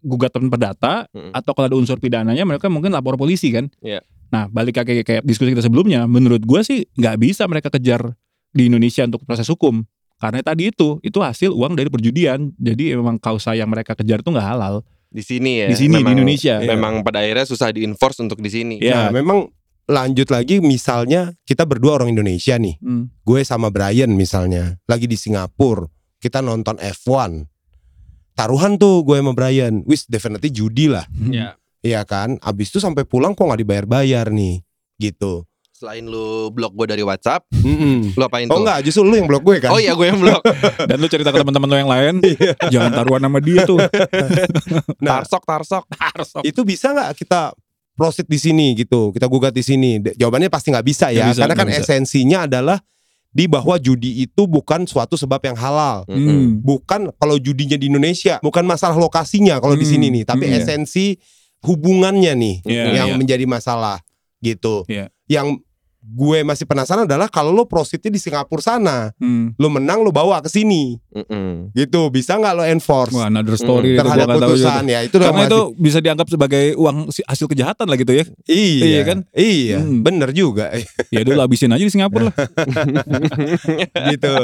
gugatan 0.00 0.48
perdata 0.48 1.04
Mm-mm. 1.12 1.36
atau 1.36 1.52
kalau 1.52 1.66
ada 1.68 1.76
unsur 1.76 2.00
pidananya 2.00 2.48
mereka 2.48 2.72
mungkin 2.72 2.96
lapor 2.96 3.20
polisi 3.20 3.52
kan. 3.52 3.68
Iya. 3.84 4.00
Nah 4.30 4.46
balik 4.46 4.78
kayak 4.78 5.02
kayak 5.02 5.22
diskusi 5.22 5.52
kita 5.52 5.62
sebelumnya, 5.62 6.06
menurut 6.06 6.42
gua 6.42 6.62
sih 6.62 6.86
nggak 6.94 7.16
bisa 7.18 7.44
mereka 7.46 7.68
kejar 7.68 8.14
di 8.50 8.70
Indonesia 8.70 9.02
untuk 9.02 9.22
proses 9.26 9.46
hukum. 9.46 9.82
Karena 10.20 10.44
tadi 10.44 10.68
itu 10.68 11.00
itu 11.00 11.18
hasil 11.18 11.50
uang 11.50 11.74
dari 11.74 11.88
perjudian. 11.88 12.52
Jadi 12.54 12.94
memang 12.94 13.16
kausa 13.16 13.56
yang 13.56 13.66
mereka 13.66 13.96
kejar 13.96 14.20
itu 14.20 14.28
nggak 14.28 14.48
halal 14.48 14.84
Di 15.08 15.24
sini 15.24 15.64
ya. 15.64 15.66
di 15.66 15.74
sini 15.74 15.96
di 15.96 16.04
memang- 16.04 16.14
Indonesia. 16.14 16.54
Iya. 16.60 16.68
Memang 16.70 16.94
pada 17.02 17.24
akhirnya 17.24 17.46
susah 17.48 17.72
di-enforce 17.72 18.20
untuk 18.20 18.38
di 18.38 18.50
sini. 18.52 18.76
Iya. 18.78 19.08
Nah, 19.08 19.16
memang 19.16 19.48
lanjut 19.90 20.30
lagi 20.30 20.62
misalnya 20.62 21.34
kita 21.42 21.66
berdua 21.66 21.98
orang 21.98 22.14
Indonesia 22.14 22.54
nih. 22.54 22.78
Hmm. 22.78 23.10
Gue 23.24 23.42
sama 23.42 23.72
Brian 23.72 24.12
misalnya 24.14 24.78
lagi 24.86 25.10
di 25.10 25.18
Singapura. 25.18 25.88
Kita 26.20 26.44
nonton 26.44 26.76
F1. 26.78 27.48
Taruhan 28.36 28.76
tuh 28.76 29.02
gue 29.02 29.20
sama 29.20 29.32
Brian. 29.32 29.80
Wis 29.84 30.04
definitely 30.04 30.52
judi 30.52 30.88
lah. 30.88 31.04
Ya. 31.28 31.56
Iya 31.80 32.02
kan? 32.02 32.36
Abis 32.38 32.68
itu 32.68 32.78
sampai 32.78 33.02
pulang 33.02 33.32
kok 33.32 33.42
nggak 33.42 33.60
dibayar-bayar 33.60 34.28
nih. 34.28 34.60
Gitu. 34.94 35.44
Selain 35.72 36.04
lu 36.04 36.48
blok 36.50 36.76
gue 36.76 36.86
dari 36.86 37.00
WhatsApp, 37.00 37.40
Mm-mm. 37.50 38.12
lu 38.12 38.20
apain 38.20 38.44
Oh 38.44 38.52
tuh? 38.52 38.60
enggak, 38.60 38.84
justru 38.84 39.00
lu 39.00 39.16
yang 39.16 39.24
blok 39.24 39.40
gue 39.42 39.56
kan? 39.58 39.72
Oh 39.72 39.80
iya 39.80 39.92
gue 39.92 40.04
yang 40.04 40.20
blok. 40.20 40.44
Dan 40.88 41.00
lu 41.00 41.08
cerita 41.08 41.32
ke 41.32 41.40
teman-teman 41.40 41.66
lo 41.66 41.76
yang 41.78 41.88
lain, 41.88 42.14
jangan 42.72 42.92
taruhan 42.94 43.22
sama 43.22 43.40
dia 43.40 43.64
tuh. 43.64 43.80
Nah, 45.00 45.24
tarsok, 45.24 45.42
tarsok. 45.48 45.84
itu 46.44 46.60
bisa 46.62 46.92
nggak 46.92 47.16
kita 47.16 47.56
proceed 47.96 48.28
di 48.28 48.36
sini 48.36 48.76
gitu? 48.76 49.08
Kita 49.08 49.24
gugat 49.24 49.50
di 49.50 49.60
sini. 49.60 49.96
Jawabannya 50.12 50.48
pasti 50.48 50.68
nggak 50.68 50.84
bisa 50.84 51.08
ya, 51.08 51.24
Nggak 51.24 51.28
bisa, 51.30 51.40
karena 51.40 51.54
kan 51.54 51.66
nggak 51.66 51.80
bisa. 51.80 51.88
esensinya 51.88 52.38
adalah 52.44 52.78
di 53.26 53.44
bahwa 53.46 53.78
judi 53.78 54.20
itu 54.20 54.42
bukan 54.44 54.84
suatu 54.84 55.16
sebab 55.16 55.40
yang 55.40 55.56
halal. 55.56 56.04
Hmm. 56.04 56.60
Bukan 56.60 57.08
kalau 57.14 57.36
judinya 57.36 57.74
di 57.74 57.88
Indonesia, 57.88 58.36
bukan 58.40 58.64
masalah 58.64 58.96
lokasinya 58.96 59.56
kalau 59.56 59.72
di 59.72 59.86
Hmm, 59.86 59.92
sini 59.96 60.06
nih, 60.12 60.24
tapi 60.26 60.44
hmm, 60.44 60.52
iya. 60.52 60.60
Hubungannya 61.62 62.32
nih 62.32 62.56
Iya, 62.64 62.84
yang 62.94 63.08
iya. 63.12 63.16
menjadi 63.16 63.44
masalah. 63.44 64.00
gitu. 64.38 64.88
Iya. 64.88 65.12
Yang 65.28 65.60
gue 66.00 66.40
masih 66.40 66.64
penasaran 66.64 67.04
adalah 67.04 67.28
kalau 67.28 67.52
lo 67.52 67.68
prositnya 67.68 68.08
di 68.08 68.16
Singapura 68.16 68.64
sana, 68.64 69.12
Hmm. 69.14 69.52
lo 69.54 69.68
menang 69.68 70.00
lo 70.00 70.08
bawa 70.08 70.40
ke 70.40 70.48
sini, 70.48 70.96
Mm-mm. 71.06 71.68
gitu. 71.70 72.08
Bisa 72.08 72.34
nggak 72.34 72.54
lo 72.54 72.64
enforce 72.64 73.12
Wah, 73.12 73.28
another 73.28 73.52
story 73.54 73.92
itu 73.92 74.00
gua 74.00 74.16
terhadap 74.16 74.26
putusan 74.34 74.84
ya? 74.86 75.04
Itu 75.04 75.20
Karena 75.20 75.36
masih- 75.36 75.52
itu 75.52 75.60
bisa 75.76 75.98
dianggap 76.00 76.24
sebagai 76.26 76.72
uang 76.74 77.12
si- 77.12 77.20
hasil 77.22 77.44
kejahatan 77.46 77.84
lah 77.84 77.96
gitu 77.96 78.12
ya. 78.14 78.24
iya, 78.48 78.84
iya 78.88 79.02
kan? 79.04 79.18
Iya, 79.30 79.78
Hmm. 79.78 80.00
bener 80.00 80.32
juga. 80.32 80.72
Ya 81.12 81.20
dulu 81.20 81.36
habisin 81.36 81.68
aja 81.68 81.84
di 81.84 81.92
Singapura 81.92 82.32
lah. 82.32 82.36
gitu. 84.10 84.34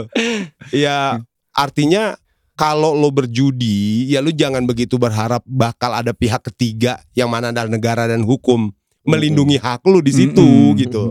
Ya 0.72 1.24
artinya 1.50 2.20
kalau 2.56 2.92
lo 2.92 3.08
berjudi, 3.08 4.08
ya 4.08 4.18
lo 4.18 4.28
jangan 4.28 4.64
begitu 4.64 4.96
berharap 4.96 5.44
bakal 5.44 5.92
ada 5.92 6.10
pihak 6.10 6.40
ketiga 6.42 6.96
yang 7.12 7.28
mana 7.28 7.52
adalah 7.52 7.68
negara 7.68 8.08
dan 8.08 8.24
hukum 8.24 8.72
melindungi 9.04 9.56
hak 9.56 9.84
lo 9.84 10.00
di 10.00 10.10
situ 10.10 10.40
Mm-mm. 10.40 10.74
gitu. 10.74 11.02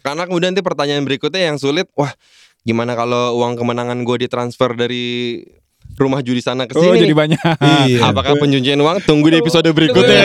Karena 0.00 0.24
kemudian 0.24 0.54
nanti 0.54 0.62
pertanyaan 0.62 1.02
berikutnya 1.02 1.50
yang 1.50 1.58
sulit, 1.58 1.90
wah 1.92 2.14
gimana 2.62 2.94
kalau 2.94 3.36
uang 3.36 3.54
kemenangan 3.54 4.00
gue 4.00 4.16
ditransfer 4.20 4.72
dari 4.72 5.42
rumah 5.94 6.20
judi 6.20 6.40
sana 6.40 6.64
ke 6.64 6.72
Oh, 6.72 6.80
sini? 6.80 7.02
jadi 7.02 7.12
banyak. 7.12 7.40
Iya. 7.84 7.98
Apakah 8.08 8.34
pencucian 8.36 8.78
uang? 8.78 9.02
Tunggu 9.02 9.28
di 9.28 9.36
episode 9.36 9.68
berikutnya. 9.68 10.24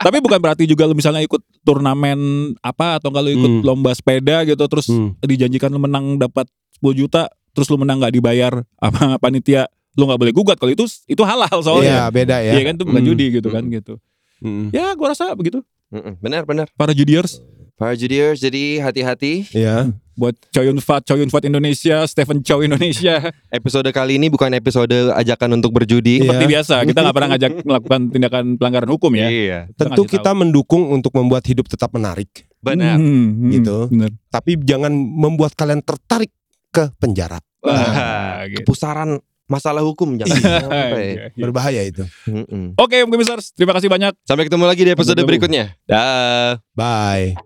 Tapi 0.00 0.18
bukan 0.18 0.38
berarti 0.38 0.64
juga 0.64 0.84
lu 0.84 0.94
misalnya 0.94 1.20
ikut 1.20 1.40
turnamen 1.62 2.18
apa 2.58 2.98
atau 2.98 3.10
kalau 3.10 3.28
ikut 3.28 3.50
Hmm. 3.50 3.62
lomba 3.62 3.90
sepeda 3.90 4.44
gitu 4.44 4.62
terus 4.66 4.86
Hmm. 4.86 5.16
dijanjikan 5.20 5.68
lu 5.68 5.78
menang 5.78 6.16
dapat 6.16 6.46
10 6.76 6.94
juta 6.96 7.28
terus 7.60 7.68
lu 7.68 7.76
menang 7.76 8.00
nggak 8.00 8.14
dibayar 8.14 8.64
sama 8.74 9.14
panitia 9.22 9.68
lu 9.92 10.06
nggak 10.06 10.16
boleh 10.18 10.32
gugat 10.32 10.56
kalau 10.56 10.72
itu 10.72 10.88
itu 11.04 11.20
halal 11.20 11.44
Iya, 11.50 11.60
soalnya 11.60 11.96
beda 12.08 12.36
ya. 12.38 12.52
Iya 12.54 12.62
kan 12.64 12.74
itu 12.74 12.84
bukan 12.84 12.98
Hmm. 12.98 13.10
judi 13.10 13.26
gitu 13.30 13.48
kan 13.48 13.62
gitu 13.66 13.94
Hmm. 14.38 14.70
ya 14.70 14.94
gua 14.94 15.12
rasa 15.12 15.34
begitu 15.34 15.60
Mm-mm, 15.90 16.16
benar 16.16 16.42
benar. 16.42 16.72
para 16.72 16.90
judiers 16.90 17.44
Para 17.74 17.92
judiers 17.94 18.36
jadi 18.38 18.76
hati-hati. 18.78 19.48
Iya. 19.50 19.88
buat 20.12 20.36
Choyun 20.50 20.76
Fat 20.78 21.00
Choyun 21.02 21.28
Fat 21.28 21.42
Indonesia 21.42 22.04
Stephen 22.04 22.40
Chow 22.40 22.60
Indonesia 22.60 23.24
Episode 23.50 23.88
kali 23.88 24.16
ini 24.16 24.28
bukan 24.28 24.52
episode 24.52 24.92
ajakan 25.10 25.56
untuk 25.56 25.72
berjudi. 25.72 26.20
Iya. 26.20 26.22
seperti 26.22 26.44
biasa 26.46 26.74
kita 26.84 26.98
nggak 26.98 27.14
pernah 27.14 27.30
ngajak 27.30 27.52
melakukan 27.66 28.00
tindakan 28.06 28.44
pelanggaran 28.54 28.90
hukum 28.90 29.12
ya 29.14 29.26
Iya, 29.26 29.58
Tentu 29.74 30.04
kita 30.06 30.30
mendukung 30.30 30.88
untuk 30.88 31.12
membuat 31.14 31.40
hidup 31.42 31.66
tetap 31.66 31.88
menarik, 31.90 32.28
benar. 32.58 32.96
Hmm, 32.96 33.28
hmm, 33.40 33.50
Gitu. 33.50 33.76
bener. 33.88 34.12
tapi 34.28 34.60
jangan 34.60 34.92
membuat 34.92 35.52
kalian 35.54 35.80
tertarik 35.80 36.28
ke 36.68 36.92
penjara. 36.96 37.40
Wah, 37.60 38.44
gitu. 38.48 38.64
Kepusaran 38.64 39.20
masalah 39.50 39.82
hukum 39.82 40.14
jangan 40.14 40.38
sampai. 40.38 41.06
Iya, 41.10 41.24
iya. 41.34 41.42
Berbahaya 41.42 41.82
itu. 41.82 42.06
Mm-mm. 42.30 42.78
Oke, 42.78 43.02
Om 43.02 43.10
Komisaris, 43.10 43.50
terima 43.50 43.74
kasih 43.74 43.90
banyak. 43.90 44.14
Sampai 44.22 44.46
ketemu 44.46 44.64
lagi 44.64 44.82
di 44.86 44.92
episode 44.94 45.20
berikutnya. 45.26 45.74
Dah. 45.90 46.62
Bye. 46.72 47.36